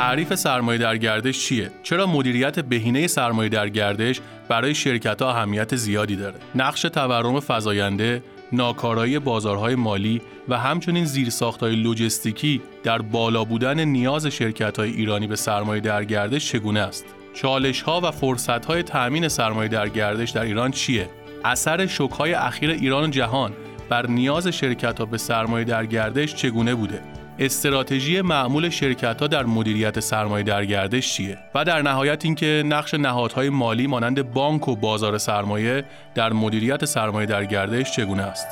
تعریف 0.00 0.34
سرمایه 0.34 0.78
در 0.78 0.96
گردش 0.96 1.46
چیه؟ 1.46 1.70
چرا 1.82 2.06
مدیریت 2.06 2.60
بهینه 2.60 3.06
سرمایه 3.06 3.48
در 3.48 3.68
گردش 3.68 4.20
برای 4.48 4.74
شرکت 4.74 5.22
ها 5.22 5.30
اهمیت 5.30 5.76
زیادی 5.76 6.16
داره؟ 6.16 6.34
نقش 6.54 6.82
تورم 6.82 7.40
فزاینده، 7.40 8.22
ناکارایی 8.52 9.18
بازارهای 9.18 9.74
مالی 9.74 10.22
و 10.48 10.58
همچنین 10.58 11.04
زیرساختهای 11.04 11.76
لوجستیکی 11.76 12.62
در 12.82 12.98
بالا 12.98 13.44
بودن 13.44 13.80
نیاز 13.80 14.26
شرکت 14.26 14.78
های 14.78 14.90
ایرانی 14.90 15.26
به 15.26 15.36
سرمایه 15.36 15.80
در 15.80 16.04
گردش 16.04 16.52
چگونه 16.52 16.80
است؟ 16.80 17.04
چالش 17.34 17.82
ها 17.82 18.00
و 18.04 18.10
فرصت 18.10 18.64
های 18.64 18.82
تأمین 18.82 19.28
سرمایه 19.28 19.68
در 19.68 19.88
گردش 19.88 20.30
در 20.30 20.42
ایران 20.42 20.70
چیه؟ 20.70 21.08
اثر 21.44 21.86
شوک 21.86 22.10
های 22.10 22.34
اخیر 22.34 22.70
ایران 22.70 23.04
و 23.04 23.10
جهان 23.10 23.52
بر 23.88 24.06
نیاز 24.06 24.48
شرکت 24.48 24.98
ها 24.98 25.04
به 25.06 25.18
سرمایه 25.18 25.64
در 25.64 25.86
گردش 25.86 26.34
چگونه 26.34 26.74
بوده؟ 26.74 27.19
استراتژی 27.42 28.20
معمول 28.20 28.68
شرکت 28.68 29.20
ها 29.20 29.26
در 29.26 29.44
مدیریت 29.44 30.00
سرمایه 30.00 30.44
در 30.44 30.64
گردش 30.64 31.12
چیه؟ 31.12 31.38
و 31.54 31.64
در 31.64 31.82
نهایت 31.82 32.24
اینکه 32.24 32.62
نقش 32.66 32.94
نهادهای 32.94 33.48
مالی 33.48 33.86
مانند 33.86 34.32
بانک 34.32 34.68
و 34.68 34.76
بازار 34.76 35.18
سرمایه 35.18 35.84
در 36.14 36.32
مدیریت 36.32 36.84
سرمایه 36.84 37.26
در 37.26 37.44
گردش 37.44 37.92
چگونه 37.92 38.22
است؟ 38.22 38.46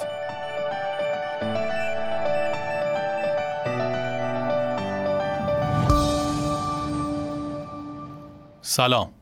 سلام. 8.63 9.18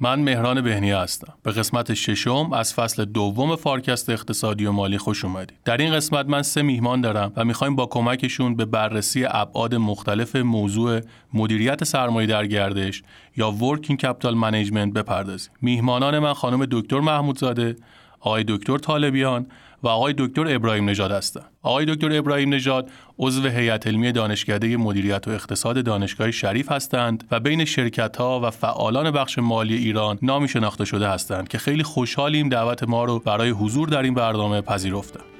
من 0.00 0.20
مهران 0.20 0.60
بهنی 0.60 0.90
هستم. 0.90 1.34
به 1.42 1.52
قسمت 1.52 1.94
ششم 1.94 2.52
از 2.52 2.74
فصل 2.74 3.04
دوم 3.04 3.56
فارکست 3.56 4.10
اقتصادی 4.10 4.66
و 4.66 4.72
مالی 4.72 4.98
خوش 4.98 5.24
اومدید. 5.24 5.58
در 5.64 5.76
این 5.76 5.92
قسمت 5.92 6.26
من 6.26 6.42
سه 6.42 6.62
میهمان 6.62 7.00
دارم 7.00 7.32
و 7.36 7.44
می‌خوایم 7.44 7.76
با 7.76 7.86
کمکشون 7.86 8.56
به 8.56 8.64
بررسی 8.64 9.24
ابعاد 9.24 9.74
مختلف 9.74 10.36
موضوع 10.36 11.00
مدیریت 11.34 11.84
سرمایه 11.84 12.26
در 12.26 12.46
گردش 12.46 13.02
یا 13.36 13.50
working 13.50 13.98
capital 13.98 14.34
management 14.34 14.92
بپردازیم. 14.92 15.52
میهمانان 15.62 16.18
من 16.18 16.32
خانم 16.32 16.66
دکتر 16.70 17.00
محمودزاده، 17.00 17.76
آقای 18.20 18.44
دکتر 18.48 18.78
طالبیان 18.78 19.46
و 19.82 19.88
آقای 19.88 20.14
دکتر 20.18 20.54
ابراهیم 20.54 20.90
نژاد 20.90 21.12
هستند. 21.12 21.44
آقای 21.62 21.84
دکتر 21.84 22.18
ابراهیم 22.18 22.54
نژاد 22.54 22.90
عضو 23.18 23.48
هیئت 23.48 23.86
علمی 23.86 24.12
دانشکده 24.12 24.76
مدیریت 24.76 25.28
و 25.28 25.30
اقتصاد 25.30 25.84
دانشگاه 25.84 26.30
شریف 26.30 26.72
هستند 26.72 27.24
و 27.30 27.40
بین 27.40 27.64
شرکت 27.64 28.16
ها 28.16 28.40
و 28.40 28.50
فعالان 28.50 29.10
بخش 29.10 29.38
مالی 29.38 29.76
ایران 29.76 30.18
نامی 30.22 30.48
شناخته 30.48 30.84
شده 30.84 31.08
هستند 31.08 31.48
که 31.48 31.58
خیلی 31.58 31.82
خوشحالیم 31.82 32.48
دعوت 32.48 32.82
ما 32.82 33.04
رو 33.04 33.18
برای 33.18 33.50
حضور 33.50 33.88
در 33.88 34.02
این 34.02 34.14
برنامه 34.14 34.60
پذیرفتند. 34.60 35.37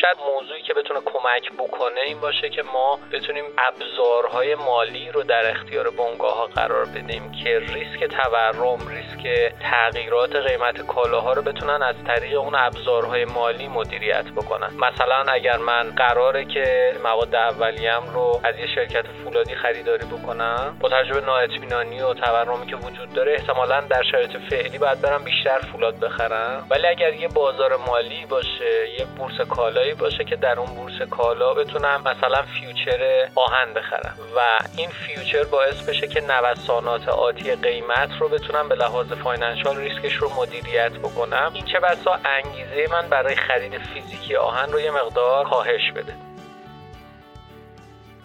شاید 0.00 0.16
موضوعی 0.34 0.62
که 0.62 0.74
بتونه 0.74 1.00
کمک 1.00 1.52
بکنه 1.52 2.00
این 2.06 2.20
باشه 2.20 2.48
که 2.48 2.62
ما 2.62 2.98
بتونیم 3.12 3.44
ابزارهای 3.58 4.54
مالی 4.54 5.10
رو 5.12 5.22
در 5.22 5.50
اختیار 5.50 5.90
بنگاه 5.90 6.34
ها 6.34 6.46
قرار 6.46 6.84
بدیم 6.84 7.32
که 7.32 7.58
ریسک 7.58 8.04
تورم 8.04 8.78
ریسک 8.88 9.52
تغییرات 9.60 10.36
قیمت 10.36 10.86
کالاها 10.86 11.32
رو 11.32 11.42
بتونن 11.42 11.82
از 11.82 11.94
طریق 12.06 12.40
اون 12.40 12.54
ابزارهای 12.54 13.24
مالی 13.24 13.68
مدیریت 13.68 14.24
بکنن. 14.36 14.70
مثلا 14.74 15.32
اگر 15.32 15.56
من 15.56 15.90
قراره 15.90 16.44
که 16.44 16.94
مواد 17.04 17.34
اولیم 17.34 18.10
رو 18.14 18.40
از 18.44 18.58
یه 18.58 18.66
شرکت 18.74 19.04
فولادی 19.24 19.54
خریداری 19.54 20.06
بکنم 20.06 20.76
با 20.80 20.88
توجه 20.88 21.20
نااطمینانی 21.20 22.00
و 22.00 22.14
تورمی 22.14 22.66
که 22.66 22.76
وجود 22.76 23.12
داره 23.12 23.32
احتمالا 23.32 23.80
در 23.80 24.02
شرایط 24.02 24.36
فعلی 24.50 24.78
باید 24.78 25.00
برم 25.00 25.24
بیشتر 25.24 25.58
فولاد 25.58 26.00
بخرم. 26.00 26.66
ولی 26.70 26.86
اگر 26.86 27.14
یه 27.14 27.28
بازار 27.28 27.76
مالی 27.76 28.26
باشه 28.26 28.90
یه 28.98 29.04
بورس 29.04 29.40
کالایی 29.90 29.94
باشه 29.94 30.24
که 30.24 30.36
در 30.36 30.58
اون 30.58 30.74
بورس 30.74 31.02
کالا 31.10 31.54
بتونم 31.54 32.00
مثلا 32.00 32.42
future 32.42 33.28
آهن 33.34 33.74
بخرم. 33.74 34.14
و 34.36 34.40
این 34.76 34.88
future 34.90 35.44
باعث 35.44 35.82
بشه 35.88 36.08
که 36.08 36.20
نوسانات 36.20 37.08
آتی 37.08 37.54
قیمت 37.54 38.10
رو 38.20 38.28
بتونم 38.28 38.68
به 38.68 38.74
لحاظ 38.74 39.06
financial 39.06 39.76
ریسکش 39.76 40.14
رو 40.14 40.30
مدیریت 40.40 40.92
بکنم. 40.92 41.50
این 41.54 41.64
چه 41.64 41.80
بسا 41.80 42.18
انگیزه 42.24 42.92
من 42.92 43.08
برای 43.08 43.36
خرید 43.36 43.72
فیزیکی 43.78 44.36
آهن 44.36 44.72
رو 44.72 44.80
یه 44.80 44.90
مقدار 44.90 45.44
کاهش 45.50 45.92
بده. 45.96 46.14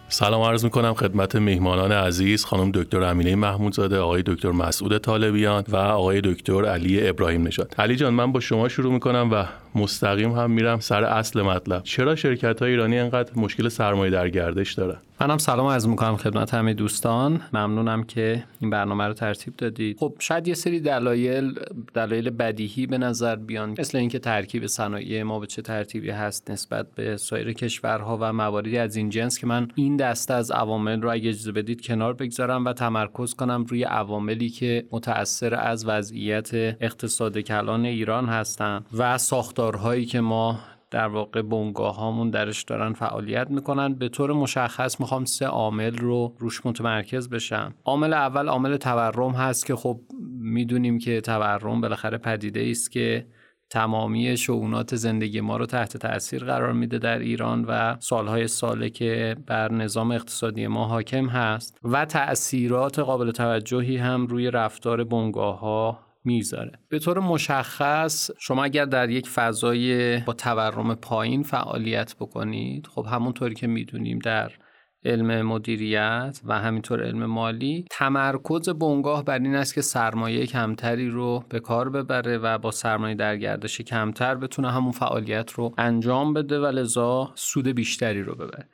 سلام 0.07 0.41
عرض 0.41 0.63
می 0.63 0.69
کنم 0.69 0.93
خدمت 0.93 1.35
میهمانان 1.35 1.91
عزیز. 1.91 2.45
خانم 2.45 2.71
دکتر 2.71 3.03
امینه 3.03 3.35
محمودزاده 3.35 3.99
آقای 3.99 4.23
دکتر 4.25 4.51
مسعود 4.51 4.97
طالبیان 4.97 5.63
و 5.67 5.75
آقای 5.75 6.21
دکتر 6.21 6.65
علی 6.65 7.07
ابراهیم 7.07 7.47
نژاد. 7.47 7.75
علی 7.77 7.95
جان 7.95 8.13
من 8.13 8.31
با 8.31 8.39
شما 8.39 8.69
شروع 8.69 8.93
می 8.93 8.99
کنم 8.99 9.29
و 9.31 9.45
مستقیم 9.75 10.31
هم 10.31 10.51
میرم 10.51 10.79
سر 10.79 11.03
اصل 11.03 11.41
مطلب. 11.41 11.83
چرا 11.83 12.15
شرکت 12.15 12.61
های 12.61 12.71
ایرانی 12.71 12.99
انقدر 12.99 13.31
مشکل 13.35 13.69
سرمایه 13.69 14.11
در 14.11 14.29
گردش 14.29 14.73
دارن؟ 14.73 14.97
منم 15.21 15.37
سلام 15.37 15.67
عرض 15.67 15.87
می‌کنم 15.87 16.17
خدمت 16.17 16.53
همه 16.53 16.73
دوستان. 16.73 17.41
ممنونم 17.53 18.03
که 18.03 18.43
این 18.61 18.69
برنامه 18.69 19.07
رو 19.07 19.13
ترتیب 19.13 19.55
دادید. 19.57 19.97
خب 19.99 20.13
شاید 20.19 20.47
یه 20.47 20.53
سری 20.53 20.79
دلایل 20.79 21.59
دلایل 21.93 22.29
بدیهی 22.29 22.87
به 22.87 22.97
نظر 22.97 23.35
بیان. 23.35 23.75
مثل 23.79 23.97
اینکه 23.97 24.19
ترکیب 24.19 24.67
صنایع 24.67 25.23
ما 25.23 25.39
به 25.39 25.47
چه 25.47 25.61
ترتیبی 25.61 26.09
هست 26.09 26.51
نسبت 26.51 26.87
به 26.95 27.17
سایر 27.17 27.53
کشورها 27.53 28.17
و 28.21 28.33
مواردی 28.33 28.77
از 28.77 28.95
این 28.95 29.09
جنس 29.09 29.39
که 29.39 29.47
من 29.47 29.67
این 29.75 29.97
دسته 29.97 30.33
از 30.33 30.51
عوامل 30.51 31.01
رو 31.01 31.11
اگه 31.11 31.29
اجازه 31.29 31.51
بدید 31.51 31.81
کنار 31.81 32.13
بگذارم 32.13 32.65
و 32.65 32.73
تمرکز 32.73 33.33
کنم 33.33 33.65
روی 33.69 33.83
عواملی 33.83 34.49
که 34.49 34.85
متأثر 34.91 35.55
از 35.55 35.85
وضعیت 35.85 36.49
اقتصاد 36.53 37.39
کلان 37.39 37.85
ایران 37.85 38.25
هستند 38.25 38.85
و 38.93 39.17
ساختارهایی 39.65 40.05
که 40.05 40.21
ما 40.21 40.59
در 40.91 41.07
واقع 41.07 41.41
بنگاه 41.41 41.95
هامون 41.95 42.29
درش 42.29 42.63
دارن 42.63 42.93
فعالیت 42.93 43.51
می‌کنن. 43.51 43.93
به 43.93 44.09
طور 44.09 44.33
مشخص 44.33 44.99
می‌خوام 44.99 45.25
سه 45.25 45.45
عامل 45.45 45.97
رو 45.97 46.35
روش 46.39 46.65
متمرکز 46.65 47.29
بشم. 47.29 47.73
عامل 47.85 48.13
اول 48.13 48.47
عامل 48.47 48.77
تورم 48.77 49.31
هست 49.31 49.65
که 49.65 49.75
خب 49.75 49.99
می‌دونیم 50.39 50.99
که 50.99 51.21
تورم 51.21 51.81
بالاخره 51.81 52.17
پدیده 52.17 52.67
است 52.69 52.91
که 52.91 53.27
تمامی 53.69 54.37
شعونات 54.37 54.95
زندگی 54.95 55.41
ما 55.41 55.57
رو 55.57 55.65
تحت 55.65 55.97
تاثیر 55.97 56.43
قرار 56.43 56.73
میده 56.73 56.97
در 56.97 57.19
ایران 57.19 57.65
و 57.65 57.95
سالهای 57.99 58.47
ساله 58.47 58.89
که 58.89 59.35
بر 59.47 59.71
نظام 59.71 60.11
اقتصادی 60.11 60.67
ما 60.67 60.87
حاکم 60.87 61.25
هست. 61.25 61.79
و 61.83 62.05
تأثیرات 62.05 62.99
قابل 62.99 63.31
توجهی 63.31 63.97
هم 63.97 64.27
روی 64.27 64.51
رفتار 64.51 65.03
بنگاه 65.03 65.59
ها 65.59 66.04
می‌ذاره 66.25 66.71
به 66.89 66.99
طور 66.99 67.19
مشخص 67.19 68.31
شما 68.39 68.63
اگر 68.63 68.85
در 68.85 69.09
یک 69.09 69.29
فضای 69.29 70.17
با 70.17 70.33
تورم 70.33 70.95
پایین 70.95 71.43
فعالیت 71.43 72.15
بکنید 72.15 72.87
خب 72.87 73.05
همونطوری 73.09 73.55
که 73.55 73.67
می‌دونیم 73.67 74.19
در 74.19 74.51
علم 75.05 75.41
مدیریت 75.41 76.41
و 76.45 76.59
همینطور 76.59 77.03
علم 77.03 77.25
مالی 77.25 77.85
تمرکز 77.91 78.69
بنگاه 78.69 79.23
بر 79.25 79.39
این 79.39 79.55
است 79.55 79.73
که 79.73 79.81
سرمایه 79.81 80.45
کمتری 80.45 81.09
رو 81.09 81.43
به 81.49 81.59
کار 81.59 81.89
ببره 81.89 82.37
و 82.37 82.57
با 82.57 82.71
سرمایه 82.71 83.15
در 83.15 83.37
گردش 83.37 83.81
کمتر 83.81 84.35
بتونه 84.35 84.71
همون 84.71 84.91
فعالیت 84.91 85.51
رو 85.51 85.73
انجام 85.77 86.33
بده 86.33 86.59
و 86.59 86.65
لذا 86.65 87.31
سود 87.35 87.67
بیشتری 87.67 88.23
رو 88.23 88.35
ببره. 88.35 88.69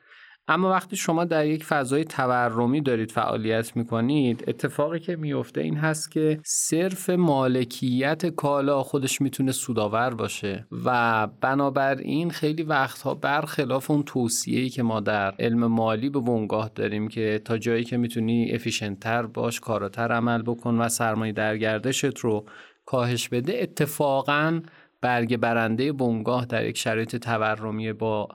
اما 0.52 0.70
وقتی 0.70 0.96
شما 0.96 1.26
در 1.26 1.46
یک 1.46 1.64
فضای 1.64 2.04
تورمی 2.04 2.82
دارید 2.82 3.12
فعالیت 3.12 3.78
می‌کنید 3.78 4.44
اتفاقی 4.48 5.00
که 5.00 5.16
میفته 5.16 5.62
این 5.62 5.78
هست 5.78 6.12
که 6.12 6.40
صرف 6.44 7.10
مالکیت 7.10 8.26
کالا 8.26 8.84
خودش 8.84 9.22
می‌تونه 9.22 9.52
سودآور 9.52 10.14
باشه 10.14 10.66
و 10.86 11.28
بنابراین 11.42 12.32
خیلی 12.32 12.64
وقتها 12.64 13.14
برخلاف 13.16 13.92
اون 13.92 14.04
توصیه‌ای 14.04 14.70
که 14.70 14.84
ما 14.84 15.00
در 15.00 15.32
علم 15.40 15.68
مالی 15.68 16.10
به 16.10 16.20
بنگاه 16.20 16.72
داریم 16.76 17.08
که 17.08 17.42
تا 17.46 17.58
جایی 17.58 17.84
که 17.84 17.98
می‌تونی 17.98 18.52
افیشنتر 18.52 19.26
باش 19.26 19.60
کاراتر 19.60 20.12
عمل 20.12 20.42
بکن 20.42 20.76
و 20.76 20.90
سرمایه 20.90 21.34
درگردشت 21.34 22.18
رو 22.20 22.46
کاهش 22.86 23.30
بده 23.30 23.60
اتفاقا 23.62 24.62
برگ 25.02 25.38
برنده 25.38 25.94
بنگاه 25.94 26.46
در 26.46 26.66
یک 26.66 26.78
شرایط 26.78 27.16
تورمی 27.16 27.94
با 27.94 28.28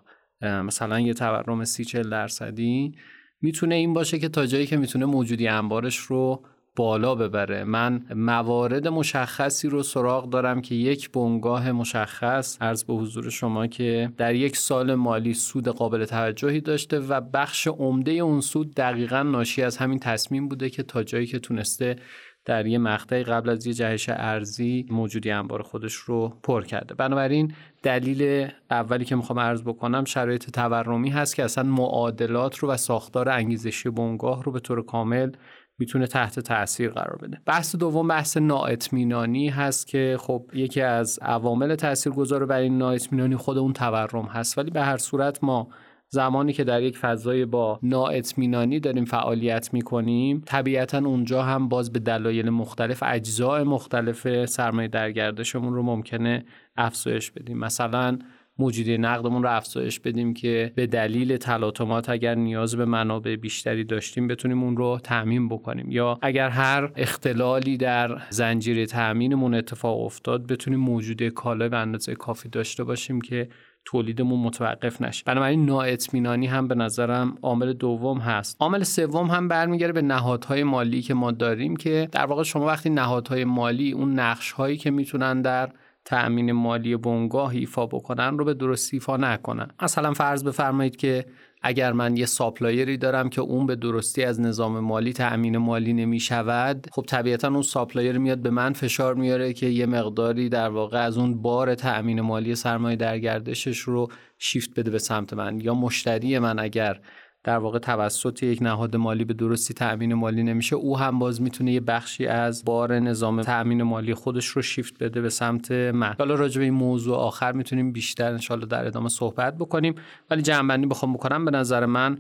مثلا 0.43 1.01
یه 1.01 1.15
تورم 1.15 1.65
سی 1.65 1.85
چل 1.85 2.11
درصدی. 2.11 2.95
می‌تونه 3.41 3.75
این 3.75 3.93
باشه 3.93 4.19
که 4.19 4.29
تا 4.29 4.47
جایی 4.47 4.67
که 4.67 4.77
می‌تونه 4.77 5.05
موجودی 5.07 5.49
انبارش 5.49 5.97
رو 5.97 6.43
بالا 6.77 7.15
ببره. 7.15 7.65
من 7.65 8.03
موارد 8.15 8.89
مشخصی 8.89 9.69
رو 9.69 9.83
سراغ 9.83 10.31
دارم 10.31 10.61
که 10.61 10.75
یک 10.75 11.11
بنگاه 11.11 11.73
مشخص 11.73 12.63
عرض 12.63 12.85
به 12.85 12.95
حضور 12.95 13.31
شما 13.31 13.67
که 13.67 14.13
در 14.17 14.35
یک 14.35 14.57
سال 14.57 14.95
مالی 14.95 15.35
سود 15.35 15.69
قابل 15.69 16.05
توجهی 16.05 16.61
داشته 16.61 16.99
و 16.99 17.21
بخش 17.21 17.67
عمده 17.67 18.11
اون 18.13 18.41
سود 18.41 18.75
دقیقا 18.75 19.23
ناشی 19.23 19.63
از 19.63 19.77
همین 19.77 19.99
تصمیم 19.99 20.49
بوده 20.49 20.71
که 20.71 20.83
تا 20.83 21.03
جایی 21.03 21.27
که 21.27 21.39
تونسته 21.39 21.97
در 22.45 22.67
یه 22.67 22.79
مقطعی 22.79 23.25
قبل 23.25 23.49
از 23.49 23.67
یه 23.67 23.73
جهش 23.73 24.09
ارزی 24.09 24.87
موجودی 24.91 25.31
انبار 25.31 25.63
خودش 25.63 25.95
رو 25.95 26.33
پر 26.43 26.65
کرده. 26.65 26.95
بنابراین 26.95 27.53
دلیل 27.87 28.49
اولی 28.71 29.05
که 29.05 29.17
می‌خوام 29.17 29.39
عرض 29.39 29.63
بکنم 29.63 30.05
شرایط 30.05 30.51
تورمی 30.51 31.11
هست 31.11 31.37
که 31.37 31.45
اصلا 31.45 31.65
معادلات 31.65 32.59
رو 32.59 32.71
و 32.71 32.77
ساختار 32.77 33.29
انگیزشی 33.29 33.91
بنگاه 33.91 34.43
رو 34.43 34.53
به 34.53 34.61
طور 34.61 34.83
کامل 34.85 35.31
می‌تونه 35.79 36.07
تحت 36.07 36.41
تاثیر 36.41 36.91
قرار 36.91 37.19
بده. 37.23 37.41
بحث 37.47 37.77
دوم 37.77 38.09
بحث 38.09 38.37
نااطمینانی 38.37 39.49
هست 39.49 39.87
که 39.87 40.17
خب 40.21 40.51
یکی 40.55 40.81
از 40.81 41.19
عوامل 41.23 41.75
تاثیرگذار 41.75 42.47
بر 42.47 42.59
این 42.59 42.79
نااطمینانی 42.79 43.37
خود 43.37 43.59
اون 43.59 43.73
تورم 43.73 44.25
هست. 44.25 44.59
ولی 44.59 44.71
به 44.71 44.83
هر 44.83 44.97
صورت 44.97 45.45
ما 45.45 45.69
زمانی 46.09 46.53
که 46.53 46.65
در 46.65 46.83
یک 46.83 46.99
فضای 46.99 47.45
با 47.45 47.79
نااطمینانی 47.83 48.81
داریم 48.81 49.05
فعالیت 49.05 49.75
می‌کنیم 49.75 50.43
طبیعتا 50.47 50.99
اونجا 50.99 51.43
هم 51.43 51.69
باز 51.69 51.93
به 51.93 51.99
دلایل 51.99 52.51
مختلف 52.51 53.03
اجزاء 53.07 53.65
مختلف 53.65 54.47
سرمایه 54.47 54.89
درگردشمون 54.89 55.75
رو 55.75 55.83
ممکنه 55.83 56.45
افزایش 56.77 57.31
بدیم. 57.31 57.59
مثلا 57.59 58.19
موجودی 58.59 58.99
نقدمون 58.99 59.43
رو 59.43 59.51
افزایش 59.57 60.01
بدیم 60.01 60.35
که 60.35 60.73
به 60.75 60.87
دلیل 60.87 61.37
تلاطمات 61.37 62.09
اگر 62.09 62.35
نیاز 62.35 62.77
به 62.77 62.85
منابع 62.85 63.37
بیشتری 63.37 63.85
داشتیم 63.85 64.29
بتونیم 64.29 64.63
اون 64.63 64.77
رو 64.77 64.99
تعمین 65.05 65.49
بکنیم. 65.49 65.91
یا 65.91 66.19
اگر 66.23 66.49
هر 66.49 66.91
اختلالی 66.97 67.77
در 67.77 68.19
زنجیره 68.31 68.87
تأمینمون 68.87 69.55
اتفاق 69.55 70.01
افتاد 70.01 70.47
بتونیم 70.47 70.81
موجودی 70.81 71.31
کالا 71.31 71.69
به 71.69 71.77
اندازه 71.77 72.15
کافی 72.15 72.49
داشته 72.49 72.85
باشیم 72.85 73.21
که 73.21 73.49
تولیدمون 73.85 74.41
متوقف 74.41 75.03
نشه. 75.03 75.23
بنابراین 75.27 75.67
نااطمینانی 75.67 76.47
هم 76.47 76.69
به 76.69 76.75
نظرم 76.75 77.39
عامل 77.43 77.73
دوم 77.73 78.19
هست. 78.19 78.57
عامل 78.61 78.83
سوم 78.83 79.27
هم 79.27 79.49
برمیگرده 79.49 79.93
به 79.93 80.03
نهادهای 80.03 80.65
مالی 80.65 81.03
که 81.03 81.15
ما 81.15 81.31
داریم 81.33 81.77
که 81.77 82.09
در 82.13 82.27
واقع 82.27 82.43
شما 82.43 82.67
وقتی 82.67 82.91
نهادهای 82.91 83.45
مالی 83.45 83.93
اون 83.93 84.19
نقش 84.19 84.53
هایی 84.53 84.77
که 84.77 84.91
می‌تونن 84.91 85.43
در 85.43 85.73
تأمین 86.07 86.53
مالی 86.53 86.97
بنگاه 86.97 87.51
ایفا 87.51 87.87
بکنن 87.87 88.39
رو 88.39 88.45
به 88.45 88.55
درستی 88.55 88.97
ایفا 88.97 89.17
نکنن. 89.17 89.69
مثلا 89.83 90.13
فرض 90.13 90.45
بفرمایید 90.45 90.97
که 90.97 91.27
اگر 91.63 91.93
من 91.93 92.17
یه 92.17 92.27
supplier 92.27 92.89
ی 92.89 92.97
دارم 92.97 93.29
که 93.29 93.41
اون 93.41 93.67
به 93.67 93.77
درستی 93.77 94.25
از 94.25 94.41
نظام 94.41 94.81
مالی 94.81 95.13
تأمین 95.13 95.59
مالی 95.59 95.93
نمی 95.93 96.21
شود 96.21 96.87
خب 96.93 97.03
طبیعتا 97.03 97.49
اون 97.49 97.63
supplier 97.63 98.19
میاد 98.19 98.39
به 98.39 98.51
من 98.51 98.73
فشار 98.73 99.15
میاره 99.15 99.53
که 99.53 99.67
یه 99.67 99.87
مقداری 99.87 100.49
در 100.49 100.69
واقع 100.69 100.99
از 100.99 101.19
اون 101.19 101.43
بار 101.43 101.75
تأمین 101.75 102.21
مالی 102.21 102.55
سرمایه 102.55 102.97
در 102.97 103.19
گردشش 103.19 103.79
رو 103.79 104.09
شیفت 104.39 104.81
بده 104.81 104.91
به 104.91 104.99
سمت 104.99 105.33
من. 105.33 105.61
یا 105.61 105.75
مشتری 105.75 106.39
من 106.39 106.59
اگر 106.59 107.01
در 107.47 107.59
واقع 107.59 107.79
توسط 107.79 108.43
یک 108.43 108.63
نهاد 108.63 108.97
مالی 108.97 109.25
به 109.25 109.35
درستی 109.35 109.75
تأمین 109.75 110.15
مالی 110.15 110.43
نمیشه 110.43 110.77
او 110.77 110.99
هم 110.99 111.19
باز 111.19 111.43
می‌تونه 111.43 111.73
یه 111.73 111.81
بخشی 111.81 112.27
از 112.27 112.65
بار 112.65 112.99
نظام 112.99 113.43
تأمین 113.43 113.83
مالی 113.83 114.15
خودش 114.15 114.47
رو 114.47 114.63
شیفت 114.63 115.03
بده 115.03 115.21
به 115.21 115.31
سمت 115.31 115.71
من. 115.71 116.15
حالا 116.19 116.35
راجع 116.35 116.59
به 116.59 116.65
این 116.65 116.75
موضوع 116.75 117.17
آخر 117.17 117.53
می‌تونیم 117.53 117.93
بیشتر 117.93 118.33
انشالله 118.33 118.67
در 118.67 118.87
ادامه 118.87 119.09
صحبت 119.09 119.59
بکنیم. 119.59 119.95
ولی 120.31 120.43
جمع 120.43 120.77
بخوام 120.77 121.13
بکنم 121.13 121.45
به 121.45 121.51
نظر 121.51 121.87
من 121.87 122.19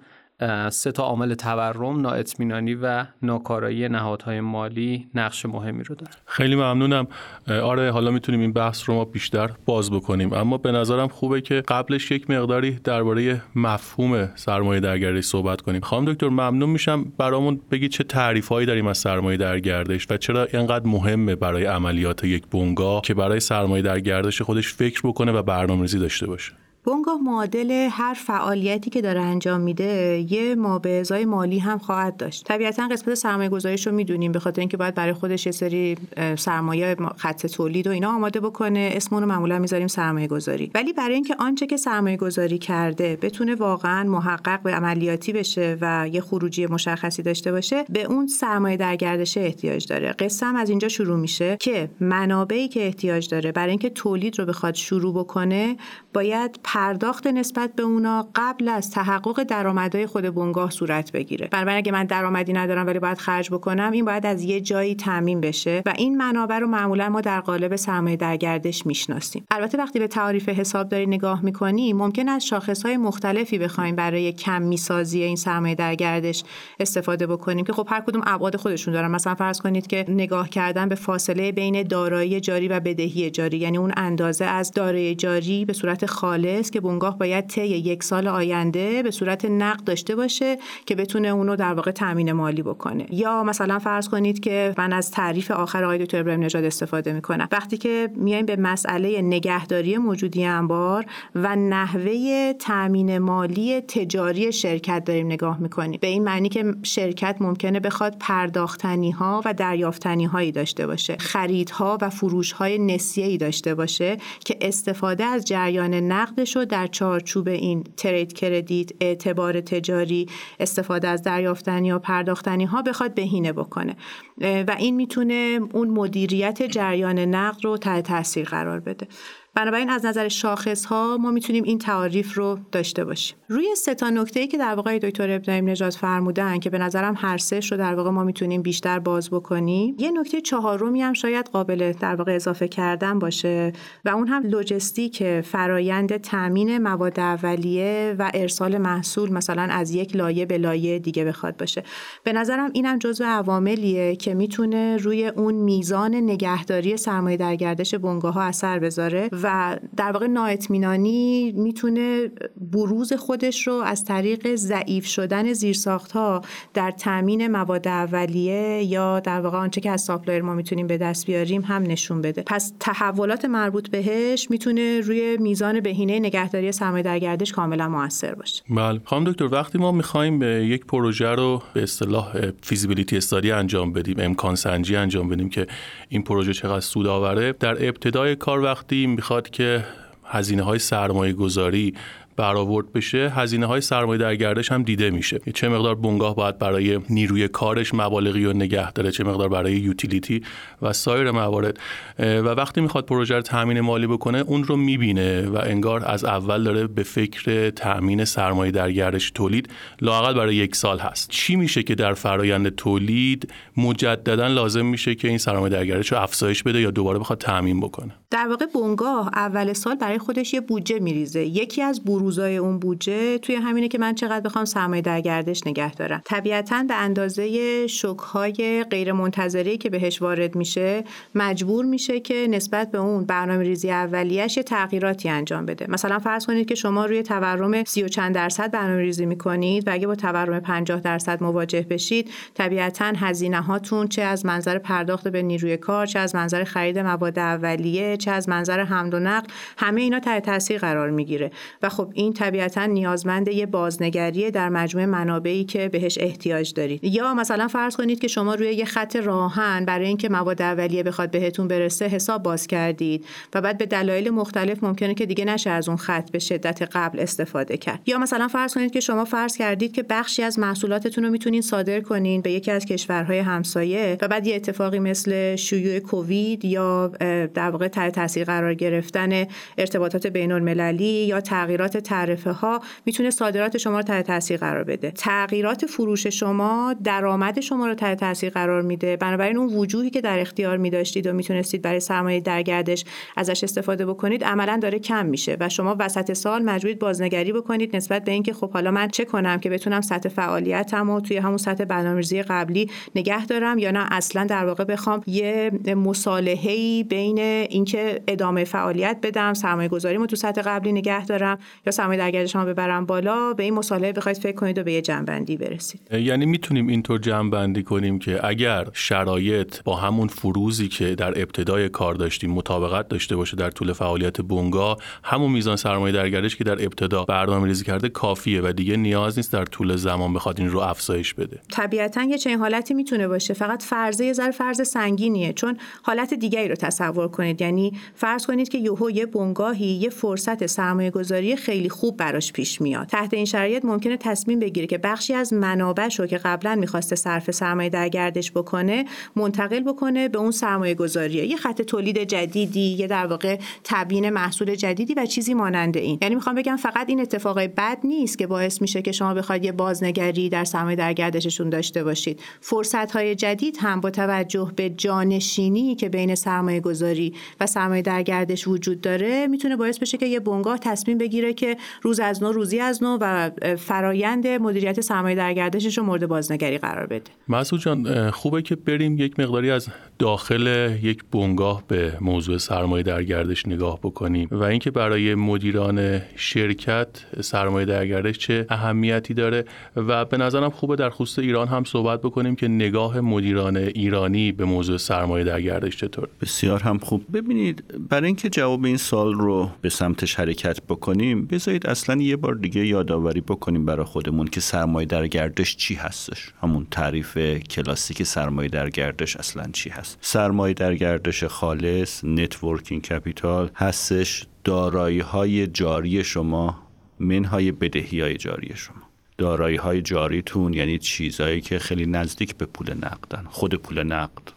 سه 0.70 0.92
تا 0.92 1.02
عامل 1.02 1.34
تورم، 1.34 2.00
نااطمینانی 2.00 2.74
و 2.74 3.04
ناکارایی 3.22 3.88
نهادهای 3.88 4.40
مالی 4.40 5.08
نقش 5.14 5.46
مهمی 5.46 5.84
رو 5.84 5.94
داره. 5.94 6.12
خیلی 6.26 6.54
ممنونم. 6.54 7.06
آره 7.48 7.90
حالا 7.90 8.10
می‌تونیم 8.10 8.40
این 8.40 8.52
بحث 8.52 8.88
رو 8.88 8.94
ما 8.94 9.04
بیشتر 9.04 9.50
باز 9.66 9.90
بکنیم 9.90 10.32
اما 10.32 10.58
به 10.58 10.72
نظرم 10.72 11.08
خوبه 11.08 11.40
که 11.40 11.62
قبلش 11.68 12.10
یک 12.10 12.30
مقداری 12.30 12.78
درباره 12.84 13.42
مفهوم 13.54 14.28
سرمایه 14.34 14.80
درگردش 14.80 15.24
صحبت 15.24 15.60
کنیم. 15.60 15.80
خانم 15.80 16.12
دکتر 16.12 16.28
ممنون 16.28 16.70
میشم 16.70 17.12
برامون 17.18 17.60
بگید 17.70 17.90
چه 17.90 18.04
تعریفهایی 18.04 18.66
داریم 18.66 18.86
از 18.86 18.98
سرمایه 18.98 19.36
درگردش 19.36 20.06
و 20.10 20.16
چرا 20.16 20.44
اینقدر 20.44 20.86
مهمه 20.86 21.34
برای 21.34 21.64
عملیات 21.64 22.24
یک 22.24 22.46
بنگاه 22.46 23.02
که 23.02 23.14
برای 23.14 23.40
سرمایه 23.40 23.82
درگردش 23.82 24.42
خودش 24.42 24.74
فکر 24.74 25.00
بکنه 25.04 25.32
و 25.32 25.42
برنامه‌ریزی 25.42 25.98
داشته 25.98 26.26
باشه. 26.26 26.52
بنگاه 26.86 27.20
معادل 27.22 27.88
هر 27.90 28.14
فعالیتی 28.14 28.90
که 28.90 29.00
داره 29.00 29.20
انجام 29.20 29.60
میده 29.60 30.24
یه 30.30 30.54
مابعضای 30.54 31.24
مالی 31.24 31.58
هم 31.58 31.78
خواهد 31.78 32.16
داشت. 32.16 32.44
طبیعتا 32.44 32.88
قسمت 32.88 33.14
سرمایه 33.14 33.48
گذاریش 33.48 33.86
رو 33.86 33.92
می‌دونیم 33.92 34.32
به 34.32 34.38
خاطر 34.38 34.60
اینکه 34.60 34.76
باید 34.76 34.94
برای 34.94 35.12
خودش 35.12 35.46
یه 35.46 35.52
سری 35.52 35.96
سرمایه 36.38 36.96
خط 37.16 37.46
تولید 37.46 37.86
و 37.86 37.90
اینا 37.90 38.10
آماده 38.10 38.40
بکنه. 38.40 38.90
اسم 38.92 39.16
رو 39.16 39.26
معمولا 39.26 39.58
می‌ذاریم 39.58 39.86
سرمایه 39.86 40.26
گذاری 40.26 40.70
ولی 40.74 40.92
برای 40.92 41.14
اینکه 41.14 41.36
آنچه 41.38 41.66
که 41.66 41.76
سرمایه 41.76 42.16
گذاری 42.16 42.58
کرده 42.58 43.18
بتونه 43.22 43.54
واقعا 43.54 44.04
محقق 44.04 44.62
به 44.62 44.74
عملیاتی 44.74 45.32
بشه 45.32 45.78
و 45.80 46.08
یه 46.12 46.20
خروجی 46.20 46.66
مشخصی 46.66 47.22
داشته 47.22 47.52
باشه 47.52 47.84
به 47.88 48.04
اون 48.04 48.26
سرمایه 48.26 48.76
در 48.76 48.96
گردش 48.96 49.38
احتیاج 49.38 49.86
داره. 49.86 50.14
هم 50.42 50.56
از 50.56 50.70
اینجا 50.70 50.88
شروع 50.88 51.16
میشه 51.16 51.56
که 51.60 51.90
منابعی 52.00 52.68
که 52.68 52.86
احتیاج 52.86 53.28
داره 53.28 53.52
برای 53.52 53.70
اینکه 53.70 53.90
تولید 53.90 54.38
رو 54.38 54.44
بخواد 54.44 54.74
شروع 54.74 55.14
بکنه 55.14 55.76
باید 56.14 56.60
پرداخت 56.76 57.26
نسبت 57.26 57.72
به 57.72 57.82
اونا 57.82 58.28
قبل 58.34 58.68
از 58.68 58.90
تحقق 58.90 59.42
درآمدهای 59.42 60.06
خود 60.06 60.34
بنگاه 60.34 60.70
صورت 60.70 61.12
بگیره. 61.12 61.48
بنابراین 61.52 61.78
اگه 61.78 61.92
من 61.92 62.04
درآمدی 62.04 62.52
ندارم 62.52 62.86
ولی 62.86 62.98
باید 62.98 63.18
خرج 63.18 63.50
بکنم 63.50 63.92
این 63.92 64.04
باید 64.04 64.26
از 64.26 64.42
یه 64.42 64.60
جایی 64.60 64.94
تامین 64.94 65.40
بشه 65.40 65.82
و 65.86 65.92
این 65.96 66.16
منابع 66.16 66.58
رو 66.58 66.66
معمولا 66.66 67.08
ما 67.08 67.20
در 67.20 67.40
قالب 67.40 67.76
سرمایه 67.76 68.16
در 68.16 68.36
گردش 68.36 68.86
می‌شناسیم. 68.86 69.44
البته 69.50 69.78
وقتی 69.78 69.98
به 69.98 70.06
تعریف 70.06 70.48
حسابداری 70.48 71.06
نگاه 71.06 71.44
می‌کنیم 71.44 71.96
ممکن 71.96 72.28
است 72.28 72.46
شاخصهای 72.46 72.96
مختلفی 72.96 73.58
بخوایم 73.58 73.96
برای 73.96 74.32
کم 74.32 74.62
می‌سازی 74.62 75.22
این 75.22 75.36
سرمایه 75.36 75.74
در 75.74 75.94
گردش 75.94 76.44
استفاده 76.80 77.26
بکنیم 77.26 77.64
که 77.64 77.72
خب 77.72 77.88
هر 77.90 78.00
کدوم 78.00 78.22
ابعاد 78.26 78.56
خودشون 78.56 78.94
دارن. 78.94 79.10
مثلا 79.10 79.34
فرض 79.34 79.60
کنید 79.60 79.86
که 79.86 80.04
نگاه 80.08 80.48
کردن 80.48 80.88
به 80.88 80.94
فاصله 80.94 81.52
بین 81.52 81.82
دارایی 81.82 82.40
جاری 82.40 82.68
و 82.68 82.80
بدهی 82.80 83.30
جاری 83.30 83.58
یعنی 83.58 83.78
اون 83.78 83.92
اندازه 83.96 84.44
از 84.44 84.72
دارایی 84.72 85.14
جاری 85.14 85.64
به 85.64 85.72
صورت 85.72 86.06
خالص 86.06 86.65
که 86.72 86.80
بنگاه 86.80 87.18
باید 87.18 87.46
طی 87.46 87.66
یک 87.66 88.02
سال 88.02 88.28
آینده 88.28 89.02
به 89.02 89.10
صورت 89.10 89.44
نقد 89.44 89.84
داشته 89.84 90.16
باشه 90.16 90.58
که 90.86 90.94
بتونه 90.94 91.28
اونو 91.28 91.56
در 91.56 91.74
واقع 91.74 91.90
تامین 91.90 92.32
مالی 92.32 92.62
بکنه. 92.62 93.06
یا 93.10 93.42
مثلا 93.42 93.78
فرض 93.78 94.08
کنید 94.08 94.40
که 94.40 94.74
من 94.78 94.92
از 94.92 95.10
تعریف 95.10 95.50
آخر 95.50 95.84
آقای 95.84 95.98
دکتر 95.98 96.20
ابراهیم 96.20 96.42
نژاد 96.42 96.64
استفاده 96.64 97.12
می‌کنم. 97.12 97.48
وقتی 97.52 97.78
که 97.78 98.10
میایم 98.16 98.46
به 98.46 98.56
مسئله 98.56 99.22
نگهداری 99.22 99.96
موجودی 99.96 100.44
انبار 100.44 101.06
و 101.34 101.56
نحوه 101.56 102.52
تامین 102.52 103.18
مالی 103.18 103.80
تجاری 103.80 104.52
شرکت 104.52 105.04
داریم 105.04 105.26
نگاه 105.26 105.60
می‌کنیم. 105.60 105.98
به 106.00 106.06
این 106.06 106.24
معنی 106.24 106.48
که 106.48 106.74
شرکت 106.82 107.36
ممکنه 107.40 107.80
بخواد 107.80 108.16
پرداختنی 108.20 109.10
ها 109.10 109.42
و 109.44 109.54
دریافتنی 109.54 110.24
هایی 110.24 110.52
داشته 110.52 110.86
باشه. 110.86 111.16
خریدها 111.16 111.98
و 112.00 112.10
فروش 112.10 112.52
های 112.52 112.78
نسیه 112.78 113.36
داشته 113.36 113.74
باشه 113.74 114.16
که 114.44 114.56
استفاده 114.60 115.24
از 115.24 115.44
جریان 115.44 115.94
نقدش 115.94 116.55
در 116.64 116.86
چارچوب 116.86 117.48
این 117.48 117.84
ترید 117.96 118.32
کردیت 118.32 118.90
اعتبار 119.00 119.60
تجاری 119.60 120.26
استفاده 120.60 121.08
از 121.08 121.22
دریافتنی 121.22 121.88
یا 121.88 121.98
پرداختنی 121.98 122.64
ها 122.64 122.82
بخواد 122.82 123.14
بهینه 123.14 123.52
بکنه. 123.52 123.96
و 124.40 124.76
این 124.78 124.94
می‌تونه 124.94 125.60
اون 125.72 125.90
مدیریت 125.90 126.62
جریان 126.62 127.18
نقد 127.18 127.64
رو 127.64 127.76
تحت 127.76 128.06
تاثیر 128.06 128.48
قرار 128.48 128.80
بده. 128.80 129.08
بنابراین 129.56 129.90
از 129.90 130.06
نظر 130.06 130.28
شاخص 130.28 130.84
ها 130.84 131.16
ما 131.20 131.30
می‌تونیم 131.30 131.64
این 131.64 131.78
تعاریف 131.78 132.34
رو 132.34 132.58
داشته 132.72 133.04
باشیم. 133.04 133.36
روی 133.48 133.74
سه 133.76 133.94
تا 133.94 134.10
نکته 134.10 134.40
ای 134.40 134.46
که 134.46 134.58
در 134.58 134.74
واقع 134.74 134.98
دکتر 134.98 135.30
ابراهیم 135.30 135.68
نژاد 135.68 135.92
فرمودن 135.92 136.58
که 136.58 136.70
به 136.70 136.78
نظرم 136.78 137.14
هر 137.18 137.38
سه 137.38 137.60
رو 137.60 137.76
در 137.76 137.94
واقع 137.94 138.10
ما 138.10 138.24
می‌تونیم 138.24 138.62
بیشتر 138.62 138.98
باز 138.98 139.30
بکنیم 139.30 139.96
یه 139.98 140.10
نکته 140.10 140.40
چهارمی 140.40 141.02
هم 141.02 141.12
شاید 141.12 141.48
قابل 141.52 141.92
در 141.92 142.14
واقع 142.16 142.34
اضافه 142.34 142.68
کردن 142.68 143.18
باشه 143.18 143.72
و 144.04 144.08
اون 144.08 144.28
هم 144.28 144.42
لوجستیک 144.42 145.40
فرایند 145.40 146.16
تامین 146.16 146.78
مواد 146.78 147.20
اولیه 147.20 148.16
و 148.18 148.30
ارسال 148.34 148.78
محصول 148.78 149.32
مثلا 149.32 149.62
از 149.62 149.90
یک 149.90 150.16
لایه 150.16 150.46
به 150.46 150.58
لایه 150.58 150.98
دیگه 150.98 151.24
بخواد 151.24 151.56
باشه. 151.56 151.82
به 152.24 152.32
نظرم 152.32 152.70
اینم 152.72 152.98
جزو 152.98 153.24
عواملیه 153.24 154.16
که 154.16 154.34
می‌تونه 154.34 154.96
روی 154.96 155.26
اون 155.26 155.54
میزان 155.54 156.14
نگهداری 156.14 156.96
سرمایه 156.96 157.36
در 157.36 157.56
گردش 157.56 157.94
بنگاه 157.94 158.34
ها 158.34 158.42
اثر 158.42 158.78
بذاره 158.78 159.28
و 159.46 159.76
در 159.96 160.12
واقع 160.12 160.26
نااطمینانی 160.26 161.52
می‌تونه 161.52 162.30
بروز 162.72 163.12
خودش 163.12 163.66
رو 163.66 163.74
از 163.74 164.04
طریق 164.04 164.54
ضعیف 164.54 165.06
شدن 165.06 165.52
زیرساخت 165.52 166.12
ها 166.12 166.42
در 166.74 166.90
تامین 166.90 167.46
مواد 167.46 167.88
اولیه 167.88 168.82
یا 168.82 169.20
در 169.20 169.40
واقع 169.40 169.58
آنچه 169.58 169.80
که 169.80 169.90
از 169.90 170.00
supplier 170.00 170.42
ما 170.42 170.54
می‌تونیم 170.54 170.86
به 170.86 170.98
دست 170.98 171.26
بیاریم 171.26 171.62
هم 171.62 171.82
نشون 171.82 172.22
بده. 172.22 172.42
پس 172.46 172.72
تحولات 172.80 173.44
مربوط 173.44 173.90
بهش 173.90 174.50
می‌تونه 174.50 175.00
روی 175.00 175.36
میزان 175.36 175.80
بهینه 175.80 176.18
نگهداری 176.18 176.72
سرمایه 176.72 177.02
در 177.02 177.18
گردش 177.18 177.52
کاملا 177.52 177.88
موثر 177.88 178.34
باشه. 178.34 178.62
بله. 178.70 179.00
خانم 179.04 179.24
دکتر 179.24 179.44
وقتی 179.44 179.78
ما 179.78 179.92
می‌خوایم 179.92 180.38
به 180.38 180.46
یک 180.46 180.86
پروژه 180.86 181.28
رو 181.28 181.62
به 181.74 181.82
اصطلاح 181.82 182.50
فیزیبیلیتی 182.62 183.16
استادی 183.16 183.50
انجام 183.50 183.92
بدیم 183.92 184.16
امکان 184.18 184.54
سنجی 184.54 184.96
انجام 184.96 185.28
بدیم 185.28 185.48
که 185.48 185.66
این 186.08 186.22
پروژه 186.22 186.52
چقدر 186.52 186.80
سود 186.80 187.06
آوره 187.06 187.52
در 187.52 187.88
ابتدای 187.88 188.36
کار 188.36 188.60
وقتی 188.60 188.96
می‌خواد 189.36 189.50
که 189.50 189.84
هزینه 190.24 190.62
های 190.62 190.78
سرمایه 190.78 191.32
گذاری 191.32 191.94
برآورد 192.36 192.92
بشه 192.92 193.32
هزینه 193.34 193.66
های 193.66 193.80
سرمایه 193.80 194.18
در 194.18 194.36
گردش 194.36 194.72
هم 194.72 194.82
دیده 194.82 195.10
میشه. 195.10 195.40
چه 195.54 195.68
مقدار 195.68 195.94
بنگاه 195.94 196.36
باید 196.36 196.58
برای 196.58 197.00
نیروی 197.10 197.48
کارش 197.48 197.94
مبالغی 197.94 198.44
رو 198.44 198.52
نگه 198.52 198.92
داره 198.92 199.10
چه 199.10 199.24
مقدار 199.24 199.48
برای 199.48 199.72
یوتیلیتی 199.72 200.42
و 200.82 200.92
سایر 200.92 201.30
موارد. 201.30 201.78
و 202.18 202.48
وقتی 202.48 202.80
می‌خواد 202.80 203.06
پروژه 203.06 203.34
رو 203.34 203.42
تامین 203.42 203.80
مالی 203.80 204.06
بکنه 204.06 204.38
اون 204.38 204.64
رو 204.64 204.76
می‌بینه 204.76 205.46
و 205.46 205.60
انگار 205.62 206.04
از 206.04 206.24
اول 206.24 206.64
داره 206.64 206.86
به 206.86 207.02
فکر 207.02 207.70
تامین 207.70 208.24
سرمایه 208.24 208.72
در 208.72 208.92
گردش 208.92 209.30
تولید 209.30 209.68
لاقل 210.00 210.34
برای 210.34 210.56
یک 210.56 210.76
سال 210.76 210.98
هست. 210.98 211.30
چی 211.30 211.56
میشه 211.56 211.82
که 211.82 211.94
در 211.94 212.14
فرایند 212.14 212.68
تولید 212.68 213.52
مجددا 213.76 214.46
لازم 214.46 214.86
میشه 214.86 215.14
که 215.14 215.28
این 215.28 215.38
سرمایه 215.38 215.68
در 215.68 215.86
گردش 215.86 216.12
رو 216.12 216.18
افزایش 216.18 216.62
بده 216.62 216.80
یا 216.80 216.90
دوباره 216.90 217.18
بخواد 217.18 217.38
تامین 217.38 217.80
بکنه؟ 217.80 218.14
در 218.30 218.46
واقع 218.48 218.66
بنگاه 218.74 219.30
اول 219.34 219.72
سال 219.72 219.94
برای 219.94 220.18
خودش 220.18 220.54
یه 220.54 220.60
بودجه 220.60 220.98
میریزه. 220.98 221.44
یکی 221.44 221.82
از 221.82 222.04
روزای 222.26 222.56
اون 222.56 222.78
بودجه 222.78 223.38
توی 223.38 223.54
همینه 223.54 223.88
که 223.88 223.98
من 223.98 224.14
چقدر 224.14 224.40
بخوام 224.40 224.64
سرمایه 224.64 225.02
در 225.02 225.20
گردش 225.20 225.66
نگه 225.66 225.94
دارم. 225.94 226.22
طبیعتا 226.24 226.84
به 226.88 226.94
اندازه 226.94 227.86
شوک‌های 227.86 228.84
غیر 228.90 229.12
منتظری 229.12 229.78
که 229.78 229.90
بهش 229.90 230.22
وارد 230.22 230.56
میشه 230.56 231.04
مجبور 231.34 231.84
میشه 231.84 232.20
که 232.20 232.46
نسبت 232.50 232.90
به 232.90 232.98
اون 232.98 233.24
برنامه 233.24 233.62
ریزی 233.62 233.90
اولیش 233.90 234.56
یه 234.56 234.62
تغییراتی 234.62 235.28
انجام 235.28 235.66
بده. 235.66 235.86
مثلا 235.88 236.18
فرض 236.18 236.46
کنید 236.46 236.68
که 236.68 236.74
شما 236.74 237.04
روی 237.06 237.22
تورم 237.22 237.84
سی 237.84 238.02
و 238.02 238.08
چند 238.08 238.34
درصد 238.34 238.70
برنامه 238.70 239.00
ریزی 239.00 239.26
می‌کنید 239.26 239.88
و 239.88 239.92
اگه 239.92 240.06
با 240.06 240.14
تورم 240.14 240.60
50 240.60 241.00
درصد 241.00 241.42
مواجه 241.42 241.86
بشید 241.90 242.30
طبیعتا 242.54 243.12
هزینه 243.16 243.60
هاتون 243.60 244.08
چه 244.08 244.22
از 244.22 244.46
منظر 244.46 244.78
پرداخت 244.78 245.28
به 245.28 245.42
نیروی 245.42 245.76
کار 245.76 246.06
چه 246.06 246.18
از 246.18 246.34
منظر 246.34 246.64
خرید 246.64 246.98
مواد 246.98 247.38
اولیه 247.38 248.16
چه 248.16 248.30
از 248.30 248.48
منظر 248.48 248.80
حمل 248.80 249.14
و 249.14 249.18
نقل 249.18 249.46
همه 249.78 250.00
اینا 250.00 250.20
تحت 250.20 250.46
تاثیر 250.46 250.78
قرار 250.78 251.10
می‌گیره. 251.10 251.50
و 251.82 251.88
خب 251.88 252.12
این 252.16 252.32
طبیعتا 252.32 252.86
نیازمند 252.86 253.48
یه 253.48 253.66
بازنگری 253.66 254.50
در 254.50 254.68
مجموعه 254.68 255.06
منابعی 255.06 255.64
که 255.64 255.88
بهش 255.88 256.18
احتیاج 256.20 256.72
دارید. 256.72 257.04
یا 257.04 257.34
مثلا 257.34 257.68
فرض 257.68 257.96
کنید 257.96 258.20
که 258.20 258.28
شما 258.28 258.54
روی 258.54 258.72
یه 258.72 258.84
خط 258.84 259.16
راهن 259.16 259.84
برای 259.84 260.06
اینکه 260.06 260.28
مواد 260.28 260.62
اولیه 260.62 261.02
بخواد 261.02 261.30
بهتون 261.30 261.68
برسه 261.68 262.06
حساب 262.06 262.42
باز 262.42 262.66
کردید 262.66 263.24
و 263.54 263.60
بعد 263.60 263.78
به 263.78 263.86
دلایل 263.86 264.30
مختلف 264.30 264.84
ممکنه 264.84 265.14
که 265.14 265.26
دیگه 265.26 265.44
نشه 265.44 265.70
از 265.70 265.88
اون 265.88 265.96
خط 265.96 266.30
به 266.30 266.38
شدت 266.38 266.82
قبل 266.92 267.20
استفاده 267.20 267.76
کرد. 267.76 268.00
یا 268.06 268.18
مثلا 268.18 268.48
فرض 268.48 268.74
کنید 268.74 268.92
که 268.92 269.00
شما 269.00 269.24
فرض 269.24 269.56
کردید 269.56 269.92
که 269.92 270.02
بخشی 270.02 270.42
از 270.42 270.58
محصولاتتون 270.58 271.24
رو 271.24 271.30
می‌تونین 271.30 271.62
صادر 271.62 272.00
کنین 272.00 272.40
به 272.40 272.52
یکی 272.52 272.70
از 272.70 272.84
کشورهای 272.84 273.38
همسایه 273.38 274.18
و 274.22 274.28
بعد 274.28 274.46
یه 274.46 274.56
اتفاقی 274.56 274.98
مثل 274.98 275.56
شیوع 275.56 275.98
کووید 275.98 276.64
یا 276.64 277.08
در 277.54 277.70
واقع 277.70 277.88
تاثیر 277.88 278.44
قرار 278.44 278.74
گرفتن 278.74 279.46
ارتباطات 279.78 280.26
بین 280.26 280.52
المللی 280.52 281.04
یا 281.04 281.40
تغییرات 281.40 281.96
تعرفه 282.06 282.50
ها 282.50 282.80
می‌تونه 283.06 283.30
صادرات 283.30 283.76
شما 283.76 283.96
رو 283.96 284.02
تحت 284.02 284.26
تاثیر 284.26 284.56
قرار 284.56 284.84
بده. 284.84 285.10
تغییرات 285.10 285.86
فروش 285.86 286.26
شما 286.26 286.94
درآمد 287.04 287.60
شما 287.60 287.86
رو 287.86 287.94
تحت 287.94 288.20
تاثیر 288.20 288.50
قرار 288.50 288.82
میده. 288.82 289.16
بنابراین 289.16 289.56
اون 289.56 289.74
وجوهی 289.74 290.10
که 290.10 290.20
در 290.20 290.38
اختیار 290.38 290.76
میداشتید 290.76 291.26
و 291.26 291.32
می‌تونستید 291.32 291.82
برای 291.82 292.00
سرمایه 292.00 292.40
در 292.40 292.62
گردش 292.62 293.04
ازش 293.36 293.64
استفاده 293.64 294.06
بکنید 294.06 294.44
عملا 294.44 294.78
داره 294.82 294.98
کم 294.98 295.26
میشه 295.26 295.56
و 295.60 295.68
شما 295.68 295.96
وسط 295.98 296.32
سال 296.32 296.62
مجبورید 296.62 296.98
بازنگری 296.98 297.52
بکنید 297.52 297.96
نسبت 297.96 298.24
به 298.24 298.32
اینکه 298.32 298.52
خب 298.52 298.70
حالا 298.70 298.90
من 298.90 299.08
چه 299.08 299.24
کنم 299.24 299.60
که 299.60 299.70
بتونم 299.70 300.00
سطح 300.00 300.28
فعالیتم 300.28 301.10
و 301.10 301.20
توی 301.20 301.36
همون 301.36 301.56
سطح 301.56 301.84
برنامه‌ریزی 301.84 302.42
قبلی 302.42 302.90
نگه 303.14 303.46
دارم 303.46 303.78
یا 303.78 303.90
نه؟ 303.90 304.06
اصلا 304.10 304.44
در 304.44 304.66
واقع 304.66 304.84
بخوام 304.84 305.22
یه 305.26 305.70
مصالحه‌ای 305.96 307.04
بین 307.04 307.38
اینکه 307.38 308.22
ادامه 308.28 308.64
فعالیت 308.64 309.18
بدم 309.22 309.54
سرمایه 309.54 309.88
گذاریمو 309.88 310.26
تو 310.26 310.36
سطح 310.36 310.62
قبلی 310.62 310.92
نگه 310.92 311.26
دارم 311.26 311.58
یا 311.86 311.92
سرمایه 311.96 312.30
در 312.30 312.46
شما 312.46 312.64
ببرم 312.64 313.06
بالا 313.06 313.54
به 313.54 313.62
این 313.62 313.74
مصالحه 313.74 314.12
بخواید 314.12 314.38
فکر 314.38 314.56
کنید 314.56 314.78
و 314.78 314.82
به 314.82 314.92
یه 314.92 315.02
جنبندی 315.02 315.56
برسید. 315.56 316.00
یعنی 316.12 316.46
می‌تونیم 316.46 316.86
اینطور 316.86 317.18
جنبندی 317.18 317.82
کنیم 317.82 318.18
که 318.18 318.46
اگر 318.46 318.86
شرایط 318.92 319.82
با 319.84 319.96
همون 319.96 320.28
فروزی 320.28 320.88
که 320.88 321.14
در 321.14 321.42
ابتدای 321.42 321.88
کار 321.88 322.14
داشتیم 322.14 322.50
مطابقت 322.50 323.08
داشته 323.08 323.36
باشه 323.36 323.56
در 323.56 323.70
طول 323.70 323.92
فعالیت 323.92 324.40
بونگا 324.40 324.96
همون 325.24 325.52
میزان 325.52 325.76
سرمایه 325.76 326.12
در 326.12 326.48
که 326.48 326.64
در 326.64 326.84
ابتدا 326.84 327.24
برنامه 327.24 327.66
ریزی 327.66 327.84
کرده 327.84 328.08
کافیه 328.08 328.60
و 328.62 328.72
دیگه 328.72 328.96
نیاز 328.96 329.38
نیست 329.38 329.52
در 329.52 329.64
طول 329.64 329.96
زمان 329.96 330.34
بخواد 330.34 330.60
این 330.60 330.70
رو 330.70 330.80
افزایش 330.80 331.34
بده. 331.34 331.60
طبیعتا 331.72 332.22
یه 332.22 332.38
چنین 332.38 332.58
حالتی 332.58 332.94
می‌تونه 332.94 333.28
باشه. 333.28 333.54
فقط 333.54 333.82
فرضه 333.82 334.24
یه 334.24 334.32
ذره 334.32 334.50
فرض 334.50 334.88
سنگینیه 334.88 335.52
چون 335.52 335.78
حالت 336.02 336.34
دیگری 336.34 336.68
رو 336.68 336.74
تصور 336.74 337.28
کنید. 337.28 337.60
یعنی 337.60 337.92
فرض 338.14 338.46
کنید 338.46 338.68
که 338.68 338.78
یهو 338.78 339.10
یه 339.10 339.26
بنگاهی 339.26 339.86
یه 339.86 340.10
فرصت 340.10 340.66
سرمایه 340.66 341.10
گذاری 341.10 341.56
خیلی 341.56 341.75
خوب 341.88 342.16
براش 342.16 342.52
پیش 342.52 342.80
میاد. 342.80 343.06
تحت 343.06 343.34
این 343.34 343.44
شرایط 343.44 343.84
ممکنه 343.84 344.16
تصمیم 344.16 344.58
بگیره 344.58 344.86
که 344.86 344.98
بخشی 344.98 345.34
از 345.34 345.52
منابعش 345.52 346.20
رو 346.20 346.26
که 346.26 346.38
قبلا 346.38 346.74
می‌خواسته 346.74 347.16
صرف 347.16 347.50
سرمایه 347.50 347.88
در 347.88 348.08
گردش 348.08 348.52
بکنه 348.52 349.04
منتقل 349.36 349.80
بکنه 349.80 350.28
به 350.28 350.38
اون 350.38 350.50
سرمایه 350.50 350.94
گذاریه 350.94 351.46
یه 351.46 351.56
خط 351.56 351.82
تولید 351.82 352.18
جدیدی 352.18 352.80
یه 352.80 353.06
در 353.06 353.26
واقع 353.26 353.58
تبیین 353.84 354.30
محصول 354.30 354.74
جدیدی 354.74 355.14
و 355.14 355.26
چیزی 355.26 355.54
مانند 355.54 355.96
این. 355.96 356.18
یعنی 356.22 356.34
می‌خوام 356.34 356.56
بگم 356.56 356.76
فقط 356.76 357.08
این 357.08 357.20
اتفاقای 357.20 357.68
بد 357.68 357.98
نیست 358.04 358.38
که 358.38 358.46
باعث 358.46 358.82
میشه 358.82 359.02
که 359.02 359.12
شما 359.12 359.34
بخواید 359.34 359.64
یه 359.64 359.72
بازنگری 359.72 360.48
در 360.48 360.64
سرمایه 360.64 360.96
در 360.96 361.12
گردششون 361.12 361.70
داشته 361.70 362.04
باشید. 362.04 362.40
فرصت 362.60 363.10
های 363.10 363.34
جدید 363.34 363.78
هم 363.80 364.00
با 364.00 364.10
توجه 364.10 364.72
به 364.76 364.90
جانشینی 364.90 365.94
که 365.94 366.08
بین 366.08 366.34
سرمایه 366.34 366.80
گذاری 366.80 367.34
و 367.60 367.66
سرمایه 367.66 368.02
در 368.02 368.22
گردش 368.22 368.68
وجود 368.68 369.00
داره 369.00 369.46
می‌تونه 369.46 369.76
باعث 369.76 369.98
بشه 369.98 370.18
که 370.18 370.26
یه 370.26 370.40
بنگاه 370.40 370.78
تصمیم 370.78 371.18
بگیره 371.18 371.54
که 371.54 371.65
روز 372.02 372.20
از 372.20 372.42
نو 372.42 372.52
روزی 372.52 372.80
از 372.80 373.02
نو 373.02 373.18
و 373.20 373.50
فرایند 373.78 374.46
مدیریت 374.46 375.00
سرمایه 375.00 375.36
در 375.36 375.54
گردشش 375.54 375.98
رو 375.98 376.04
مورد 376.04 376.26
بازنگری 376.26 376.78
قرار 376.78 377.06
بده. 377.06 377.30
مسعود 377.48 377.82
جان 377.82 378.30
خوبه 378.30 378.62
که 378.62 378.76
بریم 378.76 379.18
یک 379.18 379.40
مقداری 379.40 379.70
از 379.70 379.88
داخل 380.18 380.96
یک 381.02 381.24
بنگاه 381.32 381.82
به 381.88 382.12
موضوع 382.20 382.58
سرمایه 382.58 383.02
در 383.02 383.22
گردش 383.22 383.68
نگاه 383.68 383.98
بکنیم 384.02 384.48
و 384.50 384.62
اینکه 384.62 384.90
برای 384.90 385.34
مدیران 385.34 386.22
شرکت 386.36 387.08
سرمایه 387.40 387.86
در 387.86 388.06
گردش 388.06 388.38
چه 388.38 388.66
اهمیتی 388.68 389.34
داره 389.34 389.64
و 389.96 390.24
به 390.24 390.36
نظرم 390.36 390.70
خوبه 390.70 390.96
در 390.96 391.10
خصوص 391.10 391.38
ایران 391.38 391.68
هم 391.68 391.84
صحبت 391.84 392.20
بکنیم 392.20 392.56
که 392.56 392.68
نگاه 392.68 393.20
مدیران 393.20 393.76
ایرانی 393.76 394.52
به 394.52 394.64
موضوع 394.64 394.96
سرمایه 394.96 395.44
در 395.44 395.60
گردش 395.60 395.96
چطور؟ 395.96 396.28
بسیار 396.40 396.80
هم 396.80 396.98
خوب. 396.98 397.24
ببینید 397.32 397.84
برای 398.08 398.26
اینکه 398.26 398.48
جواب 398.48 398.84
این 398.84 398.96
سوال 398.96 399.34
رو 399.34 399.70
به 399.80 399.88
سمتش 399.88 400.34
حرکت 400.34 400.80
بکنیم 400.88 401.46
بذارید 401.56 401.86
اصلا 401.86 402.22
یه 402.22 402.36
بار 402.36 402.54
دیگه 402.54 402.86
یادآوری 402.86 403.40
بکنیم 403.40 403.84
برای 403.84 404.04
خودمون 404.04 404.46
که 404.46 404.60
سرمایه 404.60 405.06
در 405.06 405.26
گردش 405.26 405.76
چی 405.76 405.94
هستش. 405.94 406.52
همون 406.62 406.86
تعریف 406.90 407.38
کلاسیک 407.58 408.22
سرمایه 408.22 408.68
در 408.68 408.90
گردش 408.90 409.36
اصلا 409.36 409.64
چی 409.72 409.90
هست. 409.90 410.18
سرمایه 410.20 410.74
در 410.74 410.94
گردش 410.94 411.44
خالص 411.44 412.24
net 412.24 412.48
working 412.48 413.02
capital 413.02 413.70
هستش. 413.74 414.46
دارایی 414.64 415.20
های 415.20 415.66
جاری 415.66 416.24
شما 416.24 416.82
منهای 417.20 417.72
بدهی 417.72 418.20
های 418.20 418.36
جاری 418.36 418.72
شما. 418.76 419.02
دارایی 419.38 419.76
های 419.76 420.02
جاریتون 420.02 420.74
یعنی 420.74 420.98
چیزهایی 420.98 421.60
که 421.60 421.78
خیلی 421.78 422.06
نزدیک 422.06 422.56
به 422.56 422.66
پول 422.66 422.94
نقدن. 422.94 423.44
خود 423.50 423.74
پول 423.74 424.02
نقد. 424.02 424.52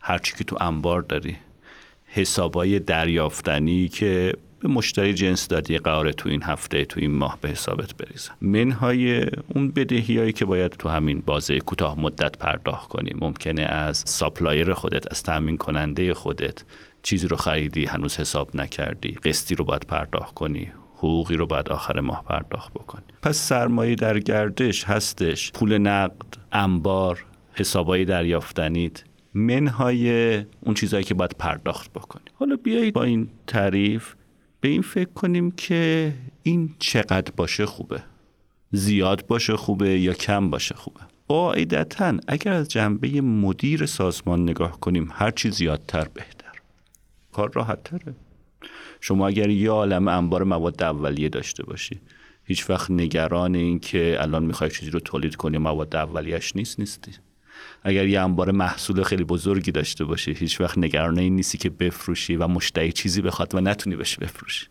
هرچی 0.00 0.34
که 0.38 0.44
تو 0.44 0.56
انبار 0.60 1.02
داری. 1.02 1.36
حسابای 2.06 2.78
دریافتنی 2.78 3.88
که 3.88 4.34
به 4.62 4.68
مشتری 4.68 5.14
جنس 5.14 5.48
دادی 5.48 5.78
قراره 5.78 6.12
تو 6.12 6.28
این 6.28 6.42
هفته 6.42 6.84
تو 6.84 7.00
این 7.00 7.10
ماه 7.10 7.38
به 7.40 7.48
حسابت 7.48 7.96
بریزن 7.96 8.32
منهای 8.40 9.26
اون 9.54 9.70
بدهی 9.70 10.18
هایی 10.18 10.32
که 10.32 10.44
باید 10.44 10.70
تو 10.70 10.88
همین 10.88 11.22
بازه 11.26 11.58
کوتاه 11.58 12.00
مدت 12.00 12.38
پرداخت 12.38 12.88
کنی. 12.88 13.12
ممکنه 13.20 13.62
از 13.62 14.04
supplier 14.06 14.72
خودت 14.72 15.12
از 15.12 15.22
تامین 15.22 15.56
کننده 15.56 16.14
خودت 16.14 16.64
چیزی 17.02 17.28
رو 17.28 17.36
خریدی 17.36 17.84
هنوز 17.84 18.16
حساب 18.16 18.56
نکردی. 18.56 19.12
قسطی 19.12 19.54
رو 19.54 19.64
باید 19.64 19.82
پرداخت 19.82 20.34
کنی. 20.34 20.72
حقوقی 20.96 21.36
رو 21.36 21.46
بعد 21.46 21.68
آخر 21.68 22.00
ماه 22.00 22.24
پرداخت 22.24 22.72
بکنی. 22.72 23.04
پس 23.22 23.36
سرمایه 23.36 23.94
در 23.94 24.18
گردش 24.18 24.84
هستش. 24.84 25.52
پول 25.52 25.78
نقد 25.78 26.36
انبار 26.52 27.24
حسابای 27.52 28.04
دریافتنیت. 28.04 29.04
منهای 29.34 30.34
اون 30.60 30.74
چیزهایی 30.74 31.04
که 31.04 31.14
باید 31.14 31.34
پرداخت 31.38 31.92
بکنی. 31.92 32.24
حالا 32.34 32.56
بیایید 32.56 32.94
با 32.94 33.02
این 33.02 33.28
تعریف 33.46 34.14
به 34.62 34.68
این 34.68 34.82
فکر 34.82 35.10
کنیم 35.10 35.50
که 35.50 36.12
این 36.42 36.74
چقدر 36.78 37.32
باشه 37.36 37.66
خوبه. 37.66 38.02
زیاد 38.72 39.26
باشه 39.26 39.56
خوبه 39.56 40.00
یا 40.00 40.12
کم 40.12 40.50
باشه 40.50 40.74
خوبه. 40.74 41.00
قاعدتا 41.28 42.14
اگر 42.28 42.52
از 42.52 42.68
جنبه 42.68 43.20
مدیر 43.20 43.86
سازمان 43.86 44.42
نگاه 44.42 44.80
کنیم 44.80 45.08
هرچی 45.12 45.50
زیادتر 45.50 46.08
بهتر. 46.14 46.52
کار 47.32 47.52
راحت 47.52 47.82
تره 47.84 48.14
شما 49.00 49.26
اگر 49.28 49.50
یه 49.50 49.70
عالم 49.70 50.08
انبار 50.08 50.44
مواد 50.44 50.82
اولیه 50.82 51.28
داشته 51.28 51.62
باشی 51.62 52.00
هیچ 52.44 52.70
وقت 52.70 52.90
نگران 52.90 53.54
این 53.54 53.78
که 53.78 54.16
الان 54.20 54.44
می‌خوای 54.44 54.70
چیزی 54.70 54.90
رو 54.90 55.00
تولید 55.00 55.36
کنی 55.36 55.58
مواد 55.58 55.96
اولیش 55.96 56.56
نیست 56.56 56.80
نیستی. 56.80 57.12
اگر 57.82 58.06
یه 58.06 58.20
انبار 58.20 58.50
محصول 58.50 59.02
خیلی 59.02 59.24
بزرگی 59.24 59.72
داشته 59.72 60.04
باشی 60.04 60.32
هیچ 60.32 60.60
وقت 60.60 60.78
نگران 60.78 61.18
این 61.18 61.36
نیستی 61.36 61.58
که 61.58 61.70
بفروشی 61.70 62.36
و 62.36 62.46
مشتری 62.46 62.92
چیزی 62.92 63.22
بخواد 63.22 63.54
و 63.54 63.60
نتونی 63.60 63.96
بهش 63.96 64.16
بفروشی. 64.16 64.66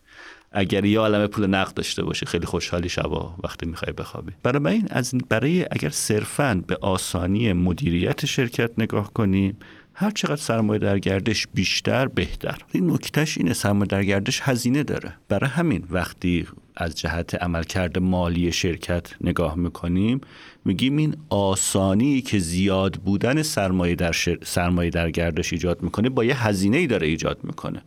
اگر 0.51 0.85
یه 0.85 0.99
عالم 0.99 1.27
پول 1.27 1.47
نقد 1.47 1.73
داشته 1.73 2.03
باشی 2.03 2.25
خیلی 2.25 2.45
خوشحالی 2.45 2.89
شبا 2.89 3.35
وقتی 3.43 3.65
می‌خوای 3.65 3.93
بخوابی. 3.93 4.31
برای 4.43 4.73
این 4.73 4.87
از 4.89 5.15
برای 5.29 5.65
اگر 5.71 5.89
صرفا 5.89 6.63
به 6.67 6.77
آسانی 6.81 7.53
مدیریت 7.53 8.25
شرکت 8.25 8.71
نگاه 8.77 9.13
کنیم 9.13 9.57
هر 9.93 10.11
چقدر 10.11 10.35
سرمایه 10.35 10.79
در 10.79 10.99
گردش 10.99 11.47
بیشتر 11.53 12.07
بهتر. 12.07 12.57
این 12.71 12.91
نکتهش 12.91 13.37
اینه 13.37 13.53
سرمایه 13.53 13.85
در 13.87 14.03
گردش 14.03 14.41
هزینه 14.43 14.83
داره. 14.83 15.13
برای 15.29 15.49
همین 15.49 15.83
وقتی 15.89 16.47
از 16.75 16.95
جهت 16.95 17.35
عملکرد 17.35 17.99
مالی 17.99 18.51
شرکت 18.51 19.07
نگاه 19.21 19.55
می‌کنیم 19.55 20.21
میگیم 20.65 20.97
این 20.97 21.15
آسانی 21.29 22.21
که 22.21 22.39
زیاد 22.39 22.95
بودن 22.95 23.41
سرمایه 23.41 23.95
در, 23.95 24.15
سرمایه 24.43 24.89
در 24.89 25.11
گردش 25.11 25.53
ایجاد 25.53 25.81
می‌کنه 25.81 26.09
با 26.09 26.23
یه 26.23 26.47
هزینه 26.47 26.77
ای 26.77 26.87
داره 26.87 27.07
ایجاد 27.07 27.39
می‌کنه 27.43 27.81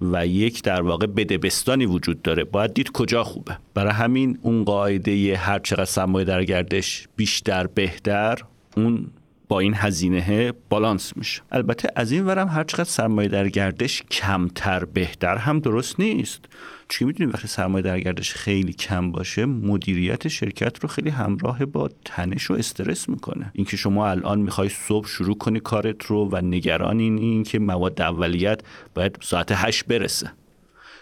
و 0.00 0.26
یک 0.26 0.62
در 0.62 0.82
واقع 0.82 1.06
بدبستانی 1.06 1.86
وجود 1.86 2.22
داره. 2.22 2.44
باید 2.44 2.74
دید 2.74 2.92
کجا 2.92 3.24
خوبه. 3.24 3.58
برای 3.74 3.92
همین 3.92 4.38
اون 4.42 4.64
قاعده 4.64 5.36
هر 5.36 5.58
چقدر 5.58 5.84
سرمایه 5.84 6.24
در 6.24 6.44
گردش 6.44 7.08
بیشتر 7.16 7.66
بهتر 7.66 8.38
اون 8.76 9.06
با 9.48 9.60
این 9.60 9.74
هزینه 9.74 10.52
بالانس 10.68 11.16
میشه. 11.16 11.42
البته 11.52 11.88
از 11.96 12.12
این 12.12 12.26
ورم 12.26 12.48
هر 12.48 12.64
چقدر 12.64 12.84
سرمایه 12.84 13.28
در 13.28 13.48
گردش 13.48 14.02
کمتر 14.02 14.84
بهتر 14.84 15.36
هم 15.36 15.58
درست 15.58 16.00
نیست. 16.00 16.44
چون 16.88 17.08
می‌دونید 17.08 17.34
وقتی 17.34 17.48
سرمایه 17.48 17.82
در 17.82 18.00
گردش 18.00 18.34
خیلی 18.34 18.72
کم 18.72 19.12
باشه 19.12 19.44
مدیریت 19.46 20.28
شرکت 20.28 20.78
رو 20.78 20.88
خیلی 20.88 21.10
همراه 21.10 21.64
با 21.64 21.90
تنش 22.04 22.50
و 22.50 22.54
استرس 22.54 23.08
می‌کنه. 23.08 23.50
اینکه 23.54 23.76
شما 23.76 24.08
الان 24.08 24.40
می‌خوای 24.40 24.68
صبح 24.68 25.06
شروع 25.06 25.38
کنی 25.38 25.60
کارت 25.60 26.04
رو 26.04 26.28
و 26.32 26.40
نگران 26.40 26.98
این, 26.98 27.18
این 27.18 27.42
که 27.42 27.58
مواد 27.58 28.00
اولیت 28.00 28.60
باید 28.94 29.18
ساعت 29.22 29.52
هشت 29.52 29.84
برسه. 29.84 30.30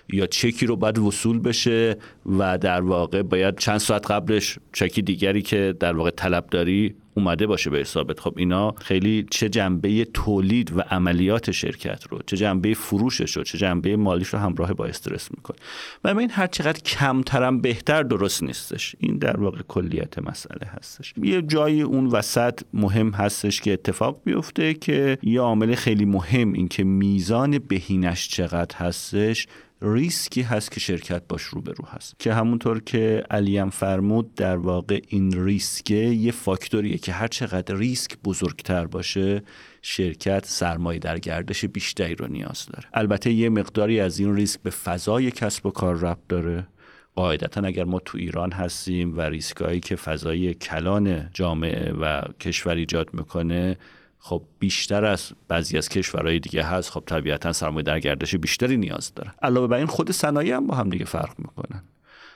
یا 0.09 0.27
چکی 0.27 0.67
رو 0.67 0.77
باید 0.77 0.99
وصول 0.99 1.39
بشه 1.39 1.97
و 2.39 2.59
در 2.59 2.81
واقع 2.81 3.23
باید 3.23 3.59
چند 3.59 3.79
ساعت 3.79 4.11
قبلش 4.11 4.59
چکی 4.73 5.03
دیگری 5.03 5.43
که 5.43 5.75
در 5.81 5.97
واقع 5.97 6.11
طلب 6.11 6.47
داری 6.47 6.95
اومده 7.15 7.47
باشه 7.47 7.71
به 7.71 7.79
حسابت. 7.79 8.21
خب 8.21 8.35
اینا 8.37 8.73
خیلی 8.73 9.27
چه 9.31 9.49
جنبه 9.49 10.05
تولید 10.05 10.77
و 10.77 10.81
عملیات 10.81 11.51
شرکت 11.51 12.05
رو 12.11 12.19
چه 12.27 12.37
جنبه 12.37 12.75
فروشش 12.75 13.37
رو 13.37 13.43
چه 13.43 13.59
جنبه 13.59 13.97
مالیش 13.97 14.29
رو 14.29 14.39
همراه 14.39 14.73
با 14.73 14.87
استرس 14.87 15.31
می‌کنه. 15.31 15.57
و 16.05 16.19
این 16.19 16.31
هر 16.31 16.47
چقدر 16.47 16.81
کمترم 16.81 17.61
بهتر 17.61 18.03
درست 18.03 18.43
نیستش. 18.43 18.97
این 18.99 19.19
در 19.19 19.41
واقع 19.41 19.61
کلیت 19.69 20.19
مسئله 20.19 20.67
هستش. 20.67 21.15
یه 21.23 21.43
جایی 21.43 21.83
اون 21.83 22.07
وسط 22.07 22.61
مهم 22.75 23.11
هستش 23.11 23.61
که 23.61 23.73
اتفاق 23.73 24.21
بیفته 24.25 24.75
که 24.75 25.19
یه 25.23 25.41
عامل 25.41 25.75
خیلی 25.75 26.05
مهم 26.05 26.53
این 26.53 26.69
که 26.69 26.85
میزان 26.85 27.59
بهینش 27.59 28.29
چقدر 28.29 28.77
هستش 28.77 29.47
ریسکی 29.83 30.43
هست 30.43 30.71
که 30.71 30.81
شرکت 30.81 31.23
باش 31.29 31.43
روبرو 31.43 31.85
هست. 31.89 32.15
که 32.19 32.35
همونطور 32.35 32.81
که 32.81 33.25
علیم 33.31 33.71
فرمود 33.71 34.35
در 34.35 34.57
واقع 34.57 35.01
این 35.09 35.45
ریسکه 35.45 35.95
یه 35.95 36.33
فاکتوریه 36.33 36.99
که 36.99 37.13
هر 37.13 37.29
چقدر 37.29 37.75
ریسک 37.75 38.17
بزرگتر 38.25 38.87
باشه 38.87 39.43
شرکت 39.83 40.47
سرمایه 40.47 40.99
در 40.99 41.19
گردش 41.19 41.65
بیشتری 41.65 42.15
رو 42.15 42.27
نیاز 42.27 42.67
داره. 42.67 42.89
البته 42.95 43.33
یه 43.33 43.49
مقداری 43.49 44.01
از 44.01 44.19
این 44.19 44.37
ریسک 44.37 44.61
به 44.63 44.71
فضای 44.71 45.31
کسب 45.31 45.67
و 45.67 45.71
کار 45.71 45.97
ربط 45.97 46.27
داره. 46.29 46.67
قاعدتا 47.15 47.61
اگر 47.61 47.85
ما 47.85 47.99
تو 47.99 48.19
ایران 48.19 48.53
هستیم 48.53 49.19
و 49.19 49.21
ریسکایی 49.21 49.81
که 49.81 49.97
فضای 49.97 50.55
کلان 50.55 51.31
جامعه 51.35 51.93
و 51.93 52.23
کشور 52.41 52.75
ایجاد 52.75 53.09
می‌کنه 53.13 53.77
خب 54.25 54.43
بیشتر 54.59 55.05
از 55.05 55.33
بعضی 55.49 55.79
از 55.79 55.89
کشورهای 55.89 56.39
دیگه 56.39 56.63
هست 56.63 56.91
خب 56.91 57.03
طبیعتا 57.07 57.53
سرمایه 57.53 57.83
در 57.83 58.01
گردش 58.01 58.35
بیشتری 58.35 58.77
نیاز 58.77 59.15
داره. 59.15 59.35
علاوه 59.43 59.67
بر 59.67 59.77
این 59.77 59.87
خود 59.87 60.11
صنایع 60.11 60.57
هم 60.57 60.67
با 60.67 60.75
هم 60.75 60.89
دیگه 60.91 61.05
فرق 61.05 61.35
می‌کنن. 61.39 61.83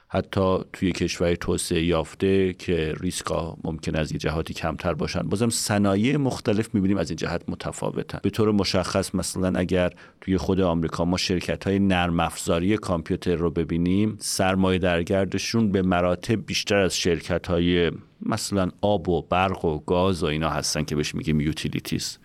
حتی 0.09 0.59
توی 0.73 0.93
کشور 0.93 1.35
توسعه 1.35 1.85
یافته 1.85 2.53
که 2.53 2.95
ریسک 3.01 3.27
ها 3.27 3.59
ممکن 3.65 3.97
از 3.97 4.13
یه 4.13 4.19
جهاتی 4.19 4.55
کمتر 4.55 4.95
باشن 4.95 5.23
بازم 5.23 5.49
صنایع 5.49 6.17
مختلف 6.17 6.75
می‌بینیم 6.75 6.97
از 6.99 7.11
این 7.11 7.17
جهت 7.17 7.43
متفاوتن. 7.49 8.19
به 8.23 8.31
طور 8.31 8.53
مشخص 8.53 9.15
مثلا 9.15 9.59
اگر 9.59 9.91
توی 10.21 10.37
خود 10.37 10.61
آمریکا 10.61 11.05
ما 11.05 11.17
شرکت 11.17 11.67
های 11.67 11.79
نرم 11.79 12.21
افزاری 12.21 12.77
کامپیوتر 12.77 13.35
رو 13.35 13.51
ببینیم 13.51 14.17
سرمایه 14.21 14.79
در 14.79 15.03
گردشون 15.03 15.73
به 15.73 15.83
مراتب 15.83 16.47
بیشتر 16.47 16.77
از 16.77 16.97
شرکت 16.97 17.47
های 17.47 17.91
مثلا 18.23 18.71
آب 18.81 19.09
و 19.09 19.23
برق 19.23 19.65
و 19.65 19.79
گاز 19.79 20.23
و 20.23 20.27
اینا 20.27 20.51
هستن 20.51 20.85
که 20.85 20.97
بهش 20.97 21.15
میگیم 21.15 21.41
utilities. 21.41 22.19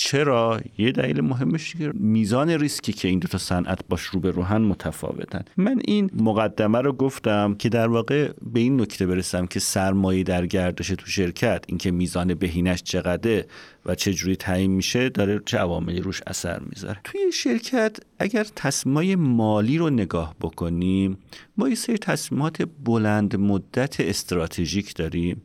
چرا؟ 0.00 0.60
یه 0.78 0.92
دلیل 0.92 1.20
مهمش 1.20 1.74
که 1.74 1.92
میزان 1.94 2.50
ریسکی 2.50 2.92
که 2.92 3.08
این 3.08 3.18
دو 3.18 3.28
تا 3.28 3.38
صنعت 3.38 3.78
باش 3.88 4.02
رو 4.02 4.20
به 4.20 4.30
روئن 4.30 4.62
متفاوتن. 4.62 5.44
من 5.56 5.80
این 5.84 6.10
مقدمه 6.14 6.80
رو 6.80 6.92
گفتم 6.92 7.54
که 7.54 7.68
در 7.68 7.88
واقع 7.88 8.32
به 8.52 8.60
این 8.60 8.80
نکته 8.80 9.06
برسم 9.06 9.46
که 9.46 9.60
سرمایه 9.60 10.22
در 10.22 10.46
گردش 10.46 10.88
تو 10.88 11.06
شرکت 11.06 11.64
اینکه 11.68 11.90
میزان 11.90 12.34
بهینش 12.34 12.82
چقدره 12.82 13.46
و 13.86 13.94
چه 13.94 14.14
جوری 14.14 14.36
تعیین 14.36 14.70
میشه 14.70 15.08
داره 15.08 15.40
چه 15.46 15.58
عواملی 15.58 16.00
روش 16.00 16.22
اثر 16.26 16.60
می‌ذاره. 16.60 17.00
توی 17.04 17.32
شرکت 17.32 17.96
اگر 18.18 18.46
تصمیمای 18.56 19.16
مالی 19.16 19.78
رو 19.78 19.90
نگاه 19.90 20.36
بکنیم 20.40 21.18
ما 21.56 21.68
یه 21.68 21.74
سری 21.74 21.98
تصمیمات 21.98 22.62
بلند 22.84 23.36
مدت 23.36 24.00
استراتژیک 24.00 24.94
داریم 24.94 25.42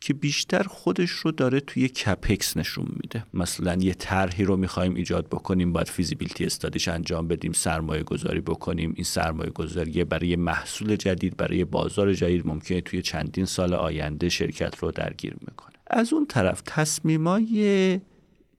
که 0.00 0.14
بیشتر 0.14 0.62
خودش 0.62 1.10
رو 1.10 1.30
داره 1.30 1.60
توی 1.60 1.88
کپکس 1.88 2.56
نشون 2.56 2.86
میده. 3.02 3.24
مثلا 3.34 3.74
یه 3.74 3.94
طرحی 3.94 4.44
رو 4.44 4.56
می‌خوایم 4.56 4.94
ایجاد 4.94 5.26
بکنیم 5.26 5.72
باید 5.72 5.88
فیزیبیلیتی 5.88 6.44
استادیش 6.44 6.88
انجام 6.88 7.28
بدیم 7.28 7.52
سرمایه 7.52 8.02
گذاری 8.02 8.40
بکنیم. 8.40 8.92
این 8.96 9.04
سرمایه 9.04 9.50
گذاری 9.50 10.04
برای 10.04 10.36
محصول 10.36 10.96
جدید 10.96 11.36
برای 11.36 11.64
بازار 11.64 12.14
جدید 12.14 12.46
ممکنه 12.46 12.80
توی 12.80 13.02
چندین 13.02 13.44
سال 13.44 13.74
آینده 13.74 14.28
شرکت 14.28 14.78
رو 14.78 14.90
درگیر 14.90 15.36
می‌کنه. 15.40 15.76
از 15.86 16.12
اون 16.12 16.26
طرف 16.26 16.62
تصمیمای 16.66 18.00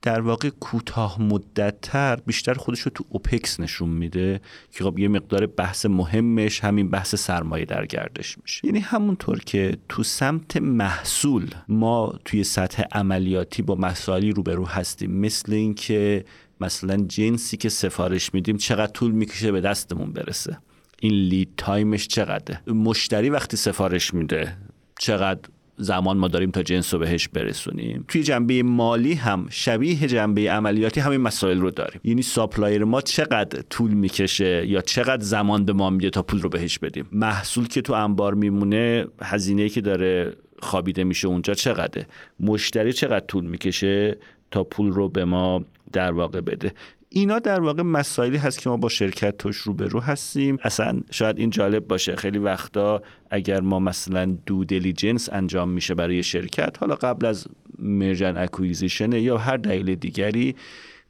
در 0.02 0.22
واقع 0.22 0.50
کوتاه 0.50 1.22
مدت 1.22 1.82
تر 1.82 2.16
بیشتر 2.16 2.54
خودش 2.54 2.80
رو 2.80 2.92
تو 2.96 3.06
OPEX 3.10 3.60
نشون 3.60 3.90
میده 3.90 4.42
که 4.72 4.84
خب 4.84 5.00
یه 5.00 5.08
مقدار 5.08 5.46
بحث 5.46 5.86
مهمش 5.86 6.64
همین 6.64 6.90
بحث 6.90 7.16
سرمایه 7.16 7.66
در 7.66 7.86
گردش 7.86 8.38
میشه. 8.38 8.66
یعنی 8.66 8.80
همونطور 8.80 9.40
که 9.40 9.78
تو 9.90 10.04
سمت 10.04 10.58
محصول 10.58 11.50
ما 11.68 12.20
توی 12.26 12.44
سطح 12.44 12.84
عملیاتی 12.92 13.62
با 13.62 13.76
مسائلی 13.76 14.32
روبرو 14.32 14.66
هستیم. 14.66 15.12
مثل 15.12 15.54
اینکه 15.54 16.26
مثلا 16.62 16.98
جنسی 16.98 17.58
که 17.58 17.70
سفارش 17.70 18.34
میدیم 18.34 18.58
چقدر 18.58 18.92
طول 18.92 19.12
می‌کشه 19.12 19.52
به 19.52 19.62
دستمون 19.62 20.14
برسه؟ 20.14 20.58
این 21.02 21.14
lead 21.13 21.50
time 21.58 21.91
ش 21.91 22.08
چقدره؟ 22.08 22.62
مشتری 22.68 23.30
وقتی 23.30 23.58
سفارش 23.58 24.14
میده 24.14 24.58
چقدر 25.00 25.50
زمان 25.78 26.18
ما 26.18 26.28
داریم 26.28 26.52
تا 26.52 26.63
جنس 26.63 26.94
رو 26.94 27.00
بهش 27.00 27.28
برسونیم. 27.28 28.06
توی 28.08 28.24
جنبه 28.24 28.63
مالی 28.63 29.13
هم 29.13 29.48
شبیه 29.50 30.08
جنبه 30.08 30.42
عملیاتی 30.42 31.00
همین 31.00 31.22
مسائل 31.22 31.60
رو 31.60 31.72
داریم. 31.72 32.02
یعنی 32.04 32.22
supplier 32.22 32.84
ما 32.84 33.02
چقدر 33.02 33.62
طول 33.70 33.92
می‌کشه 33.92 34.68
یا 34.68 34.82
چقدر 34.82 35.24
زمان 35.24 35.66
به 35.66 35.74
ما 35.74 35.90
میده 35.90 36.10
تا 36.10 36.22
پول 36.22 36.42
رو 36.42 36.50
بهش 36.50 36.80
بدیم؟ 36.80 37.06
محصول 37.12 37.68
که 37.68 37.82
تو 37.82 37.94
انبار 37.94 38.34
میمونه 38.34 39.06
هزینه 39.22 39.70
که 39.70 39.82
داره 39.82 40.34
خوابیده 40.60 41.04
میشه 41.04 41.28
اونجا 41.28 41.54
چقدره؟ 41.54 42.08
مشتری 42.40 42.94
چقدر 42.94 43.26
طول 43.26 43.46
می‌کشه 43.46 44.18
تا 44.52 44.63
پول 44.63 44.92
رو 44.92 45.10
به 45.10 45.26
ما 45.26 45.63
در 45.94 46.12
واقع 46.12 46.42
بده؟ 46.42 46.74
اینا 47.10 47.39
در 47.39 47.60
واقع 47.60 47.82
مسائلی 47.84 48.38
هست 48.38 48.60
که 48.60 48.70
ما 48.70 48.78
با 48.78 48.89
شرکت 48.89 49.38
توش 49.38 49.58
روبرو 49.58 50.00
هستیم. 50.00 50.58
اصلا 50.63 51.00
شاید 51.12 51.39
این 51.39 51.50
جالب 51.50 51.88
باشه. 51.88 52.15
خیلی 52.15 52.38
وقتا 52.38 53.02
اگر 53.30 53.62
ما 53.62 53.80
مثلا 53.80 54.38
due 54.46 54.63
diligence 54.63 55.30
انجام 55.32 55.70
میشه 55.70 55.96
برای 55.96 56.24
شرکت 56.24 56.78
حالا 56.80 56.96
قبل 56.96 57.26
از 57.26 57.48
merger 57.80 58.18
and 58.18 58.38
acquisition 58.38 59.12
یا 59.12 59.38
هر 59.38 59.58
دلیل 59.58 59.96
دیگری 59.96 60.56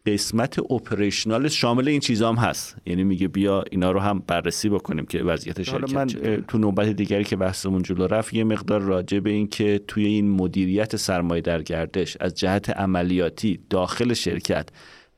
قسمت 0.05 0.71
operational 0.71 1.47
شامل 1.47 1.87
این 1.87 1.99
چیزام 1.99 2.35
هست. 2.35 2.77
یعنی 2.85 3.03
میگه 3.03 3.27
بیا 3.27 3.63
اینا 3.71 3.91
رو 3.91 3.99
هم 3.99 4.23
بررسی 4.27 4.69
بکنیم 4.69 5.05
که 5.05 5.23
وضعیت 5.23 5.63
شرکت 5.63 5.93
من 5.93 6.07
تو 6.47 6.57
نوبت 6.57 6.87
دیگری 6.89 7.23
که 7.23 7.35
بحثمون 7.35 7.81
جلو 7.81 8.07
رفت 8.07 8.33
یه 8.33 8.43
مقدار 8.43 8.81
راجع 8.81 9.19
به 9.19 9.29
این 9.29 9.47
که 9.47 9.81
توی 9.87 10.05
این 10.05 10.29
مدیریت 10.31 10.95
سرمایه 10.95 11.41
در 11.41 11.61
گردش 11.61 12.17
از 12.19 12.33
جهت 12.33 12.69
عملیاتی 12.69 13.59
داخل 13.69 14.13
شرکت 14.13 14.69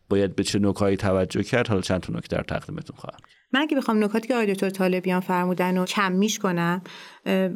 باید 0.10 0.36
به 0.36 0.44
چه 0.44 0.60
نکاتی 0.60 0.98
توجه 0.98 1.44
کرد؟ 1.44 1.68
حالا 1.68 1.82
چند 1.82 2.02
تا 2.02 2.14
نکته 2.14 2.38
در 2.38 2.44
تقدیمتون 2.44 2.98
خواهم. 2.98 3.20
من 3.54 3.62
اگه 3.62 3.78
بخوام 3.78 4.04
نکاتی 4.04 4.28
که 4.28 4.34
آقای 4.34 4.54
دکتر 4.54 4.70
طالبیان 4.70 5.20
فرمودن 5.20 5.78
و 5.78 5.86
کم 5.86 6.12
میش 6.12 6.40
کنم 6.40 6.82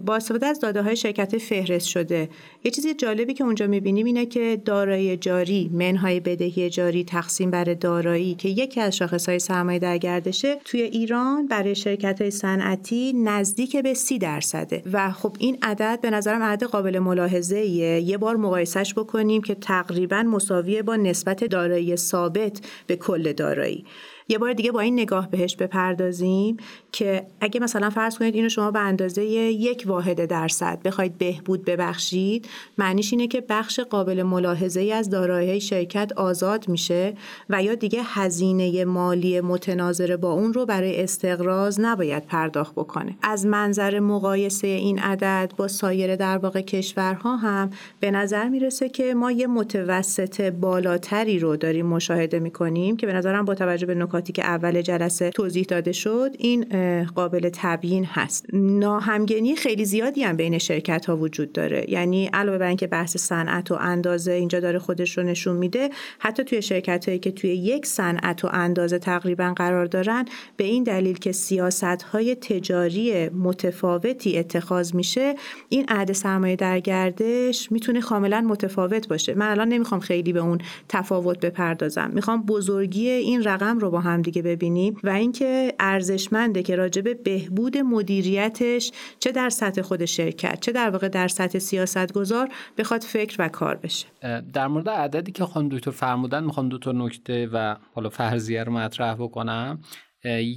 با 0.05 0.15
استفاده 0.15 0.45
از 0.45 0.59
داده 0.59 0.81
های 0.81 0.95
شرکت 0.95 1.37
فهرست 1.37 1.87
شده. 1.87 2.29
یه 2.63 2.71
چیزی 2.71 2.93
جالبی 2.93 3.33
که 3.33 3.43
اونجا 3.43 3.67
می‌بینیم 3.67 4.05
اینه 4.05 4.25
که 4.25 4.61
دارایی 4.65 5.17
جاری 5.17 5.69
منهای 5.73 6.19
بدهی 6.19 6.69
جاری 6.69 7.03
تقسیم 7.03 7.51
بر 7.51 7.63
دارایی 7.63 8.35
که 8.35 8.49
یکی 8.49 8.81
از 8.81 8.95
شاخص 8.95 9.29
های 9.29 9.39
سرمایه 9.39 9.79
در 9.79 9.97
گردشه 9.97 10.55
توی 10.65 10.81
ایران 10.81 11.47
برای 11.47 11.75
شرکت 11.75 12.21
های 12.21 12.31
صنعتی 12.31 13.13
نزدیک 13.13 13.77
به 13.77 13.93
سی 13.93 14.17
درصده. 14.17 14.83
و 14.93 15.11
خب 15.11 15.35
این 15.39 15.57
عدد 15.61 15.99
به 16.01 16.09
نظرم 16.09 16.43
عدد 16.43 16.63
قابل 16.63 16.99
ملاحظه 16.99 17.55
ایه. 17.55 17.99
یه 18.01 18.17
بار 18.17 18.35
مقایسش 18.35 18.93
بکنیم 18.93 19.41
که 19.41 19.55
تقریبا 19.55 20.23
مساویه 20.23 20.83
با 20.83 20.95
نسبت 20.95 21.43
دارایی 21.43 21.95
ثابت 21.95 22.61
به 22.87 22.95
کل 22.95 23.33
دارایی. 23.33 23.85
یه 24.27 24.37
بار 24.37 24.53
دیگه 24.53 24.71
با 24.71 24.79
این 24.79 24.93
نگاه 24.93 25.29
بهش 25.29 25.55
بپردازیم 25.55 26.57
که 26.91 27.25
اگه 27.41 27.59
مثلا 27.59 27.89
فرض 27.89 28.17
کنید 28.17 28.35
اینو 28.35 28.49
شما 28.49 28.71
به 28.71 28.79
اندازه 28.79 29.23
یک 29.25 29.83
واحد 29.85 30.25
درصد 30.25 30.79
بخواید 30.85 31.17
بهبود 31.17 31.65
ببخشید 31.65 32.47
معنیش 32.77 33.13
اینه 33.13 33.27
که 33.27 33.43
بخش 33.49 33.79
قابل 33.79 34.23
ملاحظه 34.23 34.79
ای 34.79 34.91
از 34.91 35.09
دارایی 35.09 35.61
شرکت 35.61 36.11
آزاد 36.15 36.69
میشه 36.69 37.13
و 37.49 37.63
یا 37.63 37.75
دیگه 37.75 38.01
هزینه 38.03 38.85
مالی 38.85 39.41
متناظر 39.41 40.17
با 40.17 40.31
اون 40.31 40.53
رو 40.53 40.65
برای 40.65 41.03
استقراض 41.03 41.79
نباید 41.79 42.25
پرداخت 42.25 42.75
بکنه. 42.75 43.15
از 43.21 43.45
منظر 43.45 43.99
مقایسه 43.99 44.67
این 44.67 44.99
عدد 44.99 45.53
با 45.57 45.67
سایر 45.67 46.15
در 46.15 46.37
واقع 46.37 46.61
کشورها 46.61 47.35
هم 47.35 47.69
به 47.99 48.11
نظر 48.11 48.49
می‌رسه 48.49 48.89
که 48.89 49.13
ما 49.13 49.31
یه 49.31 49.47
متوسط 49.47 50.41
بالاتری 50.41 51.39
رو 51.39 51.55
داریم 51.55 51.85
مشاهده 51.85 52.39
می‌کنیم 52.39 52.97
که 52.97 53.07
به 53.07 53.13
نظرم 53.13 53.45
با 53.45 53.55
توجه 53.55 53.85
به 53.85 53.95
نکاتی 54.13 54.33
که 54.33 54.43
اول 54.45 54.81
جلسه 54.81 55.29
توضیح 55.29 55.65
داده 55.69 55.91
شد 55.91 56.35
این 56.39 56.65
قابل 57.03 57.49
تبیین 57.53 58.05
هست. 58.05 58.45
ناهمگنی 58.53 59.55
خیلی 59.55 59.85
زیادی 59.85 60.23
هم 60.23 60.37
بین 60.37 60.57
شرکت 60.57 61.05
ها 61.05 61.17
وجود 61.17 61.51
داره. 61.51 61.85
یعنی 61.89 62.29
علاوه 62.33 62.57
بر 62.57 62.67
اینکه 62.67 62.87
بحث 62.87 63.17
صنعت 63.17 63.71
و 63.71 63.75
اندازه 63.79 64.31
اینجا 64.31 64.59
داره 64.59 64.79
خودش 64.79 65.17
رو 65.17 65.23
نشون 65.23 65.55
میده 65.55 65.89
حتی 66.19 66.43
توی 66.43 66.61
شرکت 66.61 67.05
هایی 67.05 67.19
که 67.19 67.31
توی 67.31 67.49
یک 67.49 67.85
صنعت 67.85 68.45
و 68.45 68.49
اندازه 68.51 68.99
تقریبا 68.99 69.53
قرار 69.55 69.85
دارن 69.85 70.25
به 70.57 70.63
این 70.63 70.83
دلیل 70.83 71.17
که 71.17 71.31
سیاست 71.31 71.83
های 71.83 72.35
تجاری 72.35 73.29
متفاوتی 73.29 74.37
اتخاذ 74.37 74.95
میشه 74.95 75.35
این 75.69 75.85
عد 75.87 76.11
سرمایه 76.11 76.55
در 76.55 76.79
گردش 76.79 77.71
می‌تونه 77.71 78.01
کاملا 78.01 78.41
متفاوت 78.41 79.07
باشه. 79.07 79.33
من 79.33 79.51
الان 79.51 79.67
نمی‌خوام 79.67 80.01
خیلی 80.01 80.33
به 80.33 80.39
اون 80.39 80.57
تفاوت 80.89 81.39
بپردازم. 81.39 82.11
می‌خوام 82.13 82.43
بزرگی 82.43 83.09
این 83.09 83.43
رقم 83.43 83.79
رو 83.79 83.91
با 83.91 84.01
هم 84.03 84.21
دیگه 84.21 84.41
ببینیم 84.41 84.97
و 85.03 85.09
اینکه 85.09 85.73
ارزشمنده 85.79 86.63
که 86.63 86.75
راجع 86.75 87.01
به 87.01 87.13
بهبود 87.13 87.77
مدیریتش 87.77 88.91
چه 89.19 89.31
در 89.31 89.49
سطح 89.49 89.81
خود 89.81 90.05
شرکت 90.05 90.59
چه 90.59 90.71
در 90.71 90.89
واقع 90.89 91.07
در 91.07 91.27
سطح 91.27 91.59
سیاست 91.59 92.13
گذار 92.13 92.49
بخواد 92.77 93.01
فکر 93.01 93.35
و 93.39 93.49
کار 93.49 93.75
بشه. 93.75 94.07
در 94.53 94.67
مورد 94.67 94.89
عددی 94.89 95.31
که 95.31 95.45
خانم 95.45 95.69
دکتر 95.69 95.91
فرمودن 95.91 96.43
می‌خوام 96.43 96.69
دو 96.69 96.77
تا 96.77 96.91
نکته 96.91 97.49
و 97.53 97.75
حالا 97.93 98.09
فرضیه 98.09 98.63
رو 98.63 98.71
مطرح 98.71 99.15
بکنم. 99.15 99.81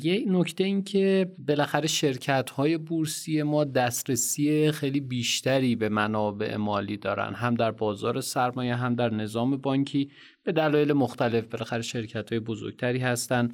یه 0.03 0.25
نکته 0.29 0.65
این 0.65 0.85
که 0.85 1.33
بالاخره 1.49 1.87
شرکت 1.87 2.51
های 2.51 2.79
بورسی 2.79 3.43
ما 3.43 3.65
دسترسی 3.65 4.73
خیلی 4.73 5.01
بیشتری 5.01 5.77
به 5.77 5.89
منابع 5.89 6.57
مالی 6.57 6.97
دارن 6.97 7.35
هم 7.35 7.55
در 7.55 7.71
بازار 7.71 8.21
سرمایه 8.21 8.75
هم 8.75 8.95
در 8.95 9.15
نظام 9.15 9.57
بانکی. 9.57 10.11
به 10.47 10.53
دلایل 10.53 10.93
مختلف 10.93 11.45
بالاخره 11.45 11.83
شرکت 11.83 12.33
های 12.33 12.41
بزرگتری 12.41 12.99
هستن. 12.99 13.53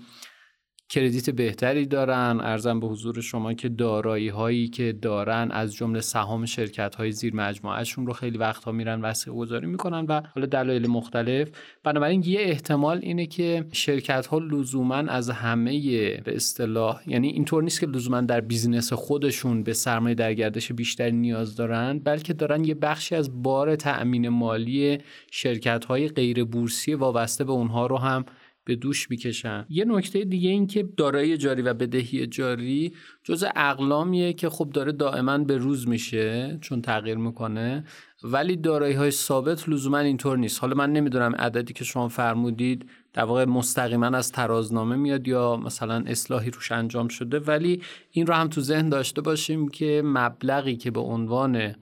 کردیت 0.88 1.30
بهتری 1.30 1.86
دارن. 1.86 2.40
ارزم 2.42 2.80
به 2.80 2.86
حضور 2.86 3.20
شما 3.20 3.54
که 3.54 3.68
دارایی 3.68 4.28
هایی 4.28 4.68
که 4.68 4.92
دارن 4.92 5.50
از 5.50 5.74
جمله 5.74 6.00
سهام 6.00 6.44
شرکت 6.44 6.94
های 6.94 7.12
زیر 7.12 7.36
مجموعهشون 7.36 8.06
رو 8.06 8.12
خیلی 8.12 8.38
وقتها 8.38 8.72
میرن 8.72 9.00
وسیع 9.00 9.32
گذاری 9.32 9.66
می‌کنن 9.66 10.06
و 10.08 10.20
حالا 10.34 10.46
دلایل 10.46 10.86
مختلف. 10.86 11.48
بنابراین 11.84 12.22
یه 12.26 12.40
احتمال 12.40 12.98
اینه 13.02 13.26
که 13.26 13.64
شرکت 13.72 14.26
ها 14.26 14.38
لزوما 14.38 14.94
از 14.94 15.30
همه 15.30 15.80
به 16.24 16.36
اصطلاح 16.36 17.00
یعنی 17.06 17.28
اینطور 17.28 17.62
نیست 17.62 17.80
که 17.80 17.86
لزوما 17.86 18.20
در 18.20 18.40
بیزینس 18.40 18.92
خودشون 18.92 19.62
به 19.62 19.72
سرمایه 19.72 20.14
در 20.14 20.34
گردش 20.34 20.72
بیشتری 20.72 21.12
نیاز 21.12 21.56
دارن 21.56 21.98
بلکه 21.98 22.32
دارن 22.32 22.64
یه 22.64 22.74
بخشی 22.74 23.14
از 23.14 23.42
بار 23.42 23.76
تأمین 23.76 24.28
مالی 24.28 24.98
شرکت 25.30 25.84
های 25.84 26.08
غیر 26.08 26.44
بورسی 26.44 26.94
وابسته 26.94 27.44
به 27.44 27.52
اونها 27.52 27.86
رو 27.86 27.96
هم 27.96 28.24
به 28.64 28.76
دوش 28.76 29.10
می‌کشن. 29.10 29.66
یه 29.68 29.84
نکته 29.84 30.24
دیگه 30.24 30.50
این 30.50 30.66
که 30.66 30.88
دارایی 30.96 31.36
جاری 31.36 31.62
و 31.62 31.74
بدهی 31.74 32.26
جاری 32.26 32.92
جز 33.24 33.44
اقلامیه 33.56 34.32
که 34.32 34.48
خب 34.48 34.70
داره 34.70 34.92
دائما 34.92 35.38
به 35.38 35.56
روز 35.56 35.88
میشه 35.88 36.58
چون 36.60 36.82
تغییر 36.82 37.16
می‌کنه. 37.16 37.84
ولی 38.24 38.56
دارایی 38.56 38.94
های 38.94 39.10
ثابت 39.10 39.68
لزوما 39.68 39.98
اینطور 39.98 40.38
نیست. 40.38 40.60
حالا 40.60 40.74
من 40.74 40.92
نمی‌دونم 40.92 41.34
عددی 41.34 41.72
که 41.72 41.84
شما 41.84 42.08
فرمودید 42.08 42.90
در 43.12 43.24
واقع 43.24 43.44
مستقیما 43.44 44.06
از 44.06 44.32
ترازنامه 44.32 44.96
میاد 44.96 45.28
یا 45.28 45.56
مثلا 45.56 46.04
اصلاحی 46.06 46.50
روش 46.50 46.72
انجام 46.72 47.08
شده. 47.08 47.38
ولی 47.38 47.82
این 48.10 48.26
رو 48.26 48.34
هم 48.34 48.48
تو 48.48 48.60
ذهن 48.60 48.88
داشته 48.88 49.20
باشیم 49.20 49.68
که 49.68 50.02
مبلغی 50.04 50.76
که 50.76 50.90
به 50.90 51.00
عنوان 51.00 51.74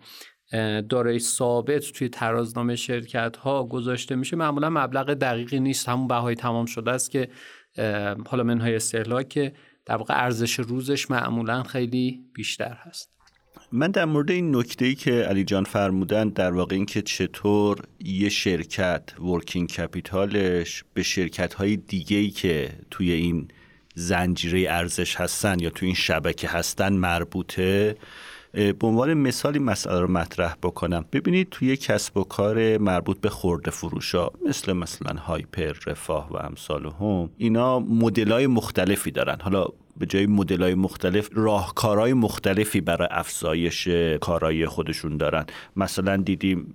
دارای 0.89 1.19
ثابت 1.19 1.93
توی 1.93 2.09
ترازنامه 2.09 2.77
شرکت 2.77 3.37
ها 3.37 3.65
گذاشته 3.65 4.17
میشه. 4.17 4.37
معمولا 4.37 4.71
مبلغ 4.71 5.15
دقیقی 5.15 5.61
نیست. 5.61 5.89
همون 5.89 6.09
بهای 6.09 6.35
تمام 6.35 6.67
شده 6.67 6.91
است 6.91 7.11
که 7.11 7.29
حالا 8.27 8.43
منهای 8.43 8.77
استهلاک 8.77 9.29
که 9.29 9.53
در 9.87 9.97
واقع 9.97 10.15
ارزش 10.25 10.55
روزش 10.55 11.11
معمولا 11.11 11.63
خیلی 11.63 12.25
بیشتر 12.35 12.77
هست. 12.81 13.11
من 13.73 13.91
در 13.91 14.05
مورد 14.05 14.31
این 14.31 14.57
نکته 14.57 14.85
ای 14.85 14.95
که 14.95 15.13
علی 15.13 15.45
جان 15.45 15.65
فرمودن 15.65 16.29
در 16.29 16.53
واقع 16.53 16.75
این 16.75 16.87
که 16.87 17.03
چطور 17.03 17.79
یه 18.01 18.29
شرکت 18.29 19.21
ورکینگ 19.21 19.69
کپیتالش 19.69 20.85
به 20.95 21.03
شرکت 21.03 21.55
های 21.55 21.77
دیگه 21.77 22.17
ای 22.17 22.31
که 22.31 22.71
توی 22.91 23.13
این 23.13 23.49
زنجیره 23.95 24.73
ارزش 24.73 25.17
هستن 25.17 25.61
یا 25.61 25.71
توی 25.71 25.87
این 25.87 25.95
شبکه 25.95 26.49
هستن 26.49 26.93
مربوطه 26.93 27.97
به 28.53 28.87
عنوان 28.87 29.15
مثالی 29.15 29.59
مسئله 29.59 30.01
رو 30.01 30.11
مطرح 30.11 30.57
بکنم. 30.63 31.05
ببینید 31.13 31.49
توی 31.51 31.77
کسب 31.77 32.17
و 32.17 32.25
کار 32.25 32.79
مربوط 32.79 33.21
به 33.21 33.29
خرده 33.29 33.71
فروشا 33.71 34.31
مثل 34.49 34.73
مثلا 34.73 35.21
هایپر 35.21 35.73
رفاه 35.87 36.29
و 36.33 36.37
امثالهم 36.37 37.31
اینا 37.37 37.79
مدل 37.79 38.33
های 38.33 38.47
مختلفی 38.47 39.11
دارن. 39.11 39.37
حالا 39.43 39.67
به 40.01 40.07
جای 40.07 40.27
مدل 40.27 40.75
مختلف 40.75 41.29
راهکارهای 41.33 42.13
مختلفی 42.13 42.81
برای 42.81 43.09
افزایش 43.11 43.89
کارایی 44.21 44.67
خودشون 44.67 45.17
دارن. 45.17 45.47
مثلا 45.77 46.17
دیدیم 46.17 46.75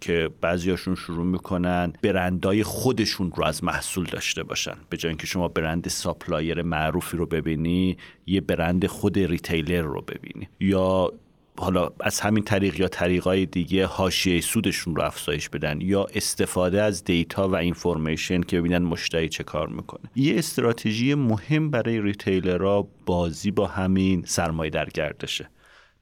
که 0.00 0.30
بعضیاشون 0.40 0.94
شروع 0.94 1.26
می‌کنن 1.26 1.92
برندهای 2.02 2.62
خودشون 2.62 3.32
رو 3.36 3.44
از 3.44 3.64
محصول 3.64 4.04
داشته 4.04 4.42
باشن. 4.42 4.74
به 4.90 4.96
جای 4.96 5.08
اینکه 5.08 5.26
شما 5.26 5.48
برند 5.48 5.88
supplier 5.88 6.62
معروفی 6.62 7.16
رو 7.16 7.26
ببینی 7.26 7.96
یه 8.26 8.40
برند 8.40 8.86
خود 8.86 9.18
retailer 9.18 9.82
رو 9.82 10.02
ببینی. 10.02 10.48
یا 10.60 11.12
حالا 11.58 11.90
از 12.00 12.20
همین 12.20 12.44
طریق 12.44 12.80
یا 12.80 12.88
طریقای 12.88 13.46
دیگه 13.46 13.86
حاشیه 13.86 14.40
سودشون 14.40 14.96
رو 14.96 15.02
افزایش 15.02 15.48
بدن 15.48 15.80
یا 15.80 16.06
استفاده 16.14 16.82
از 16.82 17.04
data 17.04 17.48
و 17.48 17.56
information 17.56 18.40
که 18.40 18.60
ببینن 18.60 18.78
مشتری 18.78 19.28
چه 19.28 19.44
کار 19.44 19.68
می‌کنه. 19.68 20.10
یه 20.16 20.38
استراتژی 20.38 21.14
مهم 21.14 21.70
برای 21.70 22.00
retailer 22.00 22.78
ها 22.78 22.88
بازی 23.06 23.50
با 23.50 23.66
همین 23.66 24.22
سرمایه 24.26 24.70
در 24.70 24.88
گردشه. 24.88 25.50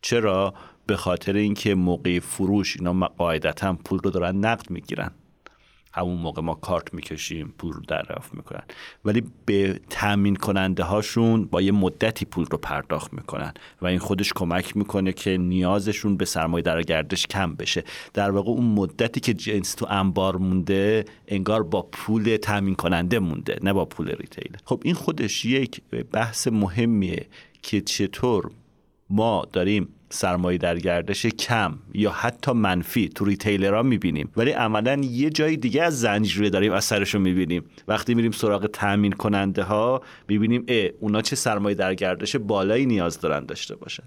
چرا؟ 0.01 0.55
به 0.87 0.97
خاطر 0.97 1.37
اینکه 1.37 1.75
موقع 1.75 2.19
فروش 2.19 2.77
اینا 2.77 3.07
قاعدتا 3.07 3.73
پول 3.85 3.99
رو 4.05 4.11
دارن 4.11 4.37
نقد 4.37 4.71
می‌گیرن. 4.71 5.11
همون 5.95 6.19
موقع 6.19 6.43
ما 6.43 6.55
کارت 6.55 6.95
می‌کشیم 6.95 7.55
پول 7.59 7.75
دریافت 7.89 8.35
می‌کنن. 8.35 8.63
ولی 9.05 9.23
به 9.47 9.81
تامین 9.91 10.37
کننده 10.37 10.83
هاشون 10.83 11.45
با 11.45 11.63
یه 11.63 11.73
مدتی 11.73 12.25
پول 12.25 12.45
رو 12.51 12.59
پرداخت 12.59 13.13
می‌کنن 13.13 13.55
و 13.83 13.87
این 13.87 13.99
خودش 13.99 14.33
کمک 14.33 14.77
می‌کنه 14.77 15.13
که 15.13 15.37
نیازشون 15.37 16.17
به 16.17 16.25
سرمایه 16.25 16.63
در 16.63 16.83
گردش 16.83 17.27
کم 17.27 17.55
بشه. 17.55 17.85
در 18.15 18.31
واقع 18.31 18.51
اون 18.51 18.67
مدتی 18.67 19.21
که 19.21 19.35
جنس 19.35 19.75
تو 19.75 19.87
انبار 19.91 20.37
مونده 20.37 21.05
انگار 21.29 21.63
با 21.63 21.83
پول 21.83 22.37
تامین 22.37 22.75
کننده 22.75 23.19
مونده 23.19 23.59
نه 23.63 23.73
با 23.73 23.85
پول 23.85 24.09
ریتیل. 24.09 24.57
خب 24.65 24.81
این 24.85 24.95
خودش 24.95 25.45
یک 25.45 25.83
بحث 26.13 26.49
مهمیه 26.49 27.27
که 27.63 27.81
چطور 27.81 28.51
ما 29.11 29.47
داریم 29.53 29.89
سرمایه 30.14 30.59
در 30.59 30.79
گردش 30.79 31.27
کم 31.27 31.79
یا 31.94 32.11
حتی 32.11 32.53
منفی 32.53 33.09
تو 33.09 33.24
ریتیلرها 33.24 33.83
می‌بینیم. 33.83 34.31
ولی 34.37 34.50
عملا 34.50 35.00
یه 35.03 35.31
جای 35.31 35.57
دیگه 35.57 35.83
از 35.83 36.00
زنجیره 36.00 36.50
داریم 36.50 36.72
اثرش 36.72 37.14
رو 37.14 37.20
می‌بینیم. 37.20 37.64
وقتی 37.88 38.14
میریم 38.14 38.31
سراغ 38.31 38.66
تامین 38.66 39.12
کننده 39.12 39.62
ها 39.62 40.03
می‌بینیم 40.29 40.64
اه 40.68 40.88
اونا 41.00 41.22
چه 41.22 41.37
سرمایه 41.37 41.74
در 41.74 41.94
گردش 41.94 42.37
بالایی 42.37 42.87
نیاز 42.87 43.20
دارن 43.20 43.46
داشته 43.46 43.77
باشن. 43.77 44.05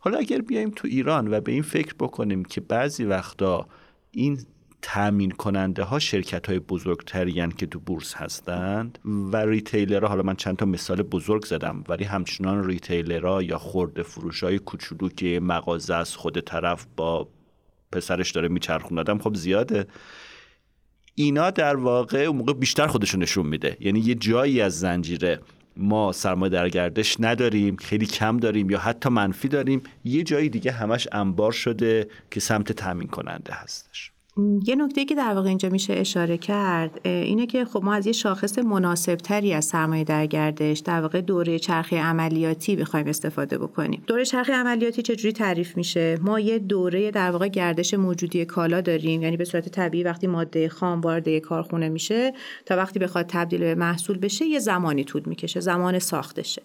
حالا 0.00 0.18
اگر 0.18 0.40
بیایم 0.40 0.70
تو 0.76 0.88
ایران 0.88 1.34
و 1.34 1.40
به 1.40 1.52
این 1.52 1.62
فکر 1.62 1.94
بکنیم 2.00 2.44
که 2.44 2.60
بعضی 2.60 3.04
وقتا 3.04 3.66
این 4.10 4.38
تامین 4.82 5.30
کننده 5.30 5.82
ها 5.82 5.98
شرکت 5.98 6.46
های 6.46 6.58
بزرگتری 6.58 7.48
که 7.56 7.66
تو 7.66 7.80
بورس 7.80 8.14
هستند 8.14 8.98
و 9.04 9.36
ریتیلرها. 9.36 10.08
حالا 10.08 10.22
من 10.22 10.36
چند 10.36 10.56
تا 10.56 10.66
مثال 10.66 11.02
بزرگ 11.02 11.44
زدم 11.44 11.84
ولی 11.88 12.04
همچنان 12.04 12.64
ریتیلرها 12.64 13.42
یا 13.42 13.58
خورده 13.58 14.02
فروش 14.02 14.42
های 14.42 14.58
کوچولو 14.58 15.08
که 15.08 15.40
مغازه 15.42 15.94
از 15.94 16.16
خود 16.16 16.40
طرف 16.40 16.86
با 16.96 17.28
پسرش 17.92 18.30
داره 18.30 18.48
میچرخوندم 18.48 19.18
خب 19.18 19.34
زیاده. 19.34 19.86
اینا 21.14 21.50
در 21.50 21.76
واقع 21.76 22.18
اون 22.18 22.36
موقع 22.36 22.52
بیشتر 22.52 22.86
خودشون 22.86 23.22
نشون 23.22 23.46
میده. 23.46 23.76
یعنی 23.80 24.00
یه 24.00 24.14
جایی 24.14 24.60
از 24.60 24.78
زنجیره 24.78 25.40
ما 25.76 26.12
سرمایه 26.12 26.50
در 26.50 26.68
گردش 26.68 27.16
نداریم 27.20 27.76
خیلی 27.76 28.06
کم 28.06 28.36
داریم 28.36 28.70
یا 28.70 28.78
حتی 28.78 29.08
منفی 29.08 29.48
داریم. 29.48 29.82
یه 30.04 30.22
جایی 30.22 30.48
دیگه 30.48 30.72
همش 30.72 31.08
انبار 31.12 31.52
شده 31.52 32.08
که 32.30 32.40
سمت 32.40 32.72
تامین 32.72 33.08
کننده 33.08 33.52
هستش. 33.52 34.12
یه 34.66 34.74
نکته 34.74 35.04
که 35.04 35.14
در 35.14 35.34
واقع 35.34 35.48
اینجا 35.48 35.68
میشه 35.68 35.92
اشاره 35.92 36.38
کرد 36.38 37.00
اینه 37.04 37.46
که 37.46 37.64
خب 37.64 37.84
ما 37.84 37.94
از 37.94 38.06
یه 38.06 38.12
شاخص 38.12 38.58
مناسب 38.58 39.14
تری 39.14 39.54
از 39.54 39.64
سرمایه 39.64 40.04
در 40.04 40.26
گردش 40.26 40.78
در 40.78 41.00
واقع 41.00 41.20
دوره 41.20 41.58
چرخه 41.58 41.96
عملیاتی 41.96 42.76
بخوایم 42.76 43.06
استفاده 43.06 43.58
بکنیم. 43.58 44.02
دوره 44.06 44.24
چرخه 44.24 44.52
عملیاتی 44.52 45.02
چجوری 45.02 45.32
تعریف 45.32 45.76
میشه؟ 45.76 46.18
ما 46.22 46.40
یه 46.40 46.58
دوره 46.58 47.10
در 47.10 47.30
واقع 47.30 47.48
گردش 47.48 47.94
موجودی 47.94 48.44
کالا 48.44 48.80
داریم 48.80 49.22
یعنی 49.22 49.36
به 49.36 49.44
صورت 49.44 49.68
طبیعی 49.68 50.04
وقتی 50.04 50.26
ماده 50.26 50.68
خام 50.68 51.00
وارد 51.00 51.38
کارخونه 51.38 51.88
میشه 51.88 52.32
تا 52.66 52.76
وقتی 52.76 52.98
بخواد 52.98 53.26
تبدیل 53.26 53.60
به 53.60 53.74
محصول 53.74 54.18
بشه 54.18 54.44
یه 54.44 54.58
زمانی 54.58 55.04
طول 55.04 55.22
می‌کشه 55.26 55.60
زمان 55.60 55.98
ساختشه. 55.98 56.62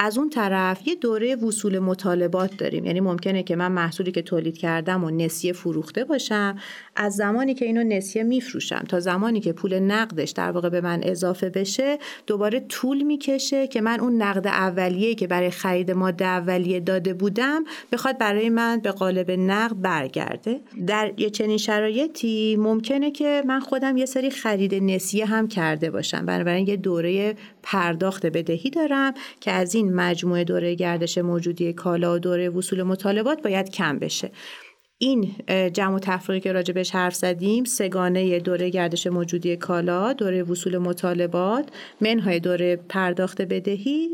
از 0.00 0.18
اون 0.18 0.30
طرف 0.30 0.88
یه 0.88 0.94
دوره 0.94 1.36
وصول 1.36 1.78
مطالبات 1.78 2.56
داریم. 2.56 2.84
یعنی 2.84 3.00
ممکنه 3.00 3.42
که 3.42 3.56
من 3.56 3.72
محصولی 3.72 4.12
که 4.12 4.22
تولید 4.22 4.58
کردم 4.58 5.04
و 5.04 5.10
نسیه 5.10 5.52
فروخته 5.52 6.04
باشم 6.04 6.56
از 6.96 7.14
زمانی 7.14 7.54
که 7.54 7.64
اینو 7.64 7.84
نسیه 7.84 8.22
میفروشم 8.22 8.84
تا 8.88 9.00
زمانی 9.00 9.40
که 9.40 9.52
پول 9.52 9.78
نقدش 9.78 10.30
در 10.30 10.50
واقع 10.50 10.68
به 10.68 10.80
من 10.80 11.00
اضافه 11.02 11.50
بشه 11.50 11.98
دوباره 12.26 12.60
طول 12.60 13.02
می‌کشه 13.02 13.66
که 13.66 13.80
من 13.80 14.00
اون 14.00 14.22
نقد 14.22 14.46
اولیه 14.46 15.14
که 15.14 15.26
برای 15.26 15.50
خرید 15.50 15.90
ماده 15.90 16.24
اولیه 16.24 16.80
داده 16.80 17.14
بودم 17.14 17.64
بخواد 17.92 18.18
برای 18.18 18.50
من 18.50 18.80
به 18.80 18.90
قالب 18.90 19.30
نقد 19.30 19.76
برگرده. 19.82 20.60
در 20.86 21.12
یه 21.16 21.30
چنین 21.30 21.58
شرایطی 21.58 22.56
ممکنه 22.56 23.10
که 23.10 23.42
من 23.46 23.60
خودم 23.60 23.96
یه 23.96 24.06
سری 24.06 24.30
خرید 24.30 24.74
نسیه 24.74 25.26
هم 25.26 25.48
کرده 25.48 25.90
باشم. 25.90 26.26
بنابراین 26.26 26.68
یه 26.68 26.76
دوره 26.76 27.36
پرداخت 27.62 28.26
بدهی 28.26 28.70
دارم 28.70 29.14
که 29.40 29.50
از 29.50 29.74
این 29.74 29.87
مجموعه 29.94 30.44
دوره 30.44 30.74
گردش 30.74 31.18
موجودی 31.18 31.72
کالا 31.72 32.14
و 32.14 32.18
دوره 32.18 32.48
وصول 32.48 32.82
مطالبات 32.82 33.42
باید 33.42 33.70
کم 33.70 33.98
بشه. 33.98 34.30
این 35.00 35.30
جمع 35.72 35.94
و 35.94 35.98
تفریقی 35.98 36.40
که 36.40 36.52
راجبش 36.52 36.90
حرف 36.90 37.14
زدیم 37.14 37.64
سگانه 37.64 38.38
دوره 38.38 38.70
گردش 38.70 39.06
موجودی 39.06 39.56
کالا 39.56 40.12
دوره 40.12 40.42
وصول 40.42 40.78
مطالبات 40.78 41.68
منهای 42.00 42.40
دوره 42.40 42.76
پرداخت 42.76 43.42
بدهی 43.42 44.08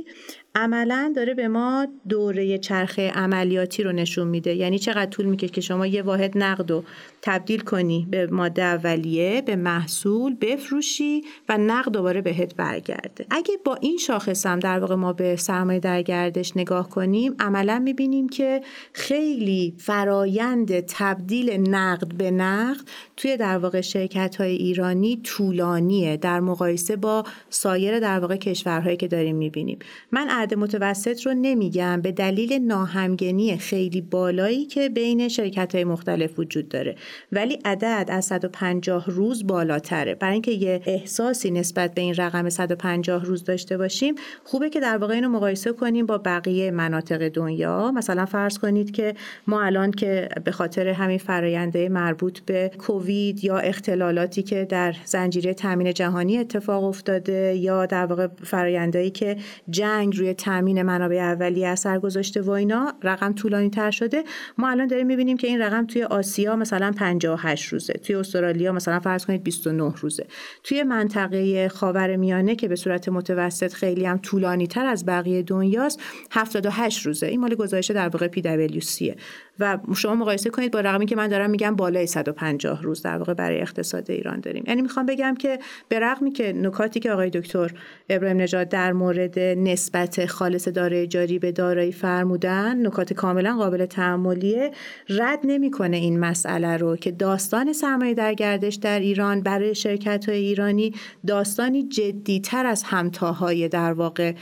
عملا 0.55 1.13
داره 1.17 1.35
به 1.35 1.49
ما 1.49 1.87
دوره 2.09 2.59
چرخه 2.59 3.11
عملیاتی 3.11 3.83
رو 3.83 3.93
نشون 3.93 4.29
میده. 4.29 4.55
یعنی 4.55 4.79
چقدر 4.79 5.11
طول 5.11 5.27
می‌کشه 5.27 5.53
که 5.53 5.61
شما 5.61 5.87
یه 5.87 6.03
واحد 6.03 6.39
نقد 6.39 6.71
رو 6.71 6.85
تبدیل 7.27 7.61
کنی 7.61 8.07
به 8.11 8.27
ماده 8.27 8.63
اولیه 8.63 9.43
به 9.43 9.57
محصول 9.57 10.37
بفروشی 10.41 11.23
و 11.49 11.59
نقد 11.59 11.93
دوباره 11.93 12.21
بهت 12.21 12.57
برگرده. 12.57 13.27
اگه 13.31 13.55
با 13.65 13.75
این 13.75 13.99
شاخص 13.99 14.47
هم 14.47 14.59
در 14.59 14.79
واقع 14.79 14.95
ما 14.95 15.13
به 15.13 15.37
سرمایه 15.37 15.81
در 15.81 16.03
گردش 16.03 16.57
نگاه 16.57 16.89
کنیم 16.89 17.35
عملا 17.39 17.79
می‌بینیم 17.79 18.29
که 18.29 18.61
خیلی 18.93 19.75
فرایند 19.79 20.81
تبدیل 20.81 21.51
نقد 21.71 22.15
به 22.15 22.31
نقد 22.31 22.85
توی 23.17 23.37
در 23.37 23.59
واقع 23.59 23.81
شرکت 23.81 24.37
های 24.37 24.57
ایرانی 24.57 25.21
طولانیه 25.23 26.17
در 26.17 26.41
مقایسه 26.41 26.97
با 26.97 27.25
سایر 27.51 28.01
در 28.01 28.21
واقع 28.21 28.37
کشورهایی 28.37 28.97
که 28.97 29.09
داریم 29.09 29.37
می‌بینیم. 29.37 29.79
من 30.13 30.29
عد 30.29 30.55
متوسط 30.55 31.27
رو 31.27 31.35
نمیگم 31.35 32.01
به 32.01 32.13
دلیل 32.13 32.53
ناهمگنی 32.53 33.57
خیلی 33.57 34.01
بالایی 34.01 34.65
که 34.65 34.89
بین 34.89 35.29
شرکت 35.29 35.75
های 35.75 35.85
مختلف 35.85 36.39
وجود 36.39 36.69
داره. 36.69 36.97
ولی 37.33 37.59
عدد 37.65 38.09
از 38.09 38.25
150 38.25 39.05
روز 39.07 39.47
بالاتره. 39.47 40.15
برای 40.15 40.33
اینکه 40.33 40.51
یه 40.51 40.83
احساسی 40.87 41.51
نسبت 41.51 41.95
به 41.95 42.01
این 42.01 42.15
رقم 42.15 42.49
150 42.49 43.25
روز 43.25 43.45
داشته 43.45 43.77
باشیم 43.77 44.15
خوبه 44.45 44.71
که 44.71 44.81
در 44.81 44.97
واقع 44.97 45.15
اینو 45.15 45.29
مقایسه 45.29 45.73
کنیم 45.73 46.07
با 46.07 46.19
بقیه 46.19 46.71
مناطق 46.71 47.29
دنیا. 47.29 47.93
مثلا 47.93 48.27
فرض 48.27 48.59
کنید 48.59 48.91
که 48.91 49.15
ما 49.47 49.63
الان 49.63 49.91
که 49.91 50.29
به 50.45 50.51
خاطر 50.51 50.89
همین 50.89 51.19
فراینده 51.19 51.89
مربوط 51.89 52.41
به 52.41 52.71
کووید 52.79 53.45
یا 53.45 53.59
اختلالاتی 53.59 54.43
که 54.43 54.65
در 54.65 54.95
زنجیره 55.05 55.55
تامین 55.55 55.93
جهانی 55.93 56.39
اتفاق 56.39 56.85
افتاده 56.85 57.57
یا 57.57 57.87
در 57.87 58.07
واقع 58.07 58.29
فرایندهایی 58.43 59.11
که 59.11 59.37
جنگ 59.71 60.17
روی 60.17 60.35
تامین 60.35 60.83
منابع 60.83 61.17
اولیه 61.17 61.69
اثر 61.69 61.99
گذاشته 61.99 62.43
و 62.43 62.51
اینا 62.51 62.95
رقم 63.03 63.33
طولانی 63.33 63.71
تر 63.71 63.91
شده. 63.91 64.25
ما 64.59 64.69
الان 64.69 64.87
داریم 64.87 65.07
می‌بینیم 65.07 65.37
که 65.37 65.47
این 65.47 65.61
رقم 65.61 65.87
توی 65.87 66.03
آسیا 66.03 66.57
مثلا 66.57 66.93
58 67.05 67.69
روزه. 67.69 67.93
توی 67.93 68.17
استرالیا 68.17 68.73
مثلا 68.73 69.01
فرض 69.01 69.27
کنید 69.27 69.43
29 69.43 69.93
روزه. 70.01 70.27
توی 70.63 70.83
منطقه 70.83 71.69
خاور 71.69 72.17
میانه 72.17 72.57
که 72.57 72.69
به 72.69 72.77
صورت 72.77 73.09
متوسط 73.09 73.73
خیلی 73.73 74.05
هم 74.05 74.19
طولانی 74.19 74.67
تر 74.67 74.87
از 74.87 75.07
بقیه 75.07 75.43
دنیاست 75.43 76.01
78 76.31 77.07
روزه. 77.07 77.27
این 77.27 77.41
مال 77.41 77.55
گزارش 77.55 77.91
در 77.91 78.09
واقع 78.09 78.29
PwC 78.29 79.15
و 79.59 79.79
شما 79.97 80.15
مقایسه 80.15 80.51
کنید 80.51 80.73
با 80.73 80.81
رقمی 80.81 81.07
که 81.07 81.17
من 81.17 81.29
دارم 81.29 81.51
میگم 81.51 81.77
بالای 81.77 82.07
150 82.07 82.83
روز 82.83 83.03
در 83.03 83.19
واقع 83.19 83.35
برای 83.35 83.61
اقتصاد 83.61 84.11
ایران 84.11 84.41
داریم. 84.41 84.65
یعنی 84.67 84.83
می‌خوام 84.83 85.07
بگم 85.07 85.35
که 85.39 85.59
به 85.89 86.01
رغمی 86.01 86.33
که 86.33 86.53
نکاتی 86.53 87.01
که 87.01 87.13
آقای 87.13 87.31
دکتر 87.31 87.71
ابراهیم 88.09 88.37
نژاد 88.37 88.69
در 88.69 88.93
مورد 88.93 89.39
نسبت 89.39 90.27
خالص 90.27 90.69
دارایی 90.69 91.07
جاری 91.07 91.39
به 91.39 91.53
دارایی 91.53 91.93
فرمودن 91.93 92.87
نکات 92.87 93.13
کاملا 93.13 93.57
قابل 93.57 93.87
تحملیه 93.87 94.71
رد 95.09 95.39
نمی‌کنه 95.45 95.97
این 95.97 96.21
مسئله 96.21 96.77
رو 96.77 96.94
که 96.97 97.11
داستان 97.11 97.73
سرمایه 97.73 98.15
در 98.15 98.35
گردش 98.35 98.75
در 98.75 99.01
ایران 99.01 99.41
برای 99.41 99.75
شرکت 99.75 100.29
های 100.29 100.39
ایرانی 100.39 100.93
داستانی 101.27 101.89
جدیتر 101.89 102.67
از 102.67 102.83
همتاهای 102.83 103.69
در 103.69 103.93
واقع 103.93 104.35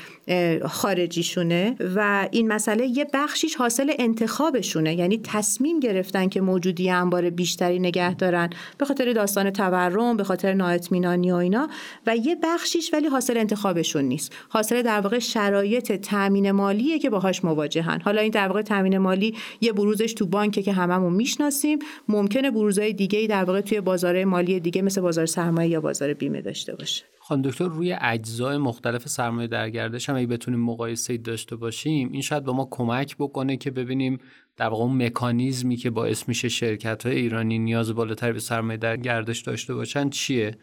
خارجیشونه 0.65 1.77
و 1.97 2.29
این 2.31 2.49
مسئله 2.49 2.87
یه 2.87 3.07
بخشیش 3.15 3.57
حاصل 3.57 3.93
انتخابشونه. 3.99 4.95
یعنی 4.95 5.21
تصمیم 5.25 5.81
گرفتن 5.81 6.29
که 6.29 6.41
موجودی 6.41 6.91
انبار 6.91 7.31
بیشتری 7.31 7.79
نگه 7.79 8.15
دارن 8.15 8.51
به 8.79 8.85
خاطر 8.85 9.13
داستان 9.13 9.51
تورم 9.51 10.17
به 10.17 10.25
خاطر 10.25 10.53
نااطمینانی 10.53 11.33
و 11.33 11.35
اینا 11.35 11.69
و 12.07 12.17
یه 12.17 12.37
بخشیش 12.43 12.93
ولی 12.93 13.07
حاصل 13.07 13.37
انتخابشون 13.37 14.05
نیست. 14.05 14.33
حاصل 14.49 14.83
در 14.83 15.01
واقع 15.01 15.19
شرایط 15.19 15.93
تامین 15.93 16.51
مالیه 16.51 16.99
که 16.99 17.11
باهاش 17.11 17.45
مواجهن. 17.45 18.01
حالا 18.01 18.21
این 18.21 18.31
در 18.31 18.49
واقع 18.49 18.63
تامین 18.63 18.99
مالی 18.99 19.35
یه 19.61 19.73
بروزش 19.73 20.13
تو 20.13 20.27
بانکه 20.27 20.63
که 20.63 20.73
هممون 20.73 21.13
می‌شناسیم. 21.13 21.79
ممکنه 22.43 22.61
بروزهای 22.61 22.93
دیگه 22.93 23.19
ای 23.19 23.27
در 23.27 23.45
واقع 23.45 23.61
توی 23.61 23.81
بازار 23.81 24.25
مالی 24.25 24.61
دیگه 24.61 24.83
مثل 24.83 25.01
بازار 25.01 25.27
سرمایه 25.27 25.71
یا 25.71 25.81
بازار 25.81 26.15
بیمه 26.15 26.41
داشته 26.41 26.75
باشه. 26.77 27.05
خانم 27.21 27.43
دکتر 27.43 27.65
روی 27.65 27.97
اجزای 28.01 28.57
مختلف 28.57 29.09
سرمایه 29.09 29.49
در 29.49 29.71
گردش 29.71 30.09
هم 30.09 30.17
اگه 30.17 30.27
بتونیم 30.27 30.61
مقایسه 30.61 31.17
داشته 31.17 31.57
باشیم 31.57 32.13
این 32.13 32.23
شاید 32.23 32.45
به 32.45 32.53
ما 32.53 32.69
کمک 32.71 33.17
بکنه 33.17 33.57
که 33.57 33.71
ببینیم 33.71 34.19
در 34.57 34.69
واقع 34.69 34.83
اون 34.83 35.07
مکانیزمی 35.07 35.77
که 35.77 35.91
باعث 35.91 36.29
میشه 36.29 36.49
شرکت 36.49 37.07
های 37.07 37.17
ایرانی 37.17 37.59
نیاز 37.59 37.95
بالاتر 37.95 38.33
به 38.33 38.41
سرمایه 38.41 38.79
در 38.79 38.97
گردش 38.97 39.41
داشته 39.41 39.75
باشن 39.75 40.11
چیه؟ 40.11 40.59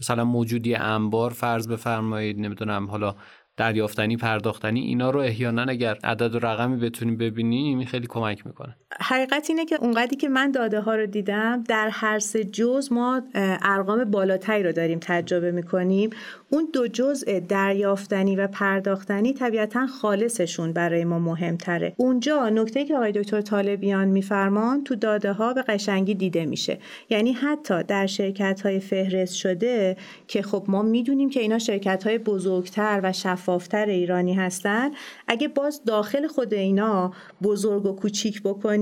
مثلا 0.00 0.24
موجودی 0.24 0.74
انبار 0.74 1.30
فرض 1.30 1.68
بفرمایید 1.68 2.38
نمی‌دونم 2.38 2.86
حالا 2.90 3.14
دریافتنی 3.56 4.16
پرداختنی 4.16 4.80
اینا 4.80 5.10
رو 5.10 5.20
احیانا 5.20 5.62
اگر 5.62 5.98
عدد 6.04 6.34
و 6.34 6.38
رقمی 6.38 6.76
بتونیم 6.76 7.16
ببینیم 7.16 7.84
خیلی 7.84 8.06
کمک 8.06 8.46
می‌کنه. 8.46 8.76
حقیقت 8.98 9.46
اینه 9.50 9.64
که 9.64 9.76
اونقدری 9.80 10.16
که 10.16 10.28
من 10.28 10.50
داده 10.50 10.80
ها 10.80 10.94
رو 10.94 11.06
دیدم 11.06 11.64
در 11.68 11.88
هر 11.92 12.18
سه 12.18 12.44
جز 12.44 12.92
ما 12.92 13.22
ارقام 13.34 14.04
بالاتری 14.04 14.62
رو 14.62 14.72
داریم 14.72 14.98
تجربه 15.02 15.50
می‌کنیم. 15.50 16.10
اون 16.50 16.68
دو 16.72 16.88
جزء 16.88 17.40
دریافتنی 17.48 18.36
و 18.36 18.46
پرداختنی 18.46 19.32
طبیعتا 19.32 19.86
خالصشون 19.86 20.72
برای 20.72 21.04
ما 21.04 21.18
مهمتره. 21.18 21.92
اونجا 21.96 22.48
نکته 22.48 22.84
که 22.84 22.96
آقای 22.96 23.12
دکتر 23.12 23.40
طالبیان 23.40 24.08
میفرمان 24.08 24.84
تو 24.84 24.94
داده 24.94 25.32
ها 25.32 25.54
به 25.54 25.62
قشنگی 25.62 26.14
دیده 26.14 26.46
میشه. 26.46 26.78
یعنی 27.10 27.32
حتی 27.32 27.82
در 27.82 28.06
شرکت 28.06 28.60
های 28.60 28.80
فهرست 28.80 29.34
شده 29.34 29.96
که 30.28 30.42
خب 30.42 30.64
ما 30.68 30.82
می‌دونیم 30.82 31.30
که 31.30 31.40
اینا 31.40 31.58
شرکت 31.58 32.06
های 32.06 32.18
بزرگتر 32.18 33.00
و 33.02 33.12
شفافتر 33.12 33.86
ایرانی 33.86 34.34
هستن 34.34 34.90
اگه 35.28 35.48
باز 35.48 35.84
داخل 35.84 36.26
خود 36.26 36.54
اینا 36.54 37.12
بزرگ 37.42 37.86
و 37.86 37.92
کوچیک 37.92 38.42
بکنیم 38.42 38.79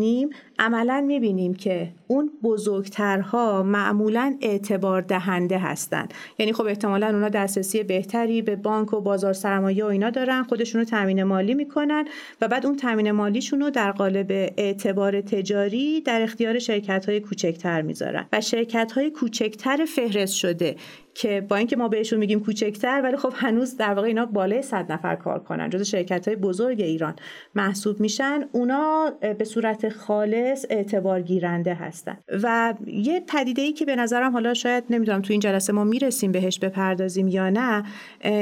عملا 0.59 1.01
می‌بینیم 1.01 1.55
که 1.55 1.89
اون 2.07 2.31
بزرگترها 2.43 3.63
معمولا 3.63 4.37
اعتبار 4.41 5.03
دهنده 5.03 5.59
هستند. 5.59 6.15
یعنی 6.39 6.53
خب 6.53 6.67
احتمالا 6.67 7.07
اونا 7.07 7.29
دسترسی 7.29 7.83
بهتری 7.83 8.43
به 8.43 8.57
بانک 8.57 8.93
و 8.93 9.01
بازار 9.01 9.33
سرمایه 9.33 9.85
و 9.85 9.87
اینا 9.87 10.11
دارن 10.11 10.43
خودشونو 10.43 10.85
تامین 10.85 11.23
مالی 11.23 11.55
می‌کنن 11.55 12.05
و 12.41 12.49
بعد 12.49 12.67
اون 12.67 12.77
تامین 12.77 13.11
مالیشون 13.11 13.61
رو 13.61 13.71
در 13.71 13.93
قالب 13.93 14.31
اعتبار 14.57 15.21
تجاری 15.21 16.01
در 16.01 16.23
اختیار 16.23 16.59
شرکت 16.59 17.09
های 17.09 17.21
کوچکتر 17.21 17.83
می‌ذارن. 17.83 18.27
و 18.33 18.41
شرکت 18.41 18.93
های 18.93 19.11
کوچکتر 19.11 19.85
فهرست 19.85 20.35
شده. 20.35 20.77
که 21.19 21.41
با 21.49 21.57
اینکه 21.57 21.77
ما 21.77 21.89
بهشون 21.89 22.19
میگیم 22.19 22.41
کوچکتر 22.41 23.01
ولی 23.05 23.17
خب 23.17 23.33
هنوز 23.37 23.77
در 23.77 23.95
واقع 23.95 24.07
اینا 24.07 24.27
بالای 24.27 24.63
100 24.63 24.93
نفر 24.93 25.17
کار 25.17 25.39
کنن. 25.39 25.71
جز 25.71 25.83
شرکت 25.83 26.29
های 26.29 26.37
بزرگ 26.37 26.81
ایران 26.81 27.15
محسوب 27.55 28.01
میشن. 28.01 28.41
اونا 28.53 29.13
به 29.39 29.45
صورت 29.45 29.89
خالص 29.89 30.67
اعتبار 30.71 31.23
گیرنده 31.23 31.75
هستن. 31.75 32.19
و 32.43 32.75
یه 32.87 33.21
پدیده 33.21 33.63
ای 33.63 33.73
که 33.73 33.85
به 33.85 33.97
نظرم 33.97 34.33
حالا 34.33 34.55
شاید 34.55 34.85
نمی‌دونم 34.91 35.23
تو 35.23 35.33
این 35.33 35.41
جلسه 35.41 35.73
ما 35.73 35.85
می‌رسیم 35.85 36.33
بهش 36.33 36.59
بپردازیم 36.59 37.29
یا 37.29 37.51
نه 37.51 37.85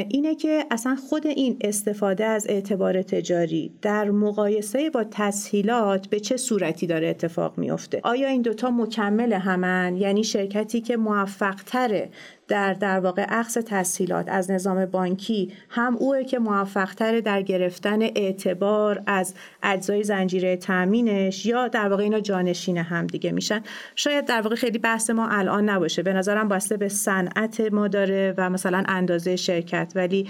اینه 0.09 0.35
که 0.35 0.65
اصلا 0.71 0.97
خود 0.97 1.27
این 1.27 1.57
استفاده 1.61 2.25
از 2.25 2.47
اعتبار 2.49 3.03
تجاری 3.03 3.73
در 3.83 4.11
مقایسه 4.11 4.91
با 4.91 5.05
تسهیلات 5.11 6.07
به 6.07 6.21
چه 6.21 6.37
صورتی 6.37 6.87
داره 6.87 7.09
اتفاق 7.09 7.59
میفته 7.59 8.01
آیا 8.05 8.29
این 8.29 8.43
دوتا 8.43 8.71
مکمل 8.71 9.33
همن؟ 9.33 9.97
یعنی 9.97 10.25
شرکتی 10.25 10.81
که 10.81 10.97
موفق 10.97 11.55
تره 11.67 12.09
در 12.49 12.75
در 12.75 13.01
واقع 13.01 13.23
عکس 13.23 13.55
تسهیلات 13.67 14.29
از 14.29 14.51
نظام 14.51 14.87
بانکی 14.87 15.53
هم 15.69 15.97
اوه 15.97 16.25
که 16.25 16.39
موفقتر 16.39 17.21
در 17.21 17.43
گرفتن 17.43 18.03
اعتبار 18.03 19.03
از 19.07 19.35
اجزای 19.63 20.05
زنجیره 20.05 20.57
تامینش 20.57 21.47
یا 21.47 21.69
در 21.69 21.89
واقع 21.89 22.03
اینا 22.03 22.21
جانشین 22.21 22.79
هم 22.79 23.07
دیگه 23.07 23.33
میشن. 23.33 23.63
شاید 23.97 24.25
در 24.25 24.41
واقع 24.41 24.57
خیلی 24.57 24.79
بحث 24.79 25.11
ما 25.11 25.29
الان 25.29 25.69
نباشه. 25.69 26.03
به 26.03 26.13
نظرم 26.13 26.49
باسته 26.49 26.77
به 26.77 26.89
صنعت 26.89 27.61
ما 27.61 27.89
داره 27.89 28.35
و 28.37 28.51
مثلا 28.51 28.83
اندازه 28.89 29.37
شرکت. 29.37 29.93
ولی 29.97 30.29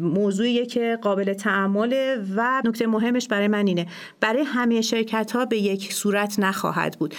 موضوعیه 0.00 0.66
که 0.66 0.98
قابل 1.02 1.32
تعامله 1.32 2.24
و 2.36 2.62
نکته 2.64 2.86
مهمش 2.86 3.28
برای 3.28 3.48
من 3.48 3.66
اینه. 3.66 3.86
برای 4.20 4.42
همه 4.42 4.80
شرکت 4.80 5.32
ها 5.32 5.44
به 5.44 5.58
یک 5.58 5.92
صورت 5.92 6.38
نخواهد 6.38 6.96
بود. 6.98 7.14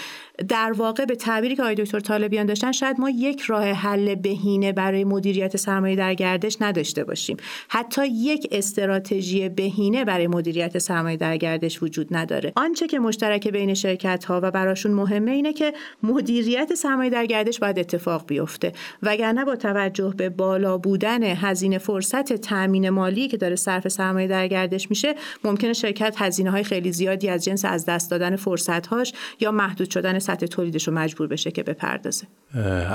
در 0.49 0.71
واقع 0.71 1.05
به 1.05 1.15
تعبیری 1.15 1.55
که 1.55 1.61
آقای 1.61 1.75
دکتر 1.75 1.99
طالبیان 1.99 2.45
داشتن 2.45 2.71
شاید 2.71 2.99
ما 2.99 3.09
یک 3.09 3.41
راه 3.41 3.63
حل 3.63 4.15
بهینه 4.25 4.71
برای 4.71 5.03
مدیریت 5.03 5.57
سرمایه 5.57 5.95
در 5.95 6.13
گردش 6.13 6.57
نداشته 6.61 7.03
باشیم. 7.03 7.37
حتی 7.69 8.07
یک 8.07 8.47
استراتژی 8.51 9.49
بهینه 9.49 10.05
برای 10.05 10.27
مدیریت 10.27 10.77
سرمایه 10.77 11.17
در 11.17 11.37
گردش 11.37 11.83
وجود 11.83 12.07
نداره. 12.11 12.53
آنچه 12.55 12.87
که 12.87 12.99
مشترک 12.99 13.47
بین 13.47 13.73
شرکت 13.73 14.25
ها 14.25 14.39
و 14.43 14.51
براشون 14.51 14.91
مهمه 14.91 15.31
اینه 15.31 15.53
که 15.53 15.73
مدیریت 16.03 16.75
سرمایه 16.75 17.09
در 17.09 17.25
گردش 17.25 17.59
باید 17.59 17.79
اتفاق 17.79 18.25
بیفته. 18.27 18.71
وگرنه 19.03 19.45
با 19.45 19.55
توجه 19.55 20.13
به 20.17 20.29
بالا 20.29 20.77
بودن 20.77 21.23
هزینه 21.23 21.77
فرصت 21.77 22.33
تامین 22.33 22.89
مالی 22.89 23.27
که 23.27 23.37
داره 23.37 23.55
صرف 23.55 23.87
سرمایه 23.87 24.27
در 24.27 24.47
گردش 24.47 24.89
میشه 24.89 25.15
ممکنه 25.43 25.73
شرکت 25.73 26.15
هزینه 26.17 26.51
های 26.51 26.63
خیلی 26.63 26.91
زیادی 26.91 27.29
از 27.29 27.45
جنس 27.45 27.65
از 27.65 27.85
دست 27.85 28.11
دادن 28.11 28.35
فرصت 28.35 28.87
هاش 28.87 29.13
یا 29.39 29.51
محدود 29.51 29.89
شدن 29.89 30.19
سطح 30.19 30.45
تولیدش 30.45 30.87
رو 30.87 30.93
مجبور 30.93 31.27
بشه 31.27 31.51
که 31.51 31.63
بپردازه. 31.63 32.27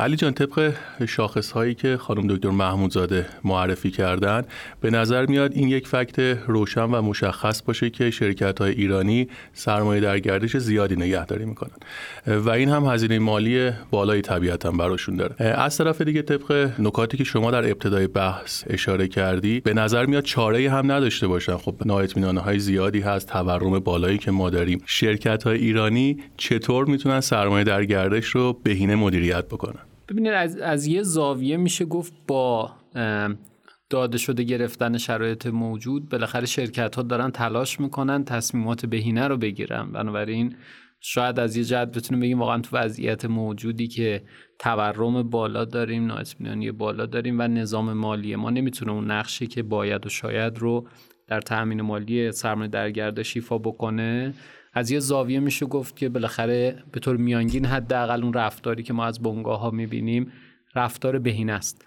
علی 0.01 0.17
جان 0.17 0.33
طبق 0.33 0.73
شاخص 1.21 1.51
هایی 1.51 1.75
که 1.75 1.97
خانم 1.97 2.27
دکتر 2.27 2.51
محمودزاده 2.51 3.27
معرفی 3.45 3.91
کردن 3.91 4.43
به 4.81 4.91
نظر 4.91 5.27
میاد 5.27 5.53
این 5.55 5.69
یک 5.69 5.89
فکت 5.89 6.19
روشن 6.47 6.83
و 6.83 7.03
مشخص 7.03 7.63
باشه 7.63 7.91
که 7.91 8.11
شرکت 8.11 8.61
های 8.61 8.73
ایرانی 8.73 9.29
سرمایه 9.53 10.01
در 10.01 10.19
گردش 10.19 10.57
زیادی 10.57 10.97
نگهداری 10.97 11.45
می‌کنن. 11.45 11.77
و 12.27 12.51
این 12.51 12.69
هم 12.69 12.85
هزینه 12.85 13.19
مالی 13.19 13.71
بالایی 13.91 14.23
طبیعتا 14.23 14.71
براشون 14.71 15.17
داره. 15.17 15.37
از 15.45 15.79
طرف 15.79 16.01
دیگه 16.01 16.23
طبق 16.23 16.71
نکاتی 16.79 17.17
که 17.17 17.25
شما 17.25 17.51
در 17.51 17.71
ابتدای 17.71 18.07
بحث 18.07 18.65
اشاره 18.67 19.09
کردی 19.09 19.61
به 19.61 19.75
نظر 19.75 20.07
میاد 20.07 20.25
چاره 20.25 20.71
هم 20.71 20.93
نداشته 20.93 21.27
باشن. 21.27 21.57
خب 21.57 21.75
نااطمینانی 21.85 22.39
های 22.39 22.59
زیادی 22.59 23.01
هست 23.01 23.29
تورم 23.29 23.79
بالایی 23.79 24.19
که 24.19 24.31
ما 24.31 24.51
داریم. 24.51 24.83
شرکت 24.87 25.43
های 25.43 25.59
ایرانی 25.59 26.19
چطور 26.37 26.85
می‌تونن 26.85 27.21
سرمایه 27.21 27.65
در 27.65 27.85
گردش 27.85 28.27
رو 28.27 28.53
بهینه 28.63 28.95
مدیریت 28.95 29.45
بکنن؟ 29.45 29.90
ببینید 30.11 30.33
از, 30.33 30.57
از 30.57 30.87
یه 30.87 31.03
زاویه 31.03 31.57
میشه 31.57 31.85
گفت 31.85 32.13
با 32.27 32.71
داده 33.91 34.19
شده 34.19 34.43
گرفتن 34.43 34.99
شرایط 34.99 35.47
موجود 35.47 36.09
بالاخره 36.09 36.47
شرکت 36.47 36.97
ها 36.97 37.03
دارن 37.03 37.31
تلاش 37.31 37.81
می‌کنن 37.81 38.25
تصمیمات 38.25 38.87
بهینه 38.87 39.29
رو 39.29 39.37
بگیرن. 39.37 39.93
بنابراین 39.93 40.57
شاید 41.01 41.39
از 41.41 41.57
یه 41.57 41.65
جهت 41.65 41.97
بتونیم 41.97 42.21
بگیم 42.21 42.39
واقعا 42.39 42.59
تو 42.59 42.77
وضعیت 42.77 43.25
موجودی 43.25 43.89
که 43.89 44.23
تورم 44.59 45.23
بالا 45.23 45.65
داریم 45.65 46.07
نااطمینانی 46.07 46.73
بالا 46.73 47.07
داریم 47.07 47.39
و 47.39 47.43
نظام 47.43 47.93
مالی 47.93 48.37
ما 48.37 48.51
نمی‌تونه 48.51 48.93
اون 48.93 49.11
نقشی 49.11 49.47
که 49.47 49.63
باید 49.63 50.07
و 50.07 50.09
شاید 50.09 50.59
رو 50.59 50.89
در 51.27 51.41
تأمین 51.41 51.83
مالی 51.83 52.33
سرمایه 52.33 52.69
در 52.69 52.91
گردش 52.91 53.37
بکنه. 53.59 54.35
از 54.73 54.91
یه 54.91 54.99
زاویه 54.99 55.41
میشه 55.41 55.67
گفت 55.67 55.97
که 55.97 56.09
بالاخره 56.09 56.83
به 56.93 57.01
طور 57.01 57.17
میانگین 57.17 57.65
حداقل 57.65 58.23
اون 58.23 58.33
رفتاری 58.33 58.83
که 58.83 58.93
ما 58.93 59.05
از 59.05 59.23
بنگاه 59.23 59.61
ها 59.61 59.71
می‌بینیم 59.71 60.33
رفتار 60.75 61.19
بهینه 61.19 61.53
است. 61.53 61.85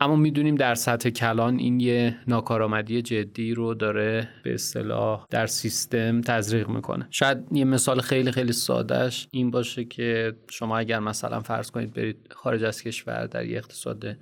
اما 0.00 0.16
می‌دونیم 0.16 0.54
در 0.54 0.74
سطح 0.74 1.10
کلان 1.10 1.58
این 1.58 1.80
یه 1.80 2.16
ناکارآمدی 2.26 3.02
جدی 3.02 3.54
رو 3.54 3.74
داره 3.74 4.28
به 4.44 4.54
اصطلاح 4.54 5.26
در 5.30 5.46
سیستم 5.46 6.20
تزریق 6.20 6.68
می‌کنه. 6.68 7.06
شاید 7.10 7.38
یه 7.52 7.64
مثال 7.64 8.00
خیلی 8.00 8.32
خیلی 8.32 8.52
سادهش 8.52 9.28
این 9.30 9.50
باشه 9.50 9.84
که 9.84 10.36
شما 10.50 10.78
اگر 10.78 10.98
مثلا 10.98 11.40
فرض 11.40 11.70
کنید 11.70 11.94
برید 11.94 12.16
خارج 12.30 12.64
از 12.64 12.82
کشور 12.82 13.26
در 13.26 13.44
یه 13.44 13.58
اقتصاد 13.58 14.16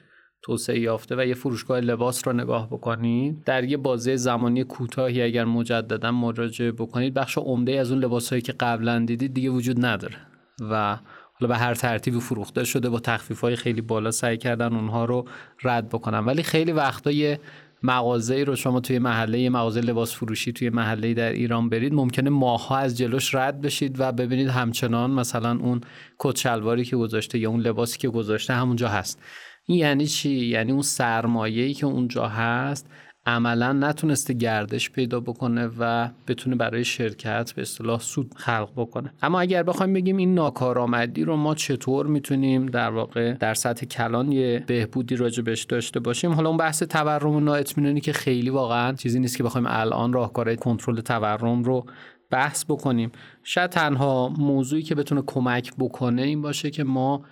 توسعه 0.46 0.78
یافته 0.78 1.16
و 1.16 1.26
یه 1.26 1.34
فروشگاه 1.34 1.80
لباس 1.80 2.28
رو 2.28 2.32
نگاه 2.32 2.66
بکنید. 2.66 3.44
در 3.44 3.64
یه 3.64 3.76
بازه 3.76 4.16
زمانی 4.16 4.64
کوتاهی 4.64 5.22
اگر 5.22 5.44
مجددا 5.44 6.12
مراجعه 6.12 6.72
بکنید 6.72 7.14
بخش 7.14 7.38
عمده 7.38 7.80
از 7.80 7.90
اون 7.90 8.04
لباسهایی 8.04 8.42
که 8.42 8.52
قبلا 8.52 9.04
دیدید 9.04 9.34
دیگه 9.34 9.50
وجود 9.50 9.84
نداره 9.84 10.16
و 10.60 10.98
حالا 11.32 11.48
به 11.48 11.56
هر 11.56 11.74
ترتیبی 11.74 12.20
فروخته 12.20 12.64
شده 12.64 12.88
با 12.88 13.00
تخفیف 13.00 13.40
های 13.40 13.56
خیلی 13.56 13.80
بالا 13.80 14.10
سعی 14.10 14.36
کردن 14.36 14.72
اونها 14.72 15.04
رو 15.04 15.24
رد 15.62 15.88
بکنن. 15.88 16.18
ولی 16.18 16.42
خیلی 16.42 16.72
وقتا 16.72 17.10
یه 17.10 17.40
مغازه 17.82 18.44
رو 18.44 18.56
شما 18.56 18.80
توی 18.80 18.98
محله 18.98 19.50
مغازه 19.50 19.80
لباس 19.80 20.14
فروشی 20.14 20.52
توی 20.52 20.70
محله 20.70 21.14
در 21.14 21.32
ایران 21.32 21.68
برید 21.68 21.94
ممکنه 21.94 22.30
ماها 22.30 22.76
از 22.76 22.98
جلوش 22.98 23.34
رد 23.34 23.60
بشید 23.60 24.00
و 24.00 24.12
ببینید 24.12 24.48
همچنان 24.48 25.10
مثلا 25.10 25.58
اون 25.60 25.80
کت 26.18 26.36
شلواری 26.36 26.84
که 26.84 26.96
گذاشته 26.96 27.38
یا 27.38 27.50
اون 27.50 27.60
لباسی 27.60 27.98
که 27.98 28.08
گذاشته 28.08 28.54
همونجا 28.54 28.88
هست. 28.88 29.22
این 29.66 29.78
یعنی 29.78 30.06
چی؟ 30.06 30.46
یعنی 30.46 30.72
اون 30.72 30.82
سرمایه‌ای 30.82 31.74
که 31.74 31.86
اونجا 31.86 32.28
هست 32.28 32.90
عملا 33.26 33.72
نتونسته 33.72 34.34
گردش 34.34 34.90
پیدا 34.90 35.20
بکنه 35.20 35.70
و 35.78 36.08
بتونه 36.28 36.56
برای 36.56 36.84
شرکت 36.84 37.52
به 37.52 37.62
اصطلاح 37.62 38.00
سود 38.00 38.34
خلق 38.36 38.70
بکنه. 38.76 39.12
اما 39.22 39.40
اگر 39.40 39.62
بخوایم 39.62 39.92
بگیم 39.92 40.16
این 40.16 40.34
ناکارآمدی 40.34 41.24
رو 41.24 41.36
ما 41.36 41.54
چطور 41.54 42.06
می‌تونیم 42.06 42.66
در 42.66 42.90
واقع 42.90 43.32
در 43.32 43.54
سطح 43.54 43.86
کلان 43.86 44.32
یه 44.32 44.64
بهبودی 44.66 45.16
راجبش 45.16 45.64
داشته 45.64 46.00
باشیم؟ 46.00 46.32
حالا 46.32 46.48
اون 46.48 46.58
بحث 46.58 46.82
تورم 46.82 47.34
و 47.34 47.40
نااطمینانی 47.40 48.00
که 48.00 48.12
خیلی 48.12 48.50
واقعا 48.50 48.92
چیزی 48.92 49.20
نیست 49.20 49.36
که 49.36 49.42
بخوایم 49.42 49.66
الان 49.70 50.12
راهکارهای 50.12 50.56
کنترل 50.56 51.00
تورم 51.00 51.62
رو 51.62 51.86
بحث 52.30 52.64
بکنیم. 52.64 53.12
شاید 53.42 53.70
تنها 53.70 54.28
موضوعی 54.38 54.82
که 54.82 54.94
بتونه 54.94 55.22
کمک 55.26 55.72
بکنه 55.78 56.22
این 56.22 56.42
باشه 56.42 56.70
که 56.70 56.84
ما 56.84 57.24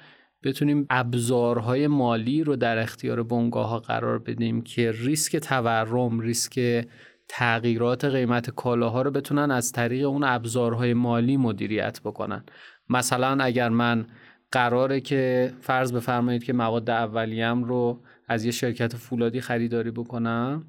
بتونیم 0.45 0.87
ابزارهای 0.91 1.87
مالی 1.87 2.45
رو 2.45 2.57
در 2.57 2.79
اختیار 2.79 3.23
بنگاه 3.23 3.69
ها 3.69 3.79
قرار 3.79 4.19
بدیم 4.19 4.63
که 4.63 4.93
ریسک 4.93 5.37
تورم 5.37 6.21
ریسک 6.21 6.87
تغییرات 7.29 8.05
قیمت 8.05 8.51
کالاها 8.51 9.03
رو 9.03 9.11
بتونن 9.11 9.51
از 9.51 9.73
طریق 9.73 10.09
اون 10.09 10.25
ابزارهای 10.25 10.95
مالی 10.95 11.37
مدیریت 11.37 12.01
بکنن. 12.01 12.45
مثلا 12.89 13.45
اگر 13.45 13.69
من 13.69 14.07
قراره 14.53 15.01
که 15.01 15.53
فرض 15.61 15.93
بفرمایید 15.93 16.45
که 16.45 16.53
مواد 16.53 16.91
اولیم 16.91 17.65
رو 17.65 18.03
از 18.29 18.45
یه 18.45 18.51
شرکت 18.51 18.97
فولادی 18.97 19.41
خریداری 19.41 19.91
بکنم 19.91 20.65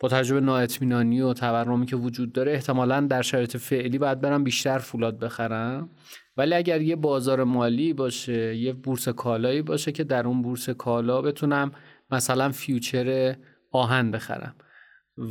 با 0.00 0.08
تجربه 0.08 0.40
نااطمینانی 0.40 1.20
و 1.20 1.32
تورمی 1.32 1.86
که 1.86 1.96
وجود 1.96 2.32
داره 2.32 2.52
احتمالا 2.52 3.00
در 3.00 3.22
شرایط 3.22 3.56
فعلی 3.56 3.98
باید 3.98 4.20
برم 4.20 4.44
بیشتر 4.44 4.78
فولاد 4.78 5.18
بخرم. 5.18 5.90
ولی 6.38 6.54
اگر 6.54 6.80
یه 6.80 6.96
بازار 6.96 7.44
مالی 7.44 7.92
باشه 7.92 8.56
یه 8.56 8.72
بورس 8.72 9.08
کالایی 9.08 9.62
باشه 9.62 9.92
که 9.92 10.04
در 10.04 10.26
اون 10.26 10.42
بورس 10.42 10.70
کالا 10.70 11.22
بتونم 11.22 11.72
مثلا 12.10 12.50
future 12.50 13.36
آهن 13.72 14.10
بخرم. 14.10 14.54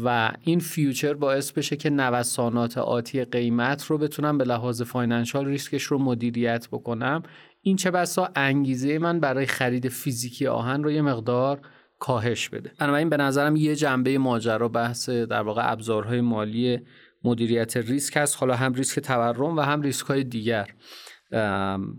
و 0.03 0.31
این 0.41 0.59
future 0.59 1.13
باعث 1.13 1.51
بشه 1.51 1.75
که 1.75 1.89
نوسانات 1.89 2.77
آتی 2.77 3.25
قیمت 3.25 3.85
رو 3.85 3.97
بتونم 3.97 4.37
به 4.37 4.43
لحاظ 4.43 4.81
financial 4.81 5.45
ریسکش 5.45 5.83
رو 5.83 5.97
مدیریت 5.97 6.67
بکنم. 6.71 7.23
این 7.61 7.75
چه 7.75 7.91
بسا 7.91 8.29
انگیزه 8.35 8.99
من 8.99 9.19
برای 9.19 9.45
خرید 9.45 9.87
فیزیکی 9.87 10.47
آهن 10.47 10.83
رو 10.83 10.91
یه 10.91 11.01
مقدار 11.01 11.61
کاهش 11.99 12.49
بده. 12.49 12.71
بنابراین 12.79 13.09
به 13.09 13.17
نظرم 13.17 13.55
یه 13.55 13.75
جنبه 13.75 14.17
ماجرا 14.17 14.67
بحث 14.67 15.09
در 15.09 15.41
واقع 15.41 15.71
ابزارهای 15.71 16.21
مالی 16.21 16.79
مدیریت 17.23 17.77
ریسک 17.77 18.17
هست. 18.17 18.37
حالا 18.37 18.55
هم 18.55 18.73
ریسک 18.73 18.99
تورم 18.99 19.57
و 19.57 19.61
هم 19.61 19.81
ریسک 19.81 20.05
های 20.05 20.23
دیگر 20.23 20.67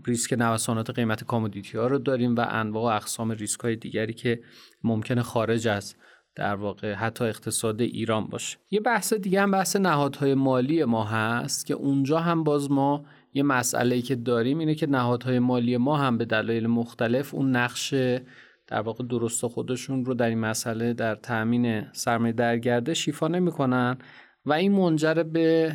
ریسک 0.07 0.33
نوسانات 0.33 0.89
قیمت 0.89 1.23
commodity 1.23 1.77
ها 1.77 1.87
رو 1.87 1.97
داریم 1.97 2.35
و 2.35 2.45
انواع 2.49 2.93
و 2.93 2.95
اقسام 2.95 3.31
ریسک 3.31 3.59
های 3.59 3.75
دیگری 3.75 4.13
که 4.13 4.39
ممکنه 4.83 5.21
خارج 5.21 5.67
از 5.67 5.95
در 6.35 6.55
واقع 6.55 6.93
حتی 6.93 7.25
اقتصاد 7.25 7.81
ایران 7.81 8.27
باشه. 8.27 8.57
یه 8.71 8.79
بحث 8.79 9.13
دیگه 9.13 9.41
هم 9.41 9.51
بحث 9.51 9.75
نهادهای 9.75 10.33
مالی 10.33 10.83
ما 10.83 11.03
هست 11.03 11.65
که 11.65 11.73
اونجا 11.73 12.19
هم 12.19 12.43
باز 12.43 12.71
ما 12.71 13.05
یه 13.33 13.43
مسئله 13.43 14.01
که 14.01 14.15
داریم 14.15 14.59
اینه 14.59 14.75
که 14.75 14.87
نهادهای 14.87 15.39
مالی 15.39 15.77
ما 15.77 15.97
هم 15.97 16.17
به 16.17 16.25
دلایل 16.25 16.67
مختلف 16.67 17.33
اون 17.33 17.55
نقش 17.55 17.93
در 18.67 18.81
واقع 18.81 19.03
درست 19.03 19.47
خودشون 19.47 20.05
رو 20.05 20.13
در 20.13 20.29
این 20.29 20.39
مسئله 20.39 20.93
در 20.93 21.15
تأمین 21.15 21.91
سرمایه 21.91 22.33
در 22.33 22.57
گردش 22.57 23.05
شیفا 23.05 23.27
نمی‌کنن. 23.27 23.97
و 24.49 24.53
این 24.53 24.71
منجر 24.71 25.13
به 25.13 25.73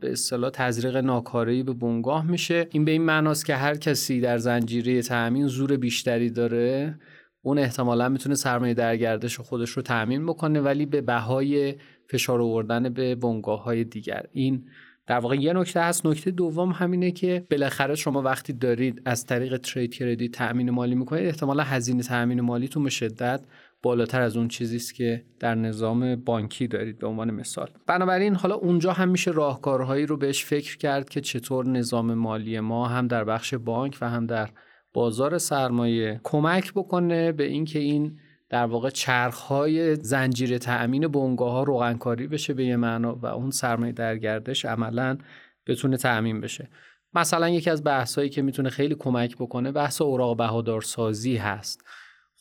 به 0.00 0.12
اصطلاح 0.12 0.50
تزریق 0.50 0.96
ناکاری 0.96 1.62
به 1.62 1.72
بنگاه 1.72 2.26
میشه. 2.30 2.66
این 2.70 2.84
به 2.84 2.90
این 2.90 3.02
معناست 3.02 3.46
که 3.46 3.54
هر 3.54 3.76
کسی 3.76 4.20
در 4.20 4.38
زنجیره 4.38 5.02
تأمین 5.02 5.46
زور 5.46 5.76
بیشتری 5.76 6.30
داره 6.30 6.98
اون 7.42 7.58
احتمالا 7.58 8.08
می‌تونه 8.08 8.34
سرمایه 8.34 8.74
در 8.74 8.96
گردش 8.96 9.40
خودش 9.40 9.70
رو 9.70 9.82
تأمین 9.82 10.26
بکنه 10.26 10.60
ولی 10.60 10.86
به 10.86 11.00
بهای 11.00 11.74
فشار 12.10 12.40
آوردن 12.40 12.88
به 12.88 13.14
بنگاه 13.14 13.62
های 13.64 13.84
دیگر. 13.84 14.22
این 14.32 14.64
در 15.06 15.18
واقع 15.18 15.36
یه 15.36 15.52
نکته 15.52 15.80
هست. 15.80 16.06
نکته 16.06 16.30
دوم 16.30 16.70
همینه 16.70 17.10
که 17.10 17.46
بالاخره 17.50 17.94
شما 17.94 18.22
وقتی 18.22 18.52
دارید 18.52 19.02
از 19.04 19.26
طریق 19.26 19.56
ترید 19.56 19.94
کردیت 19.94 20.32
تأمین 20.32 20.70
مالی 20.70 20.94
می‌کنید 20.94 21.26
احتمالا 21.26 21.62
هزینه 21.62 22.02
تأمین 22.02 22.40
مالیتون 22.40 22.84
به 22.84 22.90
شدت 22.90 23.40
بالاتر 23.84 24.20
از 24.20 24.36
اون 24.36 24.48
چیزی 24.48 24.76
است 24.76 24.94
که 24.94 25.24
در 25.40 25.54
نظام 25.54 26.16
بانکی 26.16 26.66
دارید 26.68 26.98
به 26.98 27.06
عنوان 27.06 27.30
مثال. 27.30 27.70
بنابراین 27.86 28.34
حالا 28.34 28.54
اونجا 28.54 28.92
هم 28.92 29.08
میشه 29.08 29.30
راهکارهایی 29.30 30.06
رو 30.06 30.16
بهش 30.16 30.44
فکر 30.44 30.76
کرد 30.76 31.08
که 31.08 31.20
چطور 31.20 31.66
نظام 31.66 32.14
مالی 32.14 32.60
ما 32.60 32.88
هم 32.88 33.06
در 33.06 33.24
بخش 33.24 33.54
بانک 33.54 33.98
و 34.00 34.10
هم 34.10 34.26
در 34.26 34.50
بازار 34.92 35.38
سرمایه 35.38 36.20
کمک 36.22 36.72
بکنه 36.72 37.32
به 37.32 37.44
اینکه 37.44 37.78
این 37.78 38.18
در 38.48 38.66
واقع 38.66 38.90
چرخهای 38.90 39.96
زنجیره 39.96 40.58
تأمین 40.58 41.08
بنگاه 41.08 41.52
ها 41.52 41.62
روغنکاری 41.62 42.26
بشه 42.26 42.54
به 42.54 42.64
یه 42.64 42.76
معنا 42.76 43.14
و 43.14 43.26
اون 43.26 43.50
سرمایه 43.50 43.92
در 43.92 44.18
گردش 44.18 44.64
عملا 44.64 45.18
بتونه 45.66 45.96
تأمین 45.96 46.40
بشه. 46.40 46.68
مثلا 47.14 47.48
یکی 47.48 47.70
از 47.70 47.84
بحثایی 47.84 48.28
که 48.28 48.42
می‌تونه 48.42 48.70
خیلی 48.70 48.94
کمک 48.94 49.36
بکنه 49.36 49.72
بحث 49.72 50.02
اوراق 50.02 50.36
بهادارسازی 50.36 51.36
هست. 51.36 51.84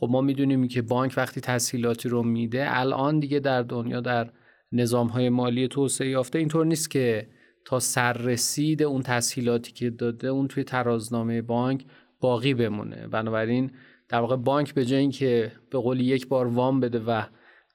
خب 0.03 0.09
ما 0.11 0.21
می‌دونیم 0.21 0.67
که 0.67 0.81
بانک 0.81 1.13
وقتی 1.17 1.41
تسهیلاتی 1.41 2.09
رو 2.09 2.23
میده 2.23 2.65
الان 2.67 3.19
دیگه 3.19 3.39
در 3.39 3.61
دنیا 3.61 4.01
در 4.01 4.29
نظام 4.71 5.07
های 5.07 5.29
مالی 5.29 5.67
توسعه 5.67 6.09
یافته 6.09 6.39
اینطور 6.39 6.65
نیست 6.65 6.91
که 6.91 7.27
تا 7.65 7.79
سررسید 7.79 8.83
اون 8.83 9.01
تسهیلاتی 9.01 9.71
که 9.71 9.89
داده 9.89 10.27
اون 10.27 10.47
توی 10.47 10.63
ترازنامه 10.63 11.41
بانک 11.41 11.85
باقی 12.19 12.53
بمونه. 12.53 13.07
بنابراین 13.07 13.71
در 14.09 14.19
واقع 14.19 14.35
بانک 14.35 14.73
به 14.73 14.85
جای 14.85 14.99
اینکه 14.99 15.51
به 15.69 15.79
قولی 15.79 16.03
یک 16.03 16.27
بار 16.27 16.47
وام 16.47 16.79
بده 16.79 16.99
و 16.99 17.23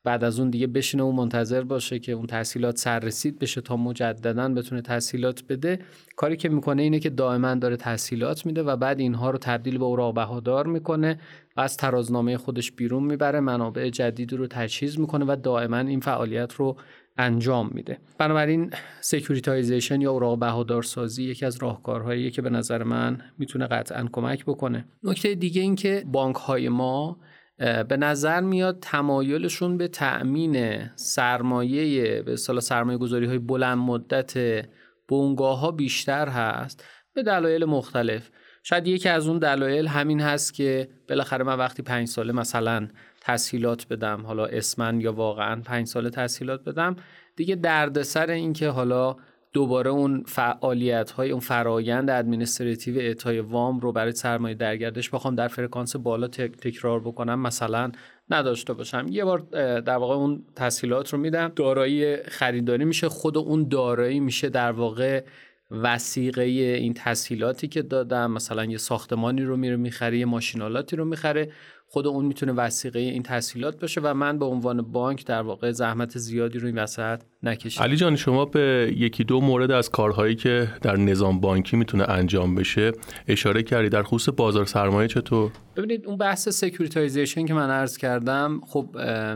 بعد 0.09 0.25
از 0.25 0.41
اون 0.41 0.51
دیگه 0.51 0.67
بشینه 0.67 1.03
و 1.03 1.13
منتظر 1.13 1.63
باشه 1.63 1.99
که 1.99 2.13
اون 2.13 2.27
تحصیلات 2.27 2.79
سررسید 2.79 3.39
بشه 3.39 3.61
تا 3.61 3.77
مجددا 3.77 4.49
بتونه 4.49 4.83
تحصیلات 4.83 5.43
بده. 5.49 5.79
کاری 6.17 6.37
که 6.37 6.49
می‌کنه 6.49 6.83
اینه 6.83 6.99
که 6.99 7.11
دائما 7.11 7.55
داره 7.55 7.77
تحصیلات 7.77 8.47
میده 8.47 8.63
و 8.63 8.77
بعد 8.77 9.01
اینها 9.01 9.31
رو 9.31 9.39
تبدیل 9.39 9.79
به 9.79 9.85
اوراق 9.85 10.15
بهادار 10.15 10.67
می‌کنه 10.67 11.21
و 11.57 11.61
از 11.61 11.77
ترازنامه 11.77 12.37
خودش 12.37 12.73
بیرون 12.73 13.05
می‌بره 13.05 13.41
منابع 13.41 13.91
جدید 13.91 14.33
رو 14.33 14.47
تجهیز 14.47 15.01
می‌کنه 15.01 15.25
و 15.29 15.37
دائما 15.43 15.79
این 15.79 16.01
فعالیت 16.01 16.53
رو 16.53 16.77
انجام 17.19 17.71
میده. 17.75 17.99
بنابراین 18.19 18.71
securitization 19.01 20.01
یا 20.01 20.13
اوراق 20.13 20.39
بهادارسازی 20.39 21.25
یکی 21.25 21.47
از 21.47 21.57
راهکارهایی 21.63 22.31
که 22.31 22.43
به 22.43 22.51
نظر 22.51 22.83
من 22.83 23.19
می‌تونه 23.39 23.67
قطعا 23.67 24.09
کمک 24.13 24.45
بکنه. 24.45 24.85
نکته 25.03 25.35
دیگه 25.35 25.63
این 25.63 25.77
که 25.77 26.05
بانک 26.07 26.37
های 26.37 26.69
ما 26.69 27.19
به 27.59 27.97
نظر 27.97 28.41
میاد 28.41 28.79
تمایلشون 28.81 29.77
به 29.77 29.89
تأمین 29.89 30.87
سرمایه 30.97 32.23
به 32.23 32.33
اصطلاح 32.33 32.61
سرمایه 32.61 32.99
گذاری 32.99 33.27
های 33.27 33.39
بلند 33.39 33.79
مدت 33.79 34.65
بنگاه 35.09 35.59
ها 35.59 35.71
بیشتر 35.71 36.29
هست 36.29 36.85
به 37.15 37.23
دلایل 37.23 37.65
مختلف. 37.65 38.31
شاید 38.63 38.87
یکی 38.87 39.09
از 39.09 39.29
اون 39.29 39.39
دلایل 39.39 39.87
همین 39.87 40.21
هست 40.21 40.55
که 40.55 40.89
بالاخره 41.09 41.45
من 41.45 41.59
وقتی 41.59 41.83
پنج 41.83 42.09
ساله 42.09 42.33
مثلا 42.33 42.89
تسهیلات 43.21 43.87
بدم 43.89 44.27
حالا 44.27 44.47
اسماً 44.47 45.01
یا 45.01 45.13
واقعا 45.13 45.61
پنج 45.61 45.87
ساله 45.87 46.11
تسهیلات 46.11 46.65
بدم 46.65 46.97
دیگه 47.37 47.55
دردسر 47.55 48.31
این 48.31 48.53
که 48.53 48.69
حالا 48.69 49.17
دوباره 49.53 49.91
اون 49.91 50.25
فعالیت 50.27 51.11
های 51.11 51.31
اون 51.31 51.41
فرایند 51.41 52.11
administrative 52.11 52.99
اعطای 52.99 53.41
وام 53.41 53.81
رو 53.81 53.93
برای 53.93 54.13
سرمایه 54.13 54.55
در 54.55 54.71
گردش 54.71 55.11
بخوام 55.11 55.35
در 55.35 55.49
فرکانس 55.49 55.97
بالا 55.97 56.29
تکرار 56.29 57.01
بکنم. 57.01 57.41
مثلا 57.41 57.93
نداشته 58.31 58.73
باشم. 58.73 59.07
یه 59.11 59.25
بار 59.25 59.39
در 59.81 59.97
واقع 59.97 60.15
اون 60.15 60.45
تسهیلات 60.57 61.13
رو 61.13 61.19
میدم. 61.19 61.53
دارایی 61.57 62.17
خریداری 62.17 62.85
میشه. 62.85 63.09
خود 63.09 63.39
اون 63.39 63.69
دارایی 63.69 64.21
میشه 64.21 64.49
در 64.49 64.73
واقع 64.73 65.25
وثیقه 65.71 66.43
این 66.43 66.95
تسهیلاتی 66.95 67.69
که 67.69 67.83
دادم. 67.83 68.31
مثلا 68.31 68.65
یه 68.65 68.79
ساختمانی 68.79 69.43
رو 69.43 69.57
میره 69.57 69.77
می‌خره 69.77 70.19
یه 70.19 70.25
ماشین‌آلاتی 70.25 70.97
رو 70.97 71.05
می‌خره. 71.05 71.53
خود 71.91 72.07
اون 72.07 72.25
می‌تونه 72.25 72.53
وثیقه 72.53 72.99
این 72.99 73.23
تسهیلات 73.23 73.81
باشه 73.81 74.01
و 74.05 74.15
من 74.15 74.39
به 74.39 74.45
عنوان 74.45 74.83
بانک 74.83 75.27
در 75.27 75.43
واقع 75.43 75.71
زحمت 75.71 76.19
زیادی 76.19 76.59
رو 76.59 76.67
این 76.67 76.79
وسط 76.79 77.21
نکشیدم 77.43 77.85
علی 77.85 77.97
جان 77.97 78.17
شما 78.17 78.45
به 78.45 78.95
یکی 78.97 79.25
دو 79.25 79.41
مورد 79.41 79.71
از 79.71 79.91
کارهایی 79.91 80.35
که 80.35 80.69
در 80.83 80.97
نظام 80.97 81.41
بانکی 81.41 81.77
می‌تونه 81.77 82.11
انجام 82.11 82.55
بشه 82.55 82.93
اشاره 83.29 83.63
کردی. 83.63 83.89
در 83.89 84.03
خصوص 84.03 84.35
بازار 84.37 84.65
سرمایه 84.65 85.09
چطور؟ 85.09 85.51
ببینید 85.77 86.07
اون 86.07 86.17
بحث 86.17 86.49
securitization 86.49 87.47
که 87.47 87.55
من 87.55 87.71
عرض 87.71 87.97
کردم 87.97 88.61
خب 88.67 88.89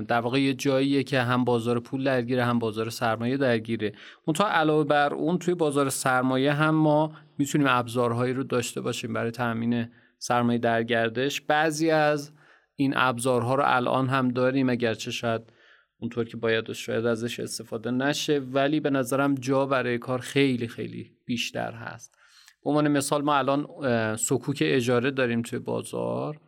در 0.08 0.20
واقع 0.20 0.40
یه 0.40 0.54
جاییه 0.54 1.02
که 1.02 1.20
هم 1.20 1.44
بازار 1.44 1.80
پول 1.80 2.04
درگیره 2.04 2.44
هم 2.44 2.58
بازار 2.58 2.90
سرمایه 2.90 3.36
درگیره. 3.36 3.92
اون 4.24 4.34
تا 4.34 4.48
علاوه 4.48 4.84
بر 4.84 5.14
اون 5.14 5.38
توی 5.38 5.54
بازار 5.54 5.88
سرمایه 5.88 6.52
هم 6.52 6.74
ما 6.74 7.12
می‌تونیم 7.38 7.66
ابزارهایی 7.70 8.32
رو 8.32 8.42
داشته 8.42 8.80
باشیم 8.80 9.12
برای 9.12 9.30
تامین 9.30 9.86
سرمایه 10.18 10.58
در 10.58 10.82
گردش 10.82 11.40
بعضی 11.40 11.90
از 11.90 12.32
این 12.76 12.92
ابزارها 12.96 13.54
رو 13.54 13.62
الان 13.66 14.08
هم 14.08 14.28
داریم 14.28 14.68
اگرچه 14.68 15.10
شاید 15.10 15.42
اونطور 15.98 16.24
که 16.24 16.36
باید 16.36 16.70
و 16.70 16.74
شاید 16.74 17.06
ازش 17.06 17.40
استفاده 17.40 17.90
نشه 17.90 18.38
ولی 18.38 18.80
به 18.80 18.90
نظرم 18.90 19.34
جا 19.34 19.66
برای 19.66 19.98
کار 19.98 20.18
خیلی 20.18 20.68
خیلی 20.68 21.10
بیشتر 21.24 21.72
هست. 21.72 22.14
به 22.64 22.70
عنوان 22.70 22.88
مثال 22.88 23.22
ما 23.22 23.34
الان 23.34 23.66
سکوک 24.16 24.62
اجاره 24.66 25.10
داریم 25.10 25.42
توی 25.42 25.58
بازار 25.58 26.40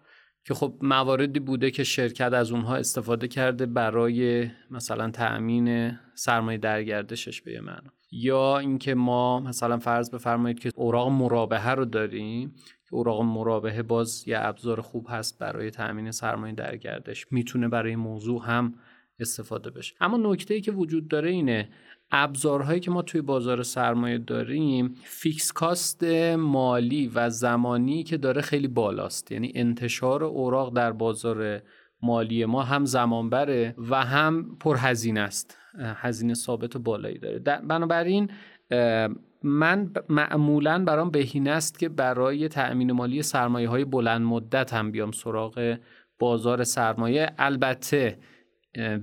که 0.44 0.54
خب 0.54 0.74
مواردی 0.82 1.40
بوده 1.40 1.70
که 1.70 1.84
شرکت 1.84 2.32
از 2.32 2.52
اونها 2.52 2.76
استفاده 2.76 3.28
کرده 3.28 3.66
برای 3.66 4.50
مثلا 4.70 5.10
تأمین 5.10 5.98
سرمایه 6.14 6.58
درگردشش 6.58 7.42
به 7.42 7.60
معنا. 7.60 7.92
یا 8.12 8.58
اینکه 8.58 8.94
ما 8.94 9.40
مثلا 9.40 9.78
فرض 9.78 10.10
بفرمایید 10.10 10.60
که 10.60 10.70
اوراق 10.74 11.08
مرابحه 11.08 11.70
رو 11.70 11.84
داریم 11.84 12.54
اوراق 12.94 13.22
مرابحه 13.22 13.82
باز 13.82 14.28
یه 14.28 14.38
ابزار 14.40 14.80
خوب 14.80 15.06
هست 15.10 15.38
برای 15.38 15.70
تأمین 15.70 16.10
سرمایه 16.10 16.54
در 16.54 16.76
گردش. 16.76 17.26
می‌تونه 17.32 17.68
برای 17.68 17.96
موضوع 17.96 18.42
هم 18.46 18.74
استفاده 19.20 19.70
بشه. 19.70 19.94
اما 20.00 20.16
نکته 20.32 20.54
ای 20.54 20.60
که 20.60 20.72
وجود 20.72 21.08
داره 21.08 21.30
اینه 21.30 21.68
ابزارهایی 22.10 22.80
که 22.80 22.90
ما 22.90 23.02
توی 23.02 23.20
بازار 23.20 23.62
سرمایه 23.62 24.18
داریم 24.18 24.94
فیکس 25.02 25.52
کاست 25.52 26.04
مالی 26.38 27.10
و 27.14 27.30
زمانی 27.30 28.02
که 28.02 28.16
داره 28.16 28.42
خیلی 28.42 28.68
بالاست. 28.68 29.32
یعنی 29.32 29.52
انتشار 29.54 30.24
اوراق 30.24 30.76
در 30.76 30.92
بازار 30.92 31.62
مالی 32.02 32.44
ما 32.44 32.62
هم 32.62 32.84
زمان 32.84 33.30
بره 33.30 33.74
و 33.90 34.04
هم 34.04 34.56
پرهزینه 34.60 35.20
است. 35.20 35.58
هزینه 35.78 36.34
ثابت 36.34 36.76
و 36.76 36.78
بالایی 36.78 37.18
داره. 37.18 37.38
بنابراین 37.38 38.30
من 39.44 39.90
معمولا 40.08 40.84
برام 40.84 41.10
بهینه 41.10 41.50
است 41.50 41.78
که 41.78 41.88
برای 41.88 42.48
تأمین 42.48 42.92
مالی 42.92 43.22
سرمایه 43.22 43.68
های 43.68 43.84
بلند 43.84 44.22
مدت 44.22 44.74
هم 44.74 44.90
بیام 44.90 45.12
سراغ 45.12 45.76
بازار 46.18 46.64
سرمایه. 46.64 47.32
البته 47.38 48.18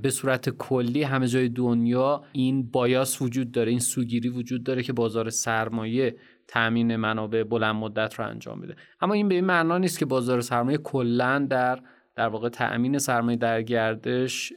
به 0.01 0.09
صورت 0.09 0.49
کلی 0.49 1.03
همه 1.03 1.27
جای 1.27 1.49
دنیا 1.49 2.23
این 2.31 2.71
بایاس 2.71 3.21
وجود 3.21 3.51
داره 3.51 3.69
این 3.69 3.79
سوگیری 3.79 4.29
وجود 4.29 4.63
داره 4.63 4.83
که 4.83 4.93
بازار 4.93 5.29
سرمایه 5.29 6.15
تأمین 6.47 6.95
منابع 6.95 7.43
بلند 7.43 7.75
مدت 7.75 8.13
رو 8.13 8.27
انجام 8.27 8.59
میده. 8.59 8.75
اما 9.01 9.13
این 9.13 9.29
به 9.29 9.35
این 9.35 9.45
معنا 9.45 9.77
نیست 9.77 9.99
که 9.99 10.05
بازار 10.05 10.41
سرمایه 10.41 10.77
کلا 10.77 11.47
در 11.49 11.79
در 12.15 12.27
واقع 12.27 12.49
تأمین 12.49 12.97
سرمایه 12.97 13.37
در 13.37 13.61
گردش 13.61 14.53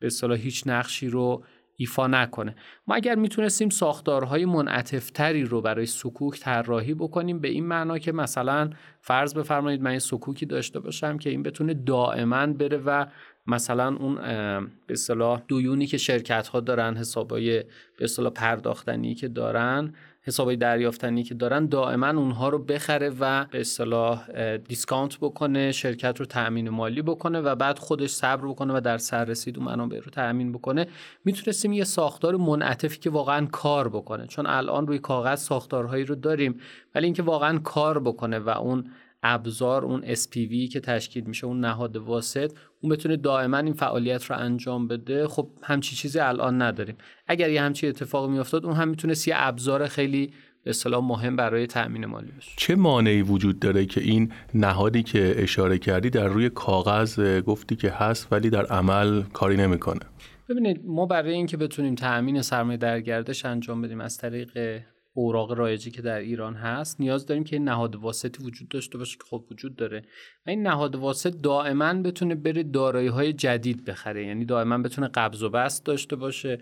به 0.00 0.06
اصطلاح 0.06 0.38
هیچ 0.38 0.62
نقشی 0.66 1.08
رو 1.08 1.44
ایفا 1.80 2.06
نکنه. 2.06 2.54
ما 2.86 2.94
اگر 2.94 3.14
می‌تونستیم 3.14 3.68
ساختارهای 3.68 4.44
منعطفتری 4.44 5.42
رو 5.42 5.60
برای 5.60 5.86
سکوک 5.86 6.40
طراحی 6.40 6.94
بکنیم 6.94 7.38
به 7.38 7.48
این 7.48 7.66
معنا 7.66 7.98
که 7.98 8.12
مثلا 8.12 8.70
فرض 9.00 9.34
بفرمایید 9.34 9.82
من 9.82 9.90
این 9.90 9.98
سکوکی 9.98 10.46
داشته 10.46 10.80
باشم 10.80 11.18
که 11.18 11.30
این 11.30 11.42
بتونه 11.42 11.74
دائما 11.74 12.46
بره 12.46 12.76
و 12.76 13.06
مثلا 13.46 13.96
اون 13.96 14.14
به 14.86 14.92
اصطلاح 14.92 15.42
دیونی 15.48 15.86
که 15.86 15.98
شرکت 15.98 16.48
ها 16.48 16.60
دارن 16.60 16.96
حسابای 16.96 17.62
به 17.98 18.04
اصطلاح 18.04 18.32
پرداختنی 18.32 19.14
که 19.14 19.28
دارن 19.28 19.94
حسابای 20.28 20.56
دریافتنی 20.56 21.22
که 21.22 21.34
دارن 21.34 21.66
دائما 21.66 22.08
اونها 22.08 22.48
رو 22.48 22.58
بخره 22.58 23.10
و 23.20 23.44
به 23.44 23.60
اصطلاح 23.60 24.26
discount 24.56 25.18
بکنه 25.20 25.72
شرکت 25.72 26.20
رو 26.20 26.26
تأمین 26.26 26.68
مالی 26.68 27.02
بکنه 27.02 27.40
و 27.40 27.54
بعد 27.54 27.78
خودش 27.78 28.10
صبر 28.10 28.48
بکنه 28.48 28.76
و 28.76 28.80
در 28.80 28.98
سررسید 28.98 29.58
اون 29.58 29.66
منابع 29.66 29.98
رو 29.98 30.10
تأمین 30.10 30.52
بکنه. 30.52 30.86
می‌تونستیم 31.24 31.72
یه 31.72 31.84
ساختار 31.84 32.36
منعطفی 32.36 32.98
که 32.98 33.10
واقعا 33.10 33.46
کار 33.46 33.88
بکنه 33.88 34.26
چون 34.26 34.46
الان 34.46 34.86
روی 34.86 34.98
کاغذ 34.98 35.40
ساختارهایی 35.40 36.04
رو 36.04 36.14
داریم 36.14 36.60
ولی 36.94 37.04
اینکه 37.04 37.22
واقعا 37.22 37.58
کار 37.58 37.98
بکنه 37.98 38.38
و 38.38 38.48
اون 38.48 38.90
ابزار 39.22 39.84
اون 39.84 40.14
SPV 40.14 40.68
که 40.72 40.80
تشکیل 40.80 41.24
میشه 41.24 41.46
اون 41.46 41.60
نهاد 41.60 41.96
واسط 41.96 42.52
اون 42.80 42.92
بتونه 42.92 43.16
دائما 43.16 43.58
این 43.58 43.72
فعالیت 43.72 44.24
رو 44.24 44.36
انجام 44.36 44.88
بده. 44.88 45.28
خب 45.28 45.48
همچی 45.62 45.96
چیزی 45.96 46.18
الان 46.18 46.62
نداریم. 46.62 46.96
اگر 47.26 47.50
یه 47.50 47.62
همچی 47.62 47.86
اتفاق 47.86 48.30
میافتاد 48.30 48.66
اون 48.66 48.74
هم 48.74 48.88
می‌تونه 48.88 49.14
یه 49.26 49.34
ابزار 49.36 49.86
خیلی 49.86 50.32
به 50.64 50.70
اصطلاح 50.70 51.04
مهم 51.04 51.36
برای 51.36 51.66
تأمین 51.66 52.06
مالی 52.06 52.32
باشه 52.32 52.50
چه 52.56 52.76
مانعی 52.76 53.22
وجود 53.22 53.58
داره 53.58 53.86
که 53.86 54.00
این 54.00 54.32
نهادی 54.54 55.02
که 55.02 55.34
اشاره 55.36 55.78
کردی 55.78 56.10
در 56.10 56.26
روی 56.28 56.50
کاغذ 56.50 57.40
گفتی 57.40 57.76
که 57.76 57.90
هست 57.90 58.32
ولی 58.32 58.50
در 58.50 58.66
عمل 58.66 59.22
کاری 59.22 59.56
نمی‌کنه؟ 59.56 60.00
ببینید 60.48 60.80
ما 60.86 61.06
برای 61.06 61.32
اینکه 61.32 61.56
بتونیم 61.56 61.94
تأمین 61.94 62.42
سرمایه 62.42 62.76
در 62.76 63.00
گردش 63.00 63.44
انجام 63.44 63.82
بدیم 63.82 64.00
از 64.00 64.18
طریق 64.18 64.80
اوراق 65.18 65.52
رایجی 65.52 65.90
که 65.90 66.02
در 66.02 66.18
ایران 66.18 66.54
هست 66.54 67.00
نیاز 67.00 67.26
داریم 67.26 67.44
که 67.44 67.58
نهاد 67.58 67.96
واسطی 67.96 68.44
وجود 68.44 68.68
داشته 68.68 68.98
باشه 68.98 69.16
که 69.16 69.24
خب 69.30 69.44
وجود 69.50 69.76
داره. 69.76 70.02
و 70.46 70.50
این 70.50 70.62
نهاد 70.62 70.96
واسط 70.96 71.34
دائما 71.42 71.94
بتونه 71.94 72.34
بره 72.34 72.62
دارایی 72.62 73.08
های 73.08 73.32
جدید 73.32 73.84
بخره. 73.84 74.26
یعنی 74.26 74.44
دائما 74.44 74.78
بتونه 74.78 75.08
قبض 75.08 75.42
و 75.42 75.50
بست 75.50 75.84
داشته 75.86 76.16
باشه. 76.16 76.58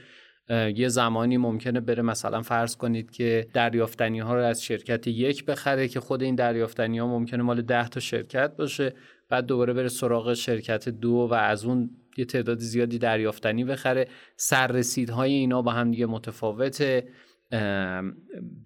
یه 0.75 0.89
زمانی 0.89 1.37
ممکنه 1.37 1.81
بره 1.81 2.03
مثلا 2.03 2.43
فرض 2.43 2.77
کنید 2.77 3.11
که 3.11 3.47
دریافتنی 3.53 4.19
ها 4.19 4.35
رو 4.35 4.45
از 4.45 4.63
شرکت 4.63 5.07
یک 5.07 5.45
بخره 5.45 5.89
که 5.89 6.01
خود 6.01 6.23
این 6.23 6.35
دریافتنی 6.35 6.99
ها 6.99 7.07
ممکنه 7.07 7.43
مال 7.43 7.63
ده 7.63 7.89
تا 7.89 8.01
شرکت 8.01 8.57
باشه. 8.57 8.95
بعد 9.29 9.47
دوباره 9.47 9.73
بره 9.73 9.89
سراغ 9.89 10.35
شرکت 10.35 10.89
دو 10.89 11.29
و 11.31 11.35
از 11.35 11.65
اون 11.65 11.91
یه 12.17 12.25
تعداد 12.25 12.59
زیادی 12.59 12.99
دریافتنی 12.99 13.65
بخره. 13.65 14.09
سررسیدهای 14.37 15.33
اینا 15.33 15.63
با 15.63 15.73
هم 15.73 15.91
دیگه 15.91 16.07
متفاوته. 16.07 17.09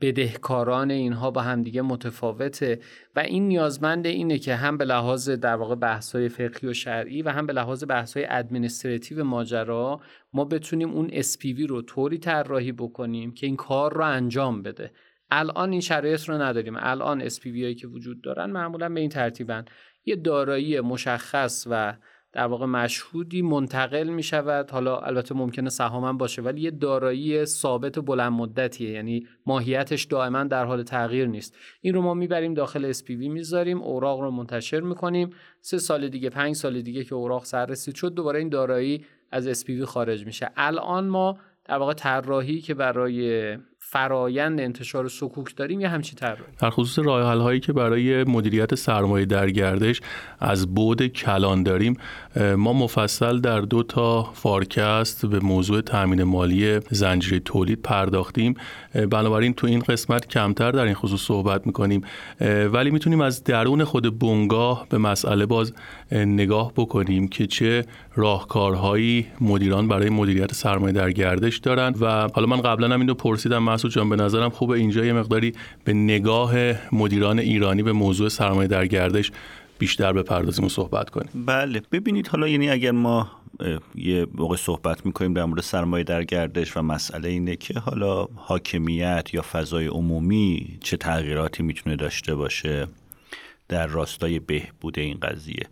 بدهکاران 0.00 0.90
اینها 0.90 1.30
با 1.30 1.40
همدیگه 1.40 1.82
متفاوته 1.82 2.80
و 3.16 3.20
این 3.20 3.48
نیازمند 3.48 4.06
اینه 4.06 4.38
که 4.38 4.54
هم 4.54 4.76
به 4.76 4.84
لحاظ 4.84 5.30
در 5.30 5.56
واقع 5.56 5.74
بحث‌های 5.74 6.28
فقهی 6.28 6.68
و 6.68 6.72
شرعی 6.72 7.22
و 7.22 7.28
هم 7.28 7.46
به 7.46 7.52
لحاظ 7.52 7.84
بحث‌های 7.84 8.26
ادمنستراتیو 8.30 9.24
ماجرا 9.24 10.00
ما 10.32 10.44
بتونیم 10.44 10.90
اون 10.90 11.08
SPV 11.08 11.66
رو 11.68 11.82
طوری 11.82 12.18
طراحی 12.18 12.72
بکنیم 12.72 13.34
که 13.34 13.46
این 13.46 13.56
کار 13.56 13.94
رو 13.94 14.04
انجام 14.04 14.62
بده. 14.62 14.90
الان 15.30 15.72
این 15.72 15.80
شرایط 15.80 16.28
رو 16.28 16.42
نداریم. 16.42 16.74
الان 16.78 17.28
SPV 17.28 17.46
هایی 17.46 17.74
که 17.74 17.86
وجود 17.86 18.20
دارن 18.22 18.50
معمولا 18.50 18.88
به 18.88 19.00
این 19.00 19.08
ترتیبن. 19.08 19.64
یه 20.04 20.16
دارایی 20.16 20.80
مشخص 20.80 21.66
و 21.70 21.96
در 22.32 22.46
واقع 22.46 22.66
مشهودی 22.66 23.42
منتقل 23.42 24.08
می 24.08 24.22
شود 24.22 24.70
حالا 24.70 24.98
البته 24.98 25.34
ممکنه 25.34 25.70
سهامم 25.70 26.18
باشه 26.18 26.42
ولی 26.42 26.60
یه 26.60 26.70
دارایی 26.70 27.44
ثابت 27.44 27.98
و 27.98 28.02
بلند 28.02 28.32
مدتیه. 28.32 28.90
یعنی 28.90 29.26
ماهیتش 29.46 30.04
دائما 30.04 30.44
در 30.44 30.64
حال 30.64 30.82
تغییر 30.82 31.26
نیست. 31.26 31.56
این 31.80 31.94
رو 31.94 32.02
ما 32.02 32.14
می‌بریم 32.14 32.54
داخل 32.54 32.92
SPV 32.92 33.10
می‌ذاریم 33.10 33.82
اوراق 33.82 34.20
رو 34.20 34.30
منتشر 34.30 34.80
می‌کنیم. 34.80 35.30
سه 35.60 35.78
سال 35.78 36.08
دیگه 36.08 36.30
پنج 36.30 36.54
سال 36.54 36.80
دیگه 36.80 37.04
که 37.04 37.14
اوراق 37.14 37.44
سررسید 37.44 37.94
شد 37.94 38.14
دوباره 38.14 38.38
این 38.38 38.48
دارایی 38.48 39.04
از 39.30 39.62
SPV 39.62 39.82
خارج 39.82 40.26
میشه. 40.26 40.50
الان 40.56 41.08
ما 41.08 41.38
در 41.64 41.76
واقع 41.76 41.92
طراحی 41.92 42.60
که 42.60 42.74
برای 42.74 43.56
فرایند 43.92 44.60
انتشار 44.60 45.08
سکوک 45.08 45.56
داریم 45.56 45.80
یا 45.80 45.88
همچین 45.88 46.14
طراحی 46.18 46.42
در 46.60 46.70
خصوص 46.70 47.06
راه 47.06 47.42
هایی 47.42 47.60
که 47.60 47.72
برای 47.72 48.24
مدیریت 48.24 48.74
سرمایه 48.74 49.26
در 49.26 49.50
گردش 49.50 50.00
از 50.40 50.74
بود 50.74 51.06
کلان 51.06 51.62
داریم 51.62 51.96
ما 52.56 52.72
مفصل 52.72 53.40
در 53.40 53.60
دو 53.60 53.82
تا 53.82 54.22
فارکست 54.22 55.26
به 55.26 55.40
موضوع 55.40 55.80
تامین 55.80 56.22
مالی 56.22 56.80
زنجیره 56.90 57.40
تولید 57.40 57.82
پرداختیم. 57.82 58.54
بنابراین 59.10 59.54
تو 59.54 59.66
این 59.66 59.80
قسمت 59.80 60.28
کمتر 60.28 60.70
در 60.70 60.84
این 60.84 60.94
خصوص 60.94 61.20
صحبت 61.20 61.66
می‌کنیم. 61.66 62.00
ولی 62.72 62.90
می‌تونیم 62.90 63.20
از 63.20 63.44
درون 63.44 63.84
خود 63.84 64.18
بنگاه 64.18 64.86
به 64.88 64.98
مسئله 64.98 65.46
باز 65.46 65.72
نگاه 66.12 66.72
بکنیم 66.76 67.28
که 67.28 67.46
چه 67.46 67.84
راهکارهایی 68.14 69.26
مدیران 69.40 69.88
برای 69.88 70.08
مدیریت 70.10 70.54
سرمایه 70.54 70.92
در 70.92 71.10
گردش 71.10 71.58
دارند 71.58 72.02
و 72.02 72.28
حالا 72.34 72.46
من 72.46 72.60
قبلا 72.60 72.94
هم 72.94 73.00
اینو 73.00 73.14
پرسیدم 73.14 73.62
مسعود 73.80 73.92
جان 73.92 74.08
به 74.08 74.16
نظرم 74.16 74.50
خوبه. 74.50 74.76
اینجا 74.76 75.04
یه 75.04 75.12
مقداری 75.12 75.52
به 75.84 75.92
نگاه 75.92 76.52
مدیران 76.92 77.38
ایرانی 77.38 77.82
به 77.82 77.92
موضوع 77.92 78.28
سرمایه 78.28 78.68
در 78.68 78.86
گردش 78.86 79.32
بیشتر 79.78 80.12
بپردازیم 80.12 80.64
و 80.64 80.68
صحبت 80.68 81.10
کنیم. 81.10 81.30
بله. 81.46 81.82
ببینید 81.92 82.28
حالا 82.28 82.48
یعنی 82.48 82.70
اگر 82.70 82.90
ما 82.90 83.30
یه 83.94 84.26
موقع 84.34 84.56
صحبت 84.56 85.06
می‌کنیم 85.06 85.34
در 85.34 85.44
مورد 85.44 85.62
سرمایه 85.62 86.04
در 86.04 86.24
گردش 86.24 86.76
و 86.76 86.82
مسئله 86.82 87.28
اینه 87.28 87.56
که 87.56 87.78
حالا 87.78 88.28
حاکمیت 88.36 89.28
یا 89.32 89.42
فضای 89.42 89.86
عمومی 89.86 90.78
چه 90.80 90.96
تغییراتی 90.96 91.62
می‌تونه 91.62 91.96
داشته 91.96 92.34
باشه 92.34 92.86
در 93.68 93.86
راستای 93.86 94.38
بهبود 94.38 94.98
این 94.98 95.18
قضیه. 95.22 95.66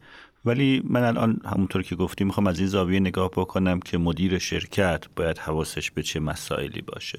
ولی 0.49 0.82
من 0.84 1.05
الان 1.05 1.40
همونطور 1.44 1.82
که 1.82 1.96
گفتیم 1.96 2.26
می‌خوام 2.26 2.46
از 2.46 2.59
این 2.59 2.68
زاویه 2.68 3.01
نگاه 3.01 3.30
بکنم 3.30 3.80
که 3.80 3.99
مدیر 3.99 4.38
شرکت 4.38 5.05
باید 5.16 5.38
حواسش 5.38 5.90
به 5.90 6.03
چه 6.03 6.20
مسائلی 6.20 6.80
باشه. 6.80 7.18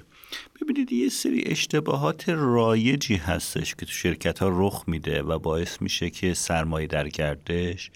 ببینید 0.61 0.91
یه 0.91 1.09
سری 1.09 1.43
اشتباهات 1.45 2.29
رایجی 2.29 3.15
هستش 3.15 3.75
که 3.75 3.85
تو 3.85 3.91
شرکت 3.91 4.39
ها 4.39 4.49
رخ 4.51 4.83
میده 4.87 5.21
و 5.21 5.39
باعث 5.39 5.81
میشه 5.81 6.09
که 6.09 6.33
سرمایه 6.33 6.87
در 6.87 7.09
گردش 7.09 7.91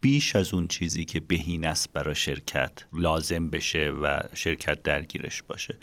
بیش 0.00 0.36
از 0.36 0.54
اون 0.54 0.68
چیزی 0.68 1.04
که 1.04 1.20
بهین 1.20 1.66
است 1.66 1.92
برای 1.92 2.14
شرکت 2.14 2.72
لازم 2.92 3.50
بشه 3.50 3.90
و 3.90 4.20
شرکت 4.34 4.82
درگیرش 4.82 5.42
باشه. 5.42 5.78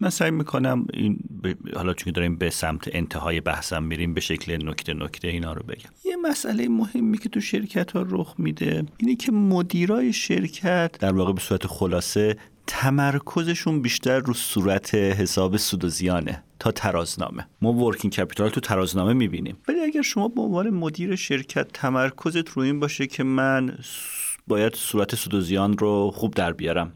من 0.00 0.10
سعی 0.10 0.30
می‌کنم 0.30 0.86
این 0.92 1.18
حالا 1.74 1.94
چون 1.94 2.12
داریم 2.12 2.36
به 2.36 2.50
سمت 2.50 2.88
انتهای 2.92 3.40
بحثم 3.40 3.82
میریم 3.82 4.14
به 4.14 4.20
شکل 4.20 4.68
نکته 4.68 4.94
نکته 4.94 5.28
اینا 5.28 5.52
رو 5.52 5.62
بگم. 5.62 5.90
یه 6.04 6.16
مسئله 6.16 6.68
مهمی 6.68 7.18
که 7.18 7.28
تو 7.28 7.40
شرکت 7.40 7.92
ها 7.92 8.06
رخ 8.08 8.34
میده 8.38 8.84
اینه 8.96 9.16
که 9.16 9.32
مدیرای 9.32 10.12
شرکت 10.12 10.98
در 11.00 11.12
واقع 11.12 11.32
به 11.32 11.40
صورت 11.40 11.66
خلاصه 11.66 12.36
تمرکزشون 12.66 13.82
بیشتر 13.82 14.18
رو 14.18 14.34
صورت 14.34 14.94
حساب 14.94 15.56
سود 15.56 15.84
و 15.84 15.88
زیانه 15.88 16.42
تا 16.58 16.70
ترازنامه. 16.70 17.46
ما 17.62 17.72
ورکینگ 17.72 18.12
کپیتال 18.12 18.48
تو 18.48 18.60
ترازنامه 18.60 19.12
می‌بینیم. 19.12 19.56
ولی 19.68 19.80
اگر 19.80 20.02
شما 20.02 20.28
به 20.28 20.40
عنوان 20.40 20.70
مدیر 20.70 21.16
شرکت 21.16 21.68
تمرکزت 21.72 22.48
رو 22.48 22.62
این 22.62 22.80
باشه 22.80 23.06
که 23.06 23.22
من 23.24 23.78
باید 24.46 24.74
صورت 24.74 25.14
سود 25.14 25.34
و 25.34 25.40
زیان 25.40 25.78
رو 25.78 26.10
خوب 26.14 26.34
در 26.34 26.52
بیارم. 26.52 26.92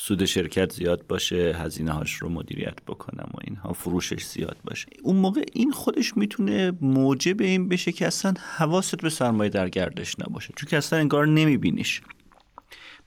سود 0.00 0.24
شرکت 0.24 0.72
زیاد 0.72 1.06
باشه 1.06 1.56
هزینه 1.58 1.92
هاش 1.92 2.14
رو 2.14 2.28
مدیریت 2.28 2.82
بکنم 2.86 3.30
و 3.34 3.38
اینها 3.44 3.72
فروشش 3.72 4.24
زیاد 4.24 4.56
باشه. 4.64 4.86
اون 5.02 5.16
موقع 5.16 5.44
این 5.52 5.70
خودش 5.70 6.16
می‌تونه 6.16 6.72
موجب 6.80 7.40
این 7.40 7.68
بشه 7.68 7.92
که 7.92 8.06
اصلا 8.06 8.34
حواست 8.56 8.96
به 8.96 9.10
سرمایه 9.10 9.50
در 9.50 9.68
گردش 9.68 10.20
نباشه 10.20 10.52
چون 10.56 10.70
که 10.70 10.76
اصلا 10.76 10.98
انگار 10.98 11.26
نمیبینیش. 11.26 12.00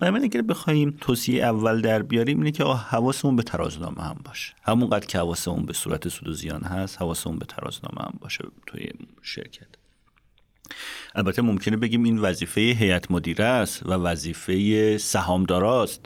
من 0.01 0.23
اگر 0.23 0.41
بخوایم 0.41 0.97
توصیه 1.01 1.43
اول 1.43 1.81
در 1.81 2.01
بیاریم 2.01 2.37
اینه 2.37 2.51
که 2.51 2.63
حواسمون 2.63 3.35
به 3.35 3.43
ترازنامه 3.43 4.03
هم 4.03 4.17
باشه. 4.25 4.53
همونقدر 4.63 5.05
که 5.05 5.17
حواسمون 5.17 5.65
به 5.65 5.73
صورت 5.73 6.07
سود 6.07 6.27
و 6.27 6.33
زیان 6.33 6.61
هست 6.61 7.01
حواسمون 7.01 7.39
به 7.39 7.45
ترازنامه 7.45 8.01
هم 8.01 8.13
باشه 8.21 8.43
توی 8.67 8.89
شرکت. 9.21 9.67
البته 11.15 11.41
ممکنه 11.41 11.77
بگیم 11.77 12.03
این 12.03 12.17
وظیفه 12.17 12.61
هیئت 12.61 13.11
مدیره 13.11 13.45
است 13.45 13.85
و 13.85 13.91
وظیفه 13.93 14.97
سهامداراست. 14.97 16.05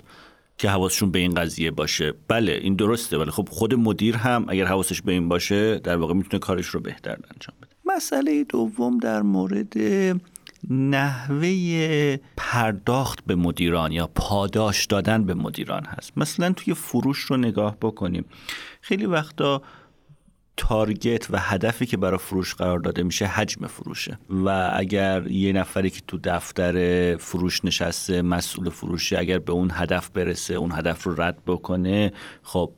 که 0.58 0.70
حواسشون 0.70 1.12
به 1.12 1.20
این 1.20 1.34
قضیه 1.34 1.72
باشه. 1.72 2.14
بله 2.28 2.51
این 2.51 2.76
درسته 2.76 3.18
ولی 3.18 3.32
خب 3.32 3.47
خود 3.51 3.74
مدیر 3.74 4.16
هم 4.16 4.45
اگر 4.47 4.66
حواسش 4.66 5.01
به 5.01 5.12
این 5.12 5.30
باشه 5.30 5.80
در 5.80 5.97
واقع 5.97 6.14
می‌تونه 6.14 6.39
کارش 6.39 6.66
رو 6.66 6.80
بهتر 6.80 7.12
انجام 7.12 7.56
بده. 7.62 7.72
مسئله 7.86 8.43
دوم 8.43 8.97
در 8.97 9.22
مورد 9.22 9.74
نحوه 10.70 12.18
پرداخت 12.38 13.26
به 13.26 13.36
مدیران 13.36 13.91
یا 13.91 14.08
پاداش 14.16 14.86
دادن 14.86 15.24
به 15.24 15.34
مدیران 15.34 15.86
هست. 15.86 16.18
مثلا 16.18 16.53
توی 16.53 16.74
فروش 16.74 17.20
رو 17.20 17.38
نگاه 17.38 17.78
بکنیم. 17.82 18.26
خیلی 18.82 19.06
وقتا 19.06 19.62
تارگت 20.58 21.32
و 21.32 21.38
هدفی 21.39 21.86
که 21.86 21.97
برای 21.97 22.18
فروش 22.18 22.56
قرار 22.56 22.80
داده 22.80 23.03
میشه 23.03 23.26
حجم 23.26 23.68
فروشه. 23.68 24.20
و 24.30 24.72
اگر 24.74 25.28
یه 25.28 25.53
نفری 25.53 25.89
که 25.89 26.01
تو 26.08 26.20
دفتر 26.24 27.18
فروش 27.18 27.66
نشسته 27.66 28.22
مسئول 28.22 28.70
فروشه 28.70 29.20
اگر 29.20 29.39
به 29.39 29.51
اون 29.51 29.72
هدف 29.74 30.10
برسه 30.10 30.53
اون 30.53 30.72
هدف 30.72 31.03
رو 31.03 31.22
رد 31.22 31.45
بکنه 31.45 32.14
خب 32.43 32.72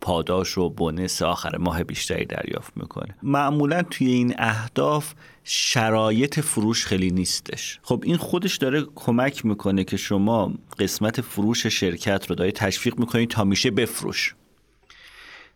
پاداش 0.00 0.58
و 0.58 0.70
بونس 0.70 1.22
آخر 1.22 1.56
ماه 1.56 1.84
بیشتری 1.84 2.24
دریافت 2.24 2.72
می‌کنه. 2.76 3.16
معمولا 3.22 3.82
توی 3.82 4.06
این 4.06 4.34
اهداف 4.38 5.14
شرایط 5.44 6.40
فروش 6.40 6.86
خیلی 6.86 7.10
نیستش. 7.10 7.80
خب 7.82 8.02
این 8.06 8.16
خودش 8.16 8.56
داره 8.56 8.84
کمک 8.94 9.46
می‌کنه 9.46 9.84
که 9.84 9.96
شما 9.96 10.54
قسمت 10.78 11.20
فروش 11.20 11.66
شرکت 11.66 12.26
رو 12.30 12.36
داری 12.36 12.52
تشویق 12.52 12.98
می‌کنید 12.98 13.30
تا 13.30 13.44
میشه 13.44 13.70
بفروش. 13.70 14.34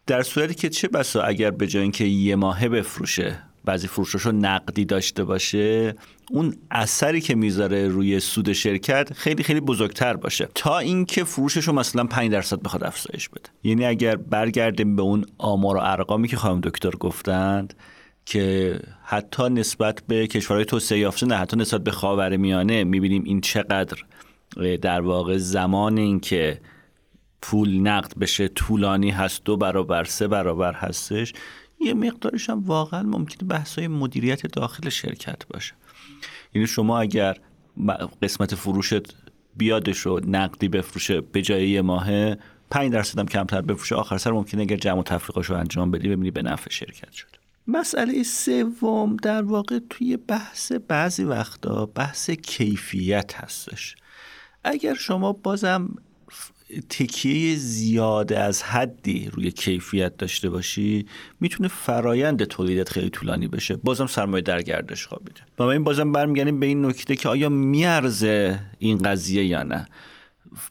در 0.07 0.23
صورتی 0.23 0.55
که 0.55 0.69
چه 0.69 0.89
بسا 0.89 1.23
اگر 1.23 1.51
به 1.51 1.67
جای 1.67 1.83
اینکه 1.83 2.05
یه 2.05 2.37
ماهه 2.37 2.69
بفروشه 2.69 3.39
بعضی 3.65 3.89
فروشاشو 3.89 4.33
نقدی 4.33 4.85
داشته 4.85 5.25
باشه 5.25 5.95
اون 6.31 6.55
اثری 6.71 7.21
که 7.21 7.35
می‌ذاره 7.35 7.89
روی 7.89 8.21
سود 8.21 8.53
شرکت 8.53 9.13
خیلی 9.13 9.43
خیلی 9.43 9.61
بزرگتر 9.61 10.17
باشه. 10.17 10.49
تا 10.55 10.79
اینکه 10.79 11.25
فروشش 11.25 11.65
رو 11.65 11.73
مثلا 11.73 12.05
5 12.05 12.33
درصد 12.33 12.63
بخواد 12.63 12.85
افزایش 12.85 13.29
بده. 13.29 13.49
یعنی 13.65 13.85
اگر 13.85 14.17
برگردیم 14.17 14.97
به 14.97 15.03
اون 15.03 15.25
آمار 15.39 15.77
و 15.77 15.81
ارقامی 15.83 16.29
که 16.29 16.37
خانم 16.37 16.61
دکتر 16.61 16.91
گفتند 16.91 17.75
که 18.27 18.79
حتی 19.05 19.49
نسبت 19.49 20.03
به 20.09 20.27
کشورهای 20.27 20.65
توسعه 20.65 20.99
یافته 20.99 21.27
نه 21.27 21.37
حتی 21.37 21.57
نسبت 21.57 21.85
به 21.85 21.91
خاور 21.91 22.37
میانه 22.37 22.85
می‌بینیم 22.85 23.23
این 23.25 23.41
چقدر 23.41 23.97
در 24.83 25.01
واقع 25.01 25.37
زمان 25.37 25.99
این 25.99 26.21
که 26.21 26.61
پول 27.47 27.81
نقد 27.81 28.19
بشه 28.19 28.49
طولانی 28.49 29.11
هست 29.11 29.45
دو 29.45 29.57
برابر 29.57 30.05
سه 30.05 30.29
برابر 30.29 30.73
هستش 30.73 31.33
یه 31.81 31.95
مقدارش 31.95 32.51
هم 32.51 32.65
واقعا 32.65 33.03
ممکنه 33.03 33.49
بحثای 33.49 33.89
مدیریت 33.89 34.47
داخل 34.47 34.89
شرکت 34.89 35.47
باشه. 35.47 35.75
یعنی 36.55 36.67
شما 36.67 37.01
اگر 37.01 37.37
قسمت 38.23 38.55
فروشت 38.55 39.15
بیادش 39.57 39.99
رو 39.99 40.21
نقدی 40.27 40.69
بفروشه 40.69 41.21
به 41.21 41.43
جای 41.43 41.69
یه 41.69 41.83
ماهه 41.83 42.39
5 42.71 42.93
درصد 42.93 43.19
هم 43.19 43.27
کمتر 43.27 43.61
بفروشه 43.61 43.95
آخر 43.95 44.19
سر 44.19 44.31
ممکنه 44.31 44.63
اگر 44.63 44.77
جمع 44.77 45.01
و 45.01 45.03
تفریقاشو 45.03 45.55
انجام 45.55 45.91
بدی 45.91 46.09
ببینی 46.09 46.31
به 46.31 46.43
نفع 46.43 46.71
شرکت 46.71 47.13
شد. 47.13 47.37
مسئله 47.67 48.23
سوم 48.23 49.17
در 49.17 49.43
واقع 49.43 49.79
توی 49.91 50.17
بحث 50.17 50.73
بعضی 50.73 51.25
وقتا 51.25 51.87
بحث 51.87 52.31
کیفیت 52.31 53.35
هستش. 53.35 53.97
اگر 54.65 54.95
شما 54.95 55.33
بازم 55.33 55.95
تکیه 56.89 57.57
زیاده 57.57 58.39
از 58.39 58.63
حدی 58.63 59.29
روی 59.33 59.51
کیفیت 59.51 60.17
داشته 60.17 60.51
باشی 60.51 61.07
می‌تونه 61.41 61.69
فرایند 61.69 62.45
تولیدت 62.45 62.89
خیلی 62.89 63.11
طولانی 63.11 63.49
بشه. 63.49 63.77
بازم 63.77 64.07
سرمایه 64.07 64.43
در 64.43 64.63
گردش 64.63 65.07
خوابیده. 65.07 65.41
و 65.59 65.63
این 65.63 65.85
بازم 65.85 66.13
برمیگردیم 66.13 66.61
به 66.61 66.67
این 66.67 66.85
نکته 66.85 67.17
که 67.17 67.29
آیا 67.29 67.49
میارزه 67.49 68.61
این 68.79 68.99
قضیه 68.99 69.45
یا 69.45 69.63
نه. 69.63 69.87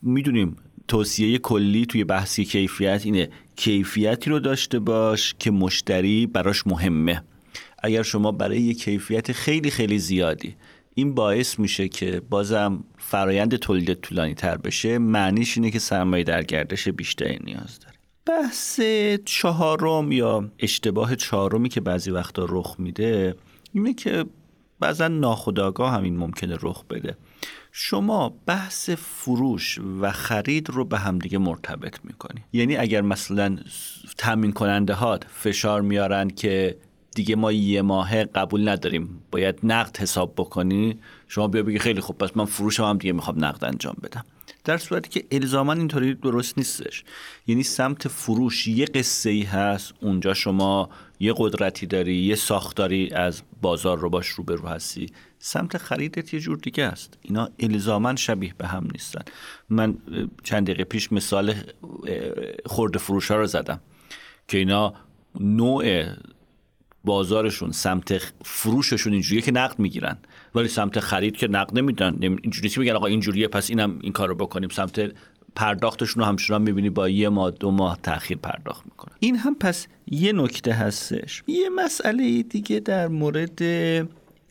می‌دونیم 0.01 0.55
توصیه 0.87 1.37
کلی 1.37 1.85
توی 1.85 2.03
بحثی 2.03 2.45
کیفیت 2.45 3.01
اینه. 3.05 3.29
کیفیتی 3.55 4.29
رو 4.29 4.39
داشته 4.39 4.79
باش 4.79 5.35
که 5.39 5.51
مشتری 5.51 6.27
براش 6.27 6.67
مهمه. 6.67 7.23
اگر 7.83 8.03
شما 8.03 8.31
برای 8.31 8.61
یه 8.61 8.73
کیفیت 8.73 9.31
خیلی 9.31 9.71
خیلی 9.71 9.99
زیادی 9.99 10.55
این 10.97 11.15
باعث 11.15 11.59
میشه 11.59 11.87
که 11.87 12.21
بازم 12.29 12.83
فرایند 12.97 13.55
تولید 13.55 13.93
طولانی 13.93 14.33
تر 14.33 14.57
بشه 14.57 14.97
معنیش 14.97 15.57
اینه 15.57 15.71
که 15.71 15.79
سرمایه 15.79 16.23
در 16.23 16.43
گردش 16.43 16.87
بیشتری 16.87 17.39
نیاز 17.43 17.79
داره. 17.79 17.95
بحث 18.25 18.81
چهارم 19.25 20.11
یا 20.11 20.51
اشتباه 20.59 21.15
چهارمی 21.15 21.69
که 21.69 21.81
بعضی 21.81 22.11
وقتا 22.11 22.45
رخ 22.49 22.75
میده 22.79 23.35
اینه 23.73 23.93
که 23.93 24.25
بعضا 24.79 25.07
ناخداگاه 25.07 25.93
همین 25.93 26.17
ممکنه 26.17 26.57
رخ 26.61 26.83
بده. 26.85 27.17
شما 27.71 28.33
بحث 28.45 28.89
فروش 28.89 29.79
و 30.01 30.11
خرید 30.11 30.69
رو 30.69 30.85
به 30.85 30.99
همدیگه 30.99 31.37
مرتبط 31.37 31.97
می‌کنی. 32.03 32.43
یعنی 32.53 32.75
اگر 32.77 33.01
مثلا 33.01 33.57
تامین 34.17 34.51
کننده 34.51 34.93
هات 34.93 35.23
فشار 35.23 35.81
میارن 35.81 36.29
که 36.29 36.77
دیگه 37.16 37.36
ما 37.36 37.51
یه 37.51 37.82
ماه 37.82 38.24
قبول 38.24 38.70
نداریم. 38.70 39.22
باید 39.32 39.59
نقد 39.63 39.97
حساب 39.97 40.34
بکنی. 40.38 40.99
شما 41.28 41.47
بیا 41.47 41.63
بگی 41.63 41.80
خیلی 41.80 42.01
خوب 42.01 42.18
پس 42.18 42.38
من 42.38 42.45
فروش 42.45 42.80
هم 42.80 42.97
دیگه 42.97 43.13
می‌خوام 43.13 43.45
نقد 43.45 43.66
انجام 43.66 43.95
بدم. 44.03 44.26
در 44.63 44.78
صورتی 44.78 45.09
که 45.09 45.26
الزاما 45.32 45.74
اینطوری 45.74 46.13
درست 46.13 46.57
نیستش. 46.57 47.03
یعنی 47.47 47.63
سمت 47.63 48.07
فروش 48.07 48.68
یه 48.68 48.86
قصه 48.86 49.30
ای 49.30 49.43
هست 49.43 49.93
اونجا 50.01 50.34
شما 50.34 50.89
یه 51.20 51.34
قدرتی 51.38 51.86
داری 51.86 52.16
یه 52.16 52.36
ساختاری 52.36 53.09
از 53.13 53.41
بازار 53.61 53.99
رو 53.99 54.09
باش 54.09 54.28
روبرو 54.28 54.68
هستی. 54.68 55.05
سمت 55.39 55.78
خریدت 55.78 56.34
یه 56.34 56.39
جور 56.39 56.57
دیگه 56.57 56.84
است. 56.84 57.18
اینا 57.22 57.49
الزاما 57.59 58.16
شبیه 58.16 58.53
به 58.57 58.68
هم 58.68 58.88
نیستن. 58.91 59.22
من 59.70 59.97
چند 60.43 60.63
دقیقه 60.63 60.84
پیش 60.84 61.11
مثال 61.11 61.53
خورده 62.66 62.99
فروش 62.99 63.32
ها 63.32 63.38
رو 63.38 63.47
زدم. 63.47 63.80
که 64.47 64.57
اینا 64.57 64.93
نوع 65.39 66.05
بازارشون 67.06 67.72
سمت 67.72 68.34
فروششون 68.45 69.14
اینجوریه 69.14 69.41
که 69.41 69.51
نقد 69.51 69.80
می‌گیرن. 69.80 70.18
ولی 70.56 70.68
سمت 70.68 70.99
خرید 70.99 71.38
که 71.38 71.47
نقد 71.47 71.78
نمیدن. 71.78 72.18
اینجوری 72.22 72.72
میگن 72.78 72.93
آقا 72.93 73.06
اینجوریه 73.06 73.47
پس 73.47 73.70
اینم 73.70 73.99
این 74.01 74.14
کار 74.14 74.28
رو 74.28 74.36
بکنیم. 74.36 74.70
سمت 74.70 75.12
پرداختشون 75.56 76.24
رو 76.24 76.30
همچنان 76.30 76.62
می‌بینی 76.62 76.89
با 76.89 77.10
یه 77.10 77.30
ماه 77.30 77.51
دو 77.51 77.72
ماه 77.72 77.99
تاخیر 78.03 78.38
پرداخت 78.38 78.86
می‌کنن. 78.86 79.16
این 79.20 79.36
هم 79.36 79.56
پس 79.56 79.88
یه 80.12 80.34
نکته 80.34 80.74
هستش. 80.74 81.43
یه 81.47 81.70
مسئله 81.70 82.43
دیگه 82.43 82.80
در 82.80 83.08
مورد 83.08 83.62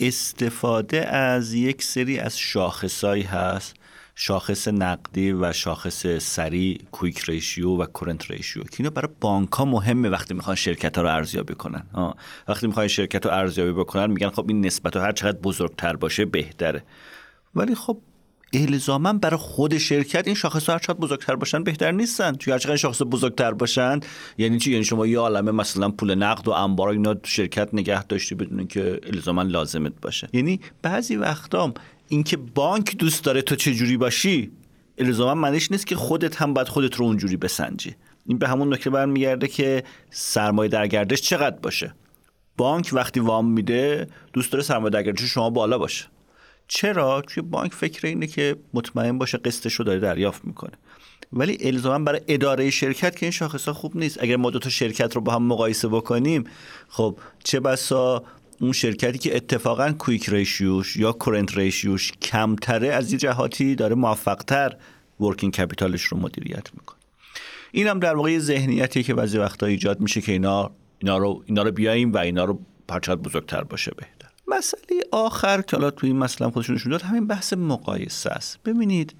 استفاده 0.00 1.08
از 1.08 1.54
یک 1.54 1.82
سری 1.82 2.18
از 2.18 2.38
شاخصایی 2.38 3.22
هست. 3.22 3.74
شاخص 4.14 4.68
نقدی 4.68 5.32
و 5.32 5.52
شاخص 5.52 6.06
سری 6.06 6.78
کویک 6.92 7.18
ریشیو 7.18 7.68
و 7.68 7.86
کرنت 7.86 8.30
ریشیو. 8.30 8.62
که 8.62 8.76
اینا 8.78 8.90
برای 8.90 9.08
بانک 9.20 9.52
ها 9.52 9.64
مهمه 9.64 10.08
وقتی 10.08 10.34
می‌خوان 10.34 10.56
شرکت 10.56 10.96
ها 10.96 11.02
رو 11.02 11.08
ارزیابی 11.08 11.54
کنن. 11.54 12.14
وقتی 12.48 12.66
می‌خوان 12.66 12.88
شرکت 12.88 13.26
رو 13.26 13.32
ارزیابی 13.32 13.72
بکنن 13.72 14.06
میگن 14.06 14.30
خب 14.30 14.44
این 14.48 14.66
نسبت 14.66 14.96
هر 14.96 15.12
چقدر 15.12 15.38
بزرگتر 15.38 15.96
باشه 15.96 16.24
بهتره. 16.24 16.82
ولی 17.54 17.74
خب 17.74 17.98
الزاما 18.52 19.12
برای 19.12 19.36
خود 19.36 19.78
شرکت 19.78 20.26
این 20.26 20.36
شاخص 20.36 20.70
هر 20.70 20.78
چقدر 20.78 20.98
بزرگتر 20.98 21.36
باشن 21.36 21.64
بهتر 21.64 21.90
نیستن. 21.90 22.34
چون 22.34 22.52
هر 22.52 22.58
چقدر 22.58 22.76
شاخص 22.76 23.02
بزرگتر 23.02 23.52
باشن 23.52 24.00
یعنی 24.38 24.58
چی؟ 24.58 24.72
یعنی 24.72 24.84
شما 24.84 25.06
یه 25.06 25.18
عالمه 25.18 25.50
مثلا 25.50 25.90
پول 25.90 26.14
نقد 26.14 26.48
و 26.48 26.50
انبار 26.50 26.88
اینا 26.88 27.14
تو 27.14 27.20
شرکت 27.24 27.68
نگه 27.72 28.04
داشتی 28.04 28.34
بدون 28.34 28.66
که 28.66 29.00
الزاما 29.12 29.42
لازمت 29.42 29.92
باشه. 30.02 30.28
یعنی 30.32 30.60
بعضی 30.82 31.16
وقتا 31.16 31.74
اینکه 32.08 32.36
بانک 32.36 32.96
دوست 32.96 33.24
داره 33.24 33.42
تو 33.42 33.56
چه 33.56 33.74
جوری 33.74 33.96
باشی 33.96 34.50
الزاما 34.98 35.34
معنیش 35.34 35.72
نیست 35.72 35.86
که 35.86 35.96
خودت 35.96 36.36
هم 36.36 36.54
باید 36.54 36.68
خودت 36.68 36.94
رو 36.94 37.04
اونجوری 37.04 37.36
بسنجی. 37.36 37.94
این 38.26 38.38
به 38.38 38.48
همون 38.48 38.74
نکته 38.74 38.90
برمیگرده 38.90 39.48
که 39.48 39.84
سرمایه 40.10 40.68
در 40.68 40.86
گردش 40.86 41.20
چقدر 41.20 41.56
باشه. 41.56 41.94
بانک 42.56 42.90
وقتی 42.92 43.20
وام 43.20 43.50
میده 43.50 44.06
دوست 44.32 44.52
داره 44.52 44.64
سرمایه 44.64 44.90
در 44.90 45.02
گردش 45.02 45.22
شما 45.22 45.50
بالا 45.50 45.78
باشه. 45.78 46.04
چرا؟ 46.68 47.20
توی 47.20 47.42
بانک 47.42 47.72
فکر 47.72 48.06
اینه 48.06 48.26
که 48.26 48.56
مطمئن 48.74 49.18
باشه 49.18 49.38
قسطش 49.38 49.74
رو 49.74 49.84
داره 49.84 49.98
دریافت 49.98 50.44
می‌کنه. 50.44 50.72
ولی 51.32 51.58
الزاما 51.60 52.04
برای 52.04 52.20
اداره 52.28 52.70
شرکت 52.70 53.16
که 53.16 53.26
این 53.26 53.30
شاخص 53.30 53.68
خوب 53.68 53.96
نیست. 53.96 54.22
اگر 54.22 54.36
ما 54.36 54.50
دو 54.50 54.58
تا 54.58 54.70
شرکت 54.70 55.14
رو 55.14 55.20
با 55.20 55.32
هم 55.32 55.42
مقایسه 55.42 55.88
بکنیم 55.88 56.44
خب 56.88 57.18
چه 57.44 57.60
بسا 57.60 58.24
اون 58.60 58.72
شرکتی 58.72 59.18
که 59.18 59.36
اتفاقا 59.36 59.92
کویک 59.92 60.28
ریشیوش 60.28 60.96
یا 60.96 61.12
کرنت 61.12 61.56
ریشیوش 61.56 62.12
کمتره 62.12 62.88
از 62.88 63.12
یه 63.12 63.18
جهاتی 63.18 63.74
داره 63.74 63.94
موفقتر 63.94 64.76
ورکینگ 65.20 65.52
کپیتالش 65.52 66.02
رو 66.02 66.18
مدیریت 66.18 66.74
می‌کنه. 66.74 66.98
این 67.72 67.86
هم 67.86 67.98
در 67.98 68.16
واقع 68.16 68.38
ذهنیتی 68.38 69.02
که 69.02 69.14
بعضی 69.14 69.38
وقتا 69.38 69.66
ایجاد 69.66 70.00
میشه 70.00 70.20
که 70.20 70.32
اینا 70.32 70.70
اینا 70.98 71.18
رو 71.18 71.42
اینا 71.46 71.62
رو 71.62 71.70
بیایم 71.70 72.12
و 72.12 72.16
اینا 72.16 72.44
رو 72.44 72.60
پرچت 72.88 73.14
بزرگتر 73.14 73.64
باشه 73.64 73.92
بهتر. 73.96 74.28
مسئله 74.48 75.00
آخر 75.12 75.62
که 75.62 75.76
حالا 75.76 75.90
توی 75.90 76.08
این 76.08 76.18
مسئله 76.18 76.50
خودشون 76.50 76.74
نشون 76.74 76.92
داد 76.92 77.02
همین 77.02 77.26
بحث 77.26 77.52
مقایسه 77.52 78.30
است. 78.30 78.62
ببینید 78.64 79.14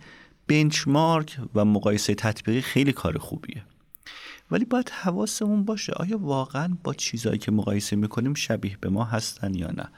بنچمارک 0.46 1.38
و 1.54 1.64
مقایسه 1.64 2.14
تطبیقی 2.14 2.60
خیلی 2.60 2.92
کار 2.92 3.18
خوبیه. 3.18 3.62
ولی 4.50 4.64
باید 4.64 4.88
حواسمون 4.88 5.64
باشه. 5.64 5.92
آیا 5.92 6.18
واقعا 6.18 6.76
با 6.84 6.94
چیزهایی 6.94 7.38
که 7.38 7.52
مقایسه 7.52 7.96
می‌کنیم 7.96 8.34
شبیه 8.34 8.76
به 8.80 8.88
ما 8.88 9.04
هستن 9.04 9.54
یا 9.54 9.70
نه؟ 9.70 9.88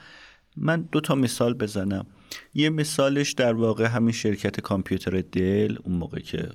من 0.56 0.82
دو 0.82 1.00
تا 1.00 1.14
مثال 1.14 1.54
بزنم. 1.54 2.06
یه 2.54 2.70
مثالش 2.70 3.32
در 3.32 3.52
واقع 3.52 3.84
همین 3.84 4.12
شرکت 4.12 4.60
کامپیوتر 4.60 5.20
دل 5.20 5.76
اون 5.84 5.96
موقع 5.96 6.20
که 6.20 6.48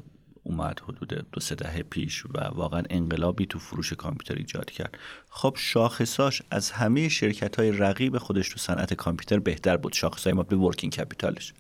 اومد 0.44 0.82
حدود 0.84 1.26
دو 1.32 1.42
سه 1.42 1.56
دهه 1.56 1.84
پیش 1.84 2.26
و 2.26 2.40
واقعا 2.56 2.84
انقلابی 2.90 3.46
تو 3.46 3.60
فروش 3.60 3.94
کامپیوتر 3.94 4.36
ایجاد 4.36 4.72
کرد. 4.72 4.98
خب 5.30 5.56
شاخصاش 5.58 6.42
از 6.52 6.72
همه 6.72 7.10
شرکت 7.10 7.60
های 7.60 7.72
رقیب 7.72 8.18
خودش 8.18 8.50
تو 8.50 8.60
صنعت 8.60 8.94
کامپیوتر 8.94 9.40
بهتر 9.40 9.78
بود. 9.78 9.94
شاخص 9.94 10.24
های 10.24 10.34
ما 10.34 10.44
به 10.44 10.56
ورکینگ 10.56 10.94
کپیتالش. 10.94 11.54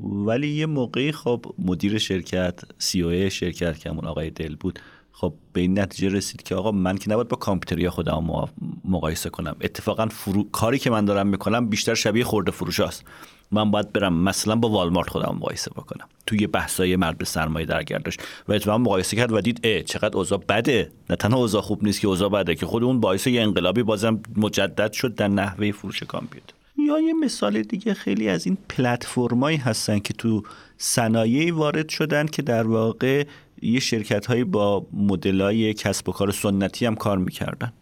ولی 0.00 0.48
یه 0.48 0.66
موقعی 0.66 1.12
خب 1.12 1.46
مدیر 1.58 1.98
شرکت 1.98 2.60
سی 2.78 3.02
او 3.02 3.30
شرکت 3.30 3.78
که 3.78 3.90
همون 3.90 4.04
آقای 4.04 4.30
دل 4.30 4.56
بود 4.56 4.78
خب 5.20 5.34
به 5.52 5.60
این 5.60 5.78
نتیجه 5.78 6.16
رسید 6.16 6.42
که 6.42 6.54
آقا 6.54 6.72
من 6.72 6.98
که 6.98 7.10
نباید 7.10 7.28
با 7.28 7.36
کامپیوتر 7.36 7.78
یا 7.78 7.90
خودم 7.90 8.48
مقایسه 8.84 9.30
کنم. 9.30 9.56
اتفاقا 9.60 10.06
فرو... 10.06 10.48
کاری 10.52 10.78
که 10.78 10.90
من 10.90 11.04
دارم 11.04 11.26
می‌کنم 11.26 11.68
بیشتر 11.68 11.94
شبیه 11.94 12.24
خورده 12.24 12.50
فروش 12.50 12.80
است 12.80 13.04
من 13.50 13.70
باید 13.70 13.92
برم 13.92 14.14
مثلا 14.14 14.56
با 14.56 14.68
والمارت 14.68 15.10
خودم 15.10 15.36
مقایسه 15.36 15.70
بکنم. 15.70 16.08
توی 16.26 16.46
بحثای 16.46 16.96
مرد 16.96 17.24
سرمایه 17.24 17.66
در 17.66 17.82
گردش. 17.82 18.16
و 18.48 18.52
اتفاقا 18.52 18.78
مقایسه 18.78 19.16
کرد 19.16 19.32
و 19.32 19.40
دید 19.40 19.60
اه 19.64 19.82
چقدر 19.82 20.16
اوضاع 20.16 20.38
بده. 20.48 20.90
نه 21.10 21.16
تنها 21.16 21.38
اوضاع 21.38 21.62
خوب 21.62 21.84
نیست 21.84 22.00
که 22.00 22.08
اوضاع 22.08 22.28
بده 22.28 22.54
که 22.54 22.66
خود 22.66 22.84
اون 22.84 23.00
باعث 23.00 23.26
یه 23.26 23.42
انقلابی 23.42 23.82
بازم 23.82 24.20
مجدد 24.36 24.92
شد 24.92 25.14
در 25.14 25.28
نحوه 25.28 25.72
فروش 25.72 26.02
کامپیوتر. 26.02 26.54
یا 26.78 27.00
یه 27.00 27.12
مثال 27.12 27.62
دیگه 27.62 27.94
خیلی 27.94 28.28
از 28.28 28.46
این 28.46 28.58
پلتفرمایی 28.68 29.56
هستن 29.56 29.98
که 29.98 30.14
تو 30.14 30.42
صنایعی 30.76 31.50
وارد 31.50 31.88
شدن 31.88 32.26
که 32.26 32.42
در 32.42 32.66
واقع 32.66 33.24
یه 33.62 33.80
شرکت 33.80 34.26
هایی 34.26 34.44
با 34.44 34.86
های 35.24 35.74
کسب 35.74 36.08
و 36.08 36.12
کار 36.12 36.32
سنتی 36.32 36.86
هم 36.86 36.94
کار 36.94 37.18
می‌کردن. 37.18 37.72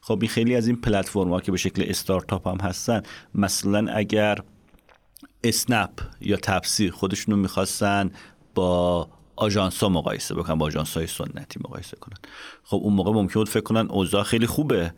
خب 0.00 0.18
این 0.20 0.30
خیلی 0.30 0.56
از 0.56 0.66
این 0.66 0.76
پلتفرم 0.76 1.30
ها 1.30 1.40
که 1.40 1.52
به 1.52 1.58
شکل 1.58 1.84
استارتاپ 1.86 2.48
هم 2.48 2.58
هستن 2.68 3.02
مثلا 3.34 3.92
اگر 3.92 4.38
اسنپ 5.44 5.90
یا 6.20 6.36
تپسی 6.36 6.90
خودشونو 6.90 7.36
می‌خواستن 7.36 8.10
با 8.54 9.08
آژانس 9.36 9.82
ها 9.82 9.88
مقایسه 9.88 10.34
بکنن 10.34 10.58
با 10.58 10.66
آژانس 10.66 10.96
های 10.96 11.06
سنتی 11.06 11.60
مقایسه 11.64 11.96
کنن. 11.96 12.16
خب 12.64 12.76
اون 12.76 12.92
موقع 12.92 13.12
ممکن 13.12 13.34
بود 13.34 13.48
فکر 13.48 13.62
کنن 13.62 13.90
اوضاع 13.90 14.22
خیلی 14.22 14.46
خوبه 14.46 14.92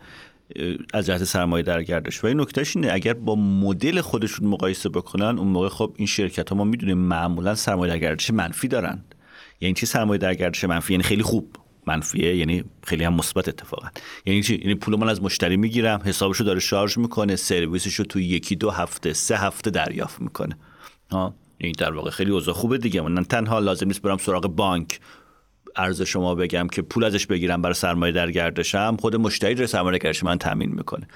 از 0.95 1.07
جهت 1.07 1.25
سرمایه 1.25 1.63
در 1.63 1.83
گردش 1.83 2.25
و 2.25 2.27
این 2.27 2.41
نکتهش 2.41 2.77
اینه 2.77 2.93
اگر 2.93 3.15
با 3.15 3.35
مدل 3.35 4.01
خودشون 4.01 4.49
مقایسه 4.49 4.89
بکنن 4.89 5.39
اون 5.39 5.49
موقع 5.49 5.69
خب 5.69 5.95
این 5.97 6.07
شرکت 6.07 6.49
ها 6.49 6.57
ما 6.57 6.65
می‌دونیم 6.65 6.99
معمولا 6.99 7.55
سرمایه 7.55 7.93
در 7.93 7.99
گردش 7.99 8.31
منفی 8.31 8.69
دارن. 8.69 9.05
یعنی 9.65 9.75
چی 9.75 9.87
سرمایه 9.87 10.19
در 10.19 10.35
گردش 10.35 10.65
منفی؟ 10.65 10.93
یعنی 10.93 11.03
خیلی 11.03 11.23
خوب 11.23 11.57
منفیه 11.87 12.37
یعنی 12.37 12.65
خیلی 12.87 13.05
هم 13.05 13.15
مثبت 13.15 13.49
اتفاقا. 13.49 13.89
یعنی 14.27 14.43
چی؟ 14.43 14.55
یعنی 14.55 14.75
پول 14.75 14.99
من 14.99 15.09
از 15.09 15.23
مشتری 15.23 15.57
می‌گیرم 15.57 16.03
حسابشو 16.05 16.45
داره 16.45 16.61
شارژ 16.61 16.99
می‌کنه 16.99 17.37
سرویسشو 17.37 18.05
تو 18.05 18.21
یکی 18.21 18.57
دو 18.57 18.71
هفته 18.71 19.13
سه 19.13 19.37
هفته 19.37 19.71
دریافت 19.71 20.21
می‌کنه. 20.21 20.59
ها؟ 21.11 21.35
این 21.59 21.73
در 21.79 21.93
واقع 21.93 22.11
خیلی 22.11 22.31
اوضاع 22.31 22.55
خوبه 22.55 22.79
دیگه. 22.79 23.01
من 23.01 23.25
تنها 23.25 23.59
لازم 23.59 23.87
نیست 23.87 24.03
برم 24.03 24.17
سراغ 24.17 24.47
بانک. 24.47 25.01
ارز 25.77 26.03
شما 26.03 26.35
بگم 26.35 26.67
که 26.67 26.83
پول 26.83 27.05
ازش 27.05 27.27
بگیرم 27.27 27.63
برای 27.63 27.75
سرمایه 27.75 28.13
در 28.13 28.31
گردشم 28.31 28.97
خود 29.01 29.17
مشتری 29.17 29.55
رو 29.55 29.67
سرمایه 29.67 29.99
گردش 29.99 30.25
من 30.25 30.39
تامین 30.39 30.71
می‌کنه. 30.71 31.09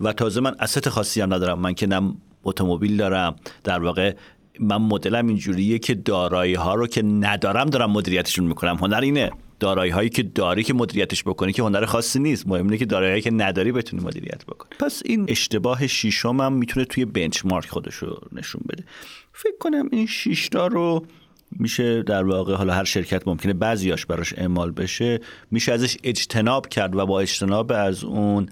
و 0.00 0.12
تازه 0.12 0.40
من 0.40 0.56
اسست 0.60 0.88
خاصی 0.88 1.20
هم 1.20 1.34
ندارم. 1.34 1.58
من 1.58 1.74
که 1.74 1.86
نه 1.86 2.14
اتومبیل 2.44 2.96
دارم. 2.96 3.36
در 3.64 3.82
واقع 3.82 4.14
من 4.60 4.76
مدلم 4.76 5.26
اینجوریه 5.26 5.78
که 5.78 5.94
دارایی 5.94 6.54
ها 6.54 6.74
رو 6.74 6.86
که 6.86 7.02
ندارم 7.02 7.70
دارم 7.70 7.90
مدیریتشون 7.90 8.46
می‌کنم. 8.46 8.76
هنر 8.76 9.00
اینه. 9.00 9.30
دارایی 9.60 9.90
هایی 9.90 10.08
که 10.08 10.22
داری 10.22 10.62
که 10.62 10.74
مدیریتش 10.74 11.24
بکنی 11.24 11.52
که 11.52 11.62
هنر 11.62 11.84
خاصی 11.84 12.18
نیست. 12.18 12.48
مهم 12.48 12.64
اینه 12.64 12.76
که 12.76 12.84
دارایی 12.84 13.22
که 13.22 13.30
نداری 13.30 13.72
بتونی 13.72 14.02
مدیریت 14.02 14.44
بکنی. 14.44 14.70
پس 14.78 15.02
این 15.04 15.24
اشتباه 15.28 15.86
شیشم 15.86 16.40
هم 16.40 16.52
می‌تونه 16.52 16.84
توی 16.84 17.04
بنچمارک 17.04 17.68
خودش 17.68 17.94
رو 17.94 18.20
نشون 18.32 18.62
بده. 18.68 18.84
فکر 19.32 19.58
کنم 19.60 19.88
این 19.92 20.06
شیشتا 20.06 20.66
رو 20.66 21.06
میشه 21.50 22.02
در 22.02 22.24
واقع 22.24 22.54
حالا 22.54 22.74
هر 22.74 22.84
شرکت 22.84 23.28
ممکنه 23.28 23.52
بعضیاش 23.52 24.06
براش 24.06 24.32
اعمال 24.36 24.70
بشه 24.70 25.20
میشه 25.50 25.72
ازش 25.72 25.96
اجتناب 26.04 26.68
کرد 26.68 26.96
و 26.96 27.06
با 27.06 27.20
اجتناب 27.20 27.72
از 27.72 28.04
اون 28.04 28.48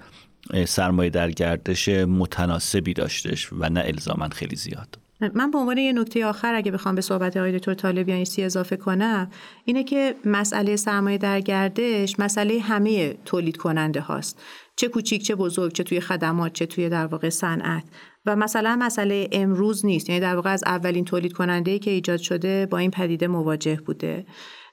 سرمایه 0.65 1.11
در 1.11 1.31
گردش 1.31 1.89
متناسبی 1.89 2.95
داشتش 2.95 3.53
و 3.53 3.69
نه 3.69 3.81
الزاما 3.87 4.29
خیلی 4.29 4.57
زیاد. 4.57 5.02
من 5.35 5.51
به 5.51 5.59
عنوان 5.59 5.79
یه 5.79 5.93
نکته 5.93 6.27
آخر 6.27 6.55
اگه 6.55 6.71
بخوام 6.71 6.95
به 6.95 7.01
صحبت 7.01 7.37
آقای 7.37 7.59
دکتر 7.59 7.75
طالبیانی 7.75 8.25
سی 8.25 8.43
اضافه 8.43 8.77
کنم 8.77 9.31
اینه 9.65 9.85
که 9.85 10.15
مسئله 10.25 10.77
سرمایه 10.77 11.19
در 11.19 11.41
گردش 11.41 12.19
مسئله 12.19 12.61
همه 12.61 13.15
تولید 13.25 13.57
کننده 13.57 14.01
هاست. 14.01 14.43
چه 14.77 14.89
کوچیک 14.89 15.27
چه 15.27 15.35
بزرگ 15.35 15.73
چه 15.73 15.83
توی 15.83 16.01
خدمات 16.01 16.53
چه 16.53 16.67
توی 16.67 16.89
در 16.89 17.07
واقع 17.07 17.29
صنعت. 17.29 17.85
و 18.27 18.37
مثلا 18.37 18.77
مسئله 18.81 19.29
امروز 19.33 19.87
نیست. 19.87 20.09
یعنی 20.09 20.21
در 20.21 20.35
واقع 20.35 20.53
از 20.53 20.65
اولین 20.67 21.05
تولید 21.05 21.33
کننده 21.33 21.79
که 21.79 21.91
ایجاد 21.91 22.21
شده 22.21 22.67
با 22.67 22.79
این 22.79 22.91
پدیده 22.91 23.27
مواجه 23.27 23.81
بوده. 23.87 24.27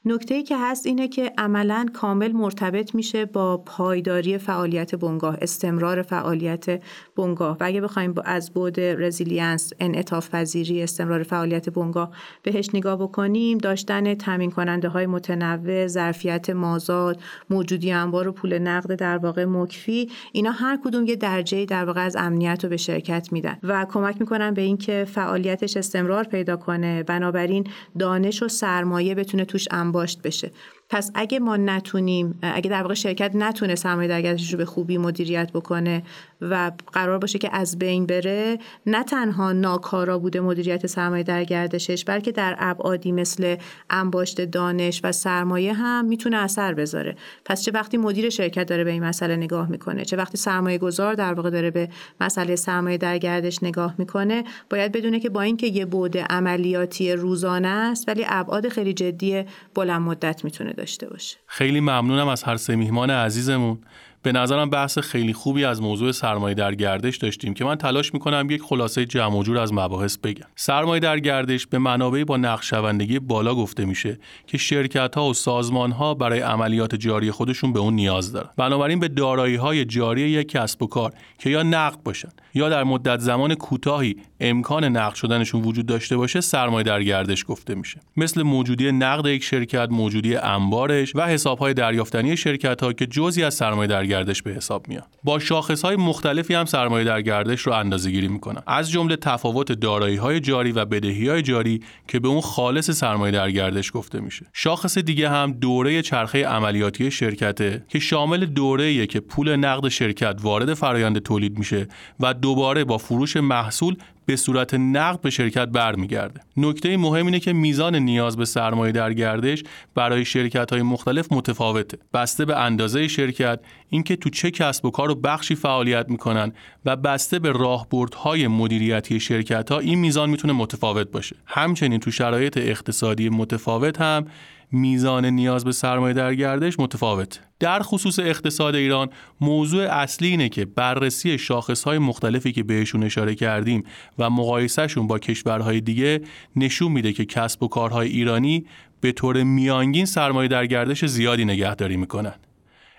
نکته 0.10 0.44
که 0.44 0.58
هست 0.58 0.86
اینه 0.86 1.08
که 1.08 1.34
عملا 1.38 1.86
کامل 1.94 2.32
مرتبط 2.32 2.96
میشه 2.96 3.26
با 3.26 3.58
پایداری 3.58 4.38
فعالیت 4.38 4.96
بنگاه 4.96 5.38
استمرار 5.42 6.02
فعالیت 6.02 6.82
بنگاه. 7.16 7.58
و 7.60 7.64
اگه 7.64 7.82
بخوایم 7.82 8.16
از 8.26 8.54
بعد 8.54 8.80
resilience 8.80 9.74
انعطاف 9.80 10.30
پذیری 10.30 10.84
استمرار 10.84 11.24
فعالیت 11.24 11.70
بنگاه 11.70 12.12
بهش 12.44 12.70
نگاه 12.74 12.96
بکنیم 12.96 13.58
داشتن 13.58 14.14
تامین 14.14 14.52
کننده 14.52 14.88
های 14.88 15.06
متنوع 15.06 15.88
ظرفیت 15.88 16.50
مازاد 16.50 17.20
موجودی 17.50 17.92
انبار 17.92 18.28
و 18.28 18.32
پول 18.32 18.60
نقد 18.60 18.96
در 18.96 19.18
واقع 19.18 19.46
مکفی 19.46 20.10
اینا 20.32 20.52
هر 20.52 20.80
کدوم 20.84 21.06
یه 21.06 21.16
درجه 21.16 21.66
در 21.66 21.86
واقع 21.86 22.06
از 22.06 22.16
امنیت 22.16 22.64
رو 22.64 22.70
به 22.70 22.78
شرکت 22.78 23.32
میدن. 23.32 23.58
و 23.64 23.86
کمک 23.90 24.16
می‌کنن 24.20 24.54
به 24.54 24.62
اینکه 24.62 25.06
فعالیتش 25.12 25.78
استمرار 25.78 26.24
پیدا 26.24 26.56
کنه. 26.56 27.04
بنابراین 27.04 27.68
دانش 28.00 28.44
و 28.44 28.48
سرمایه 28.48 29.16
بتونه 29.16 29.46
توش 29.46 29.68
انباشت 30.00 30.22
بشه. 30.22 30.52
پس 30.90 31.12
اگه 31.16 31.40
ما 31.40 31.58
نتونیم 31.58 32.40
اگه 32.42 32.70
در 32.70 32.82
واقع 32.82 32.94
شرکت 32.94 33.32
نتونه 33.36 33.76
سرمایه 33.76 34.36
رو 34.52 34.58
به 34.58 34.66
خوبی 34.66 34.98
مدیریت 34.98 35.52
بکنه 35.52 36.04
و 36.42 36.72
قرار 36.94 37.18
باشه 37.18 37.40
که 37.40 37.50
از 37.56 37.80
بین 37.80 38.06
بره 38.06 38.60
نه 38.86 39.04
تنها 39.04 39.52
ناکارا 39.52 40.20
بوده 40.20 40.40
مدیریت 40.40 40.88
سرمایه 40.88 41.24
در 41.24 41.44
گردشش 41.44 42.06
بلکه 42.06 42.32
در 42.32 42.56
ابعادی 42.60 43.12
مثل 43.12 43.56
انباشت 43.90 44.42
دانش 44.42 45.02
و 45.04 45.12
سرمایه 45.12 45.74
هم 45.74 46.06
می‌تونه 46.06 46.38
اثر 46.38 46.74
بذاره. 46.74 47.16
پس 47.46 47.64
چه 47.64 47.72
وقتی 47.72 47.98
مدیر 47.98 48.30
شرکت 48.30 48.68
داره 48.68 48.84
به 48.84 48.92
این 48.92 49.04
مسئله 49.04 49.36
نگاه 49.36 49.70
می‌کنه 49.70 50.06
چه 50.06 50.18
وقتی 50.18 50.38
سرمایه 50.38 50.78
گذار 50.78 51.14
در 51.14 51.34
واقع 51.34 51.50
داره 51.50 51.72
به 51.72 51.90
مسئله 52.22 52.56
سرمایه 52.56 52.98
در 52.98 53.18
گردش 53.18 53.64
نگاه 53.64 53.96
می‌کنه 53.98 54.44
باید 54.70 54.92
بدونه 54.92 55.20
که 55.20 55.30
با 55.30 55.42
اینکه 55.42 55.68
یه 55.68 55.86
بود 55.86 56.18
عملیاتی 56.18 57.14
روزانه 57.14 57.68
است 57.68 58.08
ولی 58.08 58.26
ابعاد 58.28 58.70
خیلی 58.70 58.94
جدی 58.94 59.44
بلند 59.76 60.02
مدت 60.02 60.46
می‌تونه 60.46 60.74
داشته 60.80 61.10
باشه. 61.10 61.38
خیلی 61.48 61.80
ممنونم 61.80 62.28
از 62.28 62.44
هر 62.44 62.58
سه 62.58 62.76
میهمان 62.76 63.10
عزیزمون. 63.10 63.80
به 64.24 64.32
نظرم 64.32 64.70
بحث 64.70 64.98
خیلی 65.00 65.34
خوبی 65.34 65.66
از 65.66 65.82
موضوع 65.82 66.12
سرمایه 66.12 66.56
در 66.56 66.76
گردش 66.76 67.18
داشتیم 67.18 67.54
که 67.54 67.66
من 67.66 67.76
تلاش 67.76 68.14
می‌کنم 68.14 68.48
یک 68.50 68.62
خلاصه 68.62 69.06
جمع 69.06 69.44
جور 69.44 69.58
از 69.58 69.74
مباحث 69.74 70.18
بگم. 70.18 70.46
سرمایه 70.56 71.00
در 71.00 71.20
گردش 71.20 71.68
به 71.68 71.78
منابعی 71.78 72.24
با 72.24 72.38
نقشوندگی 72.38 73.20
بالا 73.20 73.56
گفته 73.56 73.86
میشه 73.86 74.20
که 74.48 74.58
شرکت 74.58 75.16
ها 75.16 75.30
و 75.30 75.34
سازمان 75.34 75.92
ها 75.92 76.14
برای 76.14 76.40
عملیات 76.40 76.96
جاری 76.96 77.32
خودشون 77.32 77.74
به 77.74 77.80
اون 77.80 77.94
نیاز 77.94 78.32
دارن. 78.32 78.50
بنابراین 78.58 79.00
به 79.00 79.08
دارایی 79.08 79.56
های 79.56 79.86
جاری 79.86 80.22
یک 80.22 80.48
کسب 80.48 80.84
و 80.84 80.88
کار 80.88 81.14
که 81.40 81.50
یا 81.50 81.64
نقد 81.64 82.04
باشن 82.04 82.30
یا 82.54 82.70
در 82.70 82.84
مدت 82.84 83.20
زمان 83.20 83.56
کوتاهی 83.56 84.16
امکان 84.40 84.84
نقد 84.84 85.16
شدنشون 85.16 85.62
وجود 85.62 85.86
داشته 85.86 86.18
باشه 86.18 86.42
سرمایه 86.42 86.84
در 86.84 87.04
گردش 87.04 87.46
گفته 87.48 87.76
میشه. 87.76 88.00
مثل 88.18 88.44
موجودی 88.44 88.92
نقد 88.92 89.26
یک 89.26 89.44
شرکت 89.44 89.88
موجودی 89.92 90.36
انبارش 90.36 91.16
و 91.16 91.22
حساب 91.22 91.60
های 91.60 91.74
دریافتنی 91.74 92.38
شرکت 92.38 92.84
ها 92.84 92.94
که 92.94 93.06
جزئی 93.06 93.44
از 93.44 93.54
سرمایه 93.54 93.88
در 93.88 94.06
گردش 94.06 94.42
به 94.42 94.52
حساب 94.52 94.88
میاد 94.88 95.08
با 95.24 95.40
شاخص 95.40 95.86
های 95.86 95.96
مختلفی 95.96 96.54
هم 96.54 96.66
سرمایه 96.66 97.06
در 97.06 97.22
گردش 97.22 97.62
رو 97.62 97.74
اندازه 97.74 98.12
گیری 98.12 98.28
می‌کنن. 98.28 98.62
از 98.68 98.92
جمله 98.92 99.16
تفاوت 99.16 99.72
دارایی 99.72 100.16
های 100.16 100.40
جاری 100.40 100.72
و 100.72 100.86
بدهی 100.86 101.28
های 101.28 101.42
جاری 101.42 101.82
که 102.08 102.20
به 102.20 102.28
اون 102.28 102.42
خالص 102.42 102.92
سرمایه 102.92 103.32
در 103.32 103.52
گردش 103.52 103.92
گفته 103.94 104.20
میشه. 104.20 104.46
شاخص 104.54 104.98
دیگه 104.98 105.30
هم 105.30 105.52
دوره 105.52 106.02
چرخه 106.02 106.46
عملیاتی 106.46 107.12
شرکته 107.12 107.84
که 107.88 108.00
شامل 108.00 108.46
دوره 108.46 109.08
که 109.08 109.20
پول 109.20 109.56
نقد 109.56 109.88
شرکت 109.88 110.36
وارد 110.42 110.74
فرایند 110.74 111.20
تولید 111.20 111.60
میشه 111.60 111.88
و 112.20 112.34
دوباره 112.34 112.84
با 112.84 112.98
فروش 112.98 113.38
محصول 113.38 113.96
به 114.30 114.36
صورت 114.36 114.74
نقد 114.74 115.22
به 115.22 115.30
شرکت 115.30 115.68
برمیگرده. 115.68 116.42
نکته 116.58 116.98
مهم 116.98 117.26
اینه 117.26 117.40
که 117.40 117.54
میزان 117.54 117.96
نیاز 117.96 118.38
به 118.38 118.46
سرمایه 118.46 118.92
در 118.92 119.14
گردش 119.14 119.64
برای 119.96 120.26
شرکت 120.26 120.74
های 120.74 120.82
مختلف 120.82 121.32
متفاوته. 121.32 121.98
بسته 122.14 122.46
به 122.46 122.60
اندازه 122.60 123.08
شرکت، 123.08 123.60
اینکه 123.90 124.16
تو 124.16 124.30
چه 124.30 124.52
کسب 124.52 124.86
و 124.86 124.92
کار 124.92 125.12
و 125.12 125.16
بخشی 125.16 125.56
فعالیت 125.56 126.06
می‌کنن 126.10 126.52
و 126.86 126.96
بسته 126.96 127.40
به 127.40 127.52
راهبردهای 127.52 128.48
مدیریتی 128.48 129.20
شرکت 129.20 129.72
ها 129.72 129.80
این 129.80 130.00
میزان 130.00 130.30
می‌تونه 130.30 130.54
متفاوت 130.54 131.12
باشه. 131.12 131.36
همچنین 131.46 132.00
تو 132.00 132.12
شرایط 132.12 132.58
اقتصادی 132.58 133.30
متفاوت 133.30 134.02
هم 134.02 134.26
میزان 134.72 135.26
نیاز 135.26 135.66
به 135.66 135.72
سرمایه 135.72 136.14
در 136.14 136.36
گردش 136.36 136.80
متفاوت. 136.80 137.40
در 137.60 137.80
خصوص 137.82 138.20
اقتصاد 138.20 138.76
ایران 138.76 139.10
موضوع 139.42 139.84
اصلی 139.84 140.28
اینه 140.28 140.50
که 140.50 140.66
بررسی 140.66 141.38
شاخصهای 141.38 141.98
مختلفی 141.98 142.52
که 142.52 142.64
بهشون 142.64 143.04
اشاره 143.04 143.36
کردیم 143.36 143.84
و 144.20 144.30
مقایسهشون 144.30 145.08
با 145.08 145.20
کشورهای 145.20 145.82
دیگه 145.82 146.22
نشون 146.56 146.92
میده 146.92 147.14
که 147.14 147.26
کسب 147.26 147.64
و 147.64 147.68
کارهای 147.68 148.08
ایرانی 148.08 148.66
به 149.02 149.12
طور 149.12 149.44
میانگین 149.44 150.06
سرمایه 150.06 150.48
در 150.48 150.66
گردش 150.66 151.06
زیادی 151.06 151.46
نگهداری 151.46 151.98
می‌کنن. 151.98 152.34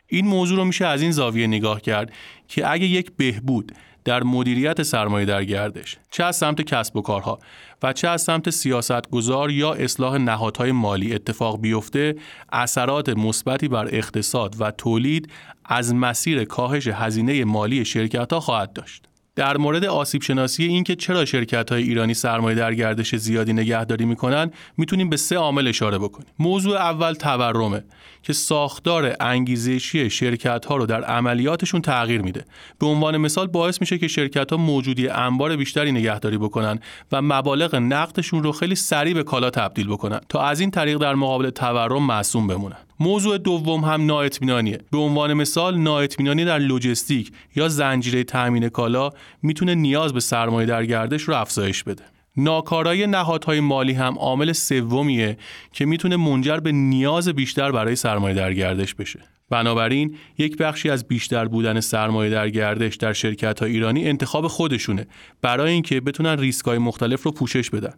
این 0.06 0.26
موضوع 0.26 0.56
رو 0.56 0.64
میشه 0.64 0.86
از 0.86 1.02
این 1.02 1.12
زاویه 1.12 1.46
نگاه 1.46 1.80
کرد 1.80 2.12
که 2.48 2.70
اگه 2.70 2.86
یک 2.86 3.12
بهبود 3.16 3.72
در 4.04 4.22
مدیریت 4.22 4.82
سرمایه 4.82 5.26
در 5.26 5.44
گردش 5.44 5.96
چه 6.10 6.24
از 6.24 6.36
سمت 6.36 6.60
کسب 6.60 6.96
و 6.96 7.02
کارها 7.02 7.38
و 7.82 7.92
چه 7.92 8.08
از 8.08 8.22
سمت 8.22 8.50
سیاستگزار 8.50 9.50
یا 9.50 9.72
اصلاح 9.72 10.18
نهادهای 10.18 10.72
مالی 10.72 11.14
اتفاق 11.14 11.60
بیفته 11.60 12.14
اثرات 12.52 13.08
مثبتی 13.08 13.68
بر 13.68 13.88
اقتصاد 13.92 14.56
و 14.60 14.70
تولید 14.70 15.32
از 15.64 15.94
مسیر 15.94 16.44
کاهش 16.44 16.86
هزینه 16.86 17.44
مالی 17.44 17.84
شرکت 17.84 18.32
ها 18.32 18.40
خواهد 18.40 18.72
داشت. 18.72 19.09
در 19.36 19.56
مورد 19.56 19.84
آسیب 19.84 20.22
شناسی 20.22 20.64
این 20.64 20.84
که 20.84 20.96
چرا 20.96 21.24
شرکت 21.24 21.72
های 21.72 21.82
ایرانی 21.82 22.14
سرمایه 22.14 22.56
در 22.56 22.74
گردش 22.74 23.16
زیادی 23.16 23.52
نگهداری 23.52 24.04
می‌کنن 24.04 24.50
می‌تونیم 24.76 25.08
به 25.08 25.16
سه 25.16 25.36
عامل 25.36 25.68
اشاره 25.68 25.98
بکنیم. 25.98 26.28
موضوع 26.38 26.76
اول 26.76 27.12
تورمه 27.12 27.84
که 28.22 28.32
ساختار 28.32 29.16
انگیزشی 29.20 30.10
شرکت 30.10 30.64
ها 30.64 30.76
رو 30.76 30.86
در 30.86 31.04
عملیاتشون 31.04 31.80
تغییر 31.80 32.22
میده. 32.22 32.44
به 32.78 32.86
عنوان 32.86 33.16
مثال 33.16 33.46
باعث 33.46 33.80
میشه 33.80 33.98
که 33.98 34.08
شرکت 34.08 34.50
ها 34.50 34.56
موجودی 34.56 35.08
انبار 35.08 35.56
بیشتری 35.56 35.92
نگهداری 35.92 36.38
بکنن 36.38 36.78
و 37.12 37.22
مبالغ 37.22 37.74
نقدشون 37.74 38.42
رو 38.42 38.52
خیلی 38.52 38.74
سریع 38.74 39.14
به 39.14 39.22
کالا 39.22 39.50
تبدیل 39.50 39.88
بکنن 39.88 40.20
تا 40.28 40.42
از 40.42 40.60
این 40.60 40.70
طریق 40.70 40.98
در 40.98 41.14
مقابل 41.14 41.50
تورم 41.50 42.06
معصوم 42.06 42.46
بمونن. 42.46 42.89
موضوع 43.02 43.38
دوم 43.38 43.84
هم 43.84 44.06
نااطمینانیه. 44.06 44.78
به 44.92 44.98
عنوان 44.98 45.34
مثال 45.34 45.78
نااطمینانی 45.78 46.44
در 46.44 46.58
لوجستیک 46.58 47.32
یا 47.56 47.68
زنجیره 47.68 48.24
تامین 48.24 48.68
کالا 48.68 49.10
می‌تونه 49.42 49.74
نیاز 49.74 50.12
به 50.12 50.20
سرمایه 50.20 50.66
در 50.66 50.86
گردش 50.86 51.22
رو 51.22 51.34
افزایش 51.34 51.84
بده. 51.84 52.04
ناکارایی 52.36 53.06
نهادهای 53.06 53.60
مالی 53.60 53.92
هم 53.92 54.18
عامل 54.18 54.52
سومیه 54.52 55.36
که 55.72 55.86
می‌تونه 55.86 56.16
منجر 56.16 56.56
به 56.56 56.72
نیاز 56.72 57.28
بیشتر 57.28 57.72
برای 57.72 57.96
سرمایه 57.96 58.34
در 58.34 58.54
گردش 58.54 58.94
بشه. 58.94 59.20
بنابراین 59.50 60.16
یک 60.38 60.56
بخشی 60.56 60.90
از 60.90 61.08
بیشتر 61.08 61.44
بودن 61.44 61.80
سرمایه 61.80 62.30
در 62.30 62.50
گردش 62.50 62.96
در 62.96 63.12
شرکت 63.12 63.60
های 63.60 63.72
ایرانی 63.72 64.08
انتخاب 64.08 64.46
خودشونه 64.46 65.06
برای 65.42 65.72
اینکه 65.72 66.00
بتونن 66.00 66.38
ریسک 66.38 66.64
های 66.64 66.78
مختلف 66.78 67.22
رو 67.22 67.30
پوشش 67.30 67.70
بدن. 67.70 67.94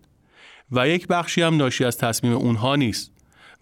و 0.72 0.88
یک 0.88 1.06
بخشی 1.06 1.42
هم 1.42 1.56
ناشی 1.56 1.84
از 1.84 1.98
تصمیم 1.98 2.32
اونها 2.32 2.76
نیست. 2.76 3.11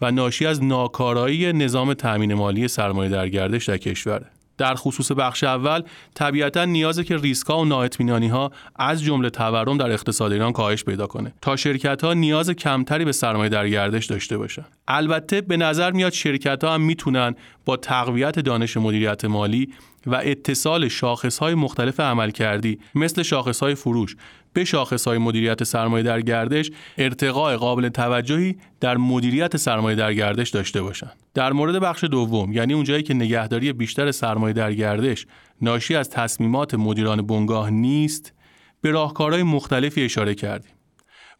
و 0.01 0.11
ناشی 0.11 0.47
از 0.47 0.65
ناکارایی 0.65 1.53
نظام 1.53 1.95
تأمین 1.95 2.35
مالی 2.35 2.69
سرمایه 2.69 3.11
در 3.11 3.29
گردش 3.29 3.69
در 3.69 3.77
کشوره 3.77 4.27
در 4.61 4.75
خصوص 4.75 5.13
بخش 5.13 5.45
اول 5.45 5.83
طبیعتا 6.15 6.65
نیازه 6.65 7.05
که 7.05 7.17
ریسک 7.17 7.47
ها 7.47 7.59
و 7.59 7.65
نااطمینانی 7.65 8.29
ها 8.29 8.51
از 8.77 9.03
جمله 9.03 9.31
تورم 9.31 9.79
در 9.79 9.93
اقتصاد 9.93 10.33
ایران 10.33 10.53
کاهش 10.53 10.85
پیدا 10.85 11.07
کنه. 11.07 11.33
تا 11.43 11.57
شرکت 11.57 12.05
ها 12.05 12.15
نیاز 12.15 12.51
کمتری 12.51 13.05
به 13.05 13.13
سرمایه 13.13 13.49
در 13.49 13.69
گردش 13.69 14.07
داشته 14.07 14.39
باشن. 14.39 14.65
البته 14.89 15.41
به 15.41 15.57
نظر 15.57 15.91
میاد 15.91 16.13
شرکت 16.13 16.65
ها 16.65 16.75
هم 16.75 16.81
می‌تونن 16.81 17.35
با 17.65 17.77
تقویت 17.77 18.39
دانش 18.39 18.77
مدیریت 18.77 19.25
مالی 19.25 19.69
و 20.07 20.15
اتصال 20.25 20.89
شاخص 20.89 21.39
های 21.39 21.55
مختلف 21.55 22.01
عمل 22.01 22.31
کردی 22.31 22.79
مثل 22.95 23.23
شاخص 23.23 23.61
های 23.61 23.75
فروش 23.75 24.17
به 24.53 24.65
شاخص 24.65 25.09
های 25.09 25.19
مدیریت 25.19 25.65
سرمایه 25.65 26.03
در 26.03 26.21
گردش 26.21 26.71
ارتقاء 26.99 27.57
قابل 27.57 27.89
توجهی 27.89 28.57
در 28.81 28.97
مدیریت 28.97 29.57
سرمایه 29.57 29.97
در 29.97 30.15
گردش 30.15 30.51
داشته 30.51 30.83
باشند. 30.83 31.13
در 31.35 31.53
مورد 31.53 31.77
بخش 31.77 32.05
دوم 32.05 32.53
یعنی 32.53 32.75
اونجایی 32.75 33.03
که 33.03 33.15
نگهداری 33.15 33.73
بیشتر 33.73 34.11
سرمایه 34.11 34.53
در 34.53 34.75
گردش 34.75 35.27
ناشی 35.63 35.95
از 35.95 36.11
تصمیمات 36.11 36.75
مدیران 36.75 37.27
بنگاه 37.27 37.71
نیست 37.71 38.33
به 38.81 38.91
راهکارهای 38.91 39.43
مختلفی 39.43 40.05
اشاره 40.05 40.35
کردیم. 40.35 40.73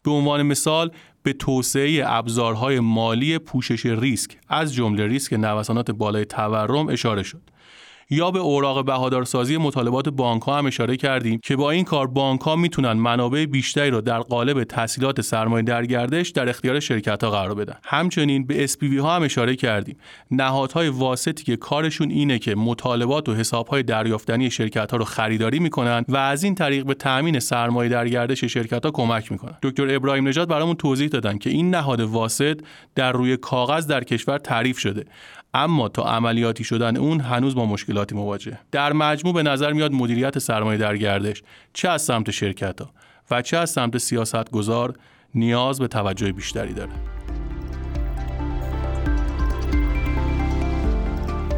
به 0.03 0.11
عنوان 0.11 0.43
مثال 0.43 0.91
به 1.23 1.33
توسعه 1.33 2.03
ابزارهای 2.05 2.79
مالی 2.79 3.37
پوشش 3.37 3.85
ریسک 3.85 4.37
از 4.49 4.73
جمله 4.73 5.07
ریسک 5.07 5.33
نوسانات 5.33 5.91
بالای 5.91 6.25
تورم 6.25 6.89
اشاره 6.89 7.23
شد. 7.23 7.41
یا 8.13 8.31
به 8.31 8.39
اوراق 8.39 8.85
بهادارسازی 8.85 9.57
مطالبات 9.57 10.09
بانک 10.09 10.41
ها 10.41 10.57
هم 10.57 10.65
اشاره 10.65 10.97
کردیم 10.97 11.39
که 11.43 11.55
با 11.55 11.71
این 11.71 11.85
کار 11.85 12.07
بانک 12.07 12.41
ها 12.41 12.55
می‌تونن 12.55 12.91
منابع 12.93 13.45
بیشتری 13.45 13.89
رو 13.89 14.01
در 14.01 14.19
قالب 14.19 14.63
تسهیلات 14.63 15.21
سرمایه 15.21 15.63
در 15.63 15.85
گردش 15.85 16.29
در 16.29 16.49
اختیار 16.49 16.79
شرکت 16.79 17.23
ها 17.23 17.29
قرار 17.29 17.55
بدن. 17.55 17.75
همچنین 17.83 18.47
به 18.47 18.67
SPV 18.67 18.97
ها 18.97 19.15
هم 19.15 19.23
اشاره 19.23 19.55
کردیم. 19.55 19.97
نهادهای 20.31 20.89
واسطی 20.89 21.43
که 21.43 21.55
کارشون 21.55 22.09
اینه 22.09 22.39
که 22.39 22.55
مطالبات 22.55 23.29
و 23.29 23.33
حساب 23.33 23.67
های 23.67 23.83
دریافتنی 23.83 24.51
شرکت 24.51 24.91
ها 24.91 24.97
رو 24.97 25.05
خریداری 25.05 25.59
می‌کنن 25.59 26.05
و 26.07 26.17
از 26.17 26.43
این 26.43 26.55
طریق 26.55 26.85
به 26.85 26.93
تامین 26.93 27.39
سرمایه 27.39 27.89
در 27.89 28.07
گردش 28.07 28.43
شرکت 28.43 28.85
ها 28.85 28.91
کمک 28.91 29.31
می‌کنن. 29.31 29.57
دکتر 29.61 29.95
ابراهیم 29.95 30.27
نژاد 30.27 30.49
برامون 30.49 30.75
توضیح 30.75 31.07
دادن 31.07 31.37
که 31.37 31.49
این 31.49 31.69
نهاد 31.69 31.99
واسط 31.99 32.61
در 32.95 33.11
روی 33.11 33.37
کاغذ 33.37 33.87
در 33.87 34.03
کشور 34.03 34.37
تعریف 34.37 34.79
شده. 34.79 35.05
اما 35.53 35.89
تا 35.89 36.03
عملیاتی 36.03 36.63
شدن 36.63 36.97
اون 36.97 37.19
هنوز 37.19 37.55
با 37.55 37.65
مشکلاتی 37.65 38.15
مواجه 38.15 38.59
در 38.71 38.93
مجموع 38.93 39.33
به 39.33 39.43
نظر 39.43 39.73
میاد 39.73 39.91
مدیریت 39.91 40.39
سرمایه 40.39 40.77
در 40.77 40.97
گردش 40.97 41.43
چه 41.73 41.89
از 41.89 42.01
سمت 42.01 42.31
شرکت 42.31 42.81
ها 42.81 42.89
و 43.31 43.41
چه 43.41 43.57
از 43.57 43.69
سمت 43.69 43.97
سیاست 43.97 44.51
گذار 44.51 44.95
نیاز 45.35 45.79
به 45.79 45.87
توجه 45.87 46.31
بیشتری 46.31 46.73
داره 46.73 46.91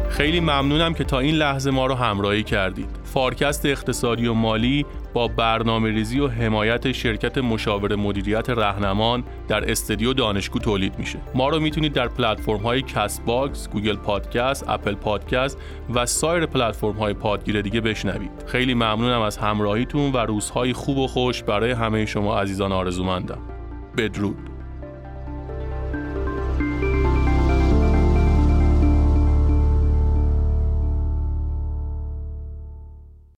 خیلی 0.08 0.40
ممنونم 0.40 0.94
که 0.94 1.04
تا 1.04 1.18
این 1.18 1.34
لحظه 1.34 1.70
ما 1.70 1.86
رو 1.86 1.94
همراهی 1.94 2.42
کردید. 2.42 3.03
پادکست 3.14 3.66
اقتصادی 3.66 4.26
و 4.26 4.34
مالی 4.34 4.86
با 5.12 5.28
برنامه 5.28 5.90
ریزی 5.90 6.20
و 6.20 6.28
حمایت 6.28 6.92
شرکت 6.92 7.38
مشاور 7.38 7.94
مدیریت 7.94 8.50
رهنمان 8.50 9.24
در 9.48 9.70
استدیو 9.70 10.12
دانشگو 10.12 10.58
تولید 10.58 10.98
میشه. 10.98 11.18
ما 11.34 11.48
رو 11.48 11.60
می‌تونید 11.60 11.92
در 11.92 12.08
پلتفرم 12.08 12.56
های 12.56 12.82
Castbox، 12.82 13.68
Google 13.68 13.96
Podcast، 13.96 14.64
Apple 14.68 14.94
Podcast 14.94 15.58
و 15.94 16.06
سایر 16.06 16.46
پلتفرم 16.46 16.92
های 16.92 17.14
پادگیر 17.14 17.60
دیگه 17.60 17.80
بشنوید. 17.80 18.30
خیلی 18.46 18.74
ممنونم 18.74 19.20
از 19.20 19.36
همراهیتون 19.36 20.12
و 20.12 20.16
روزهای 20.16 20.72
خوب 20.72 20.98
و 20.98 21.06
خوش 21.06 21.42
برای 21.42 21.70
همه 21.70 22.06
شما 22.06 22.40
عزیزان 22.40 22.72
آرزومندم. 22.72 23.38
بدرود. 23.96 24.53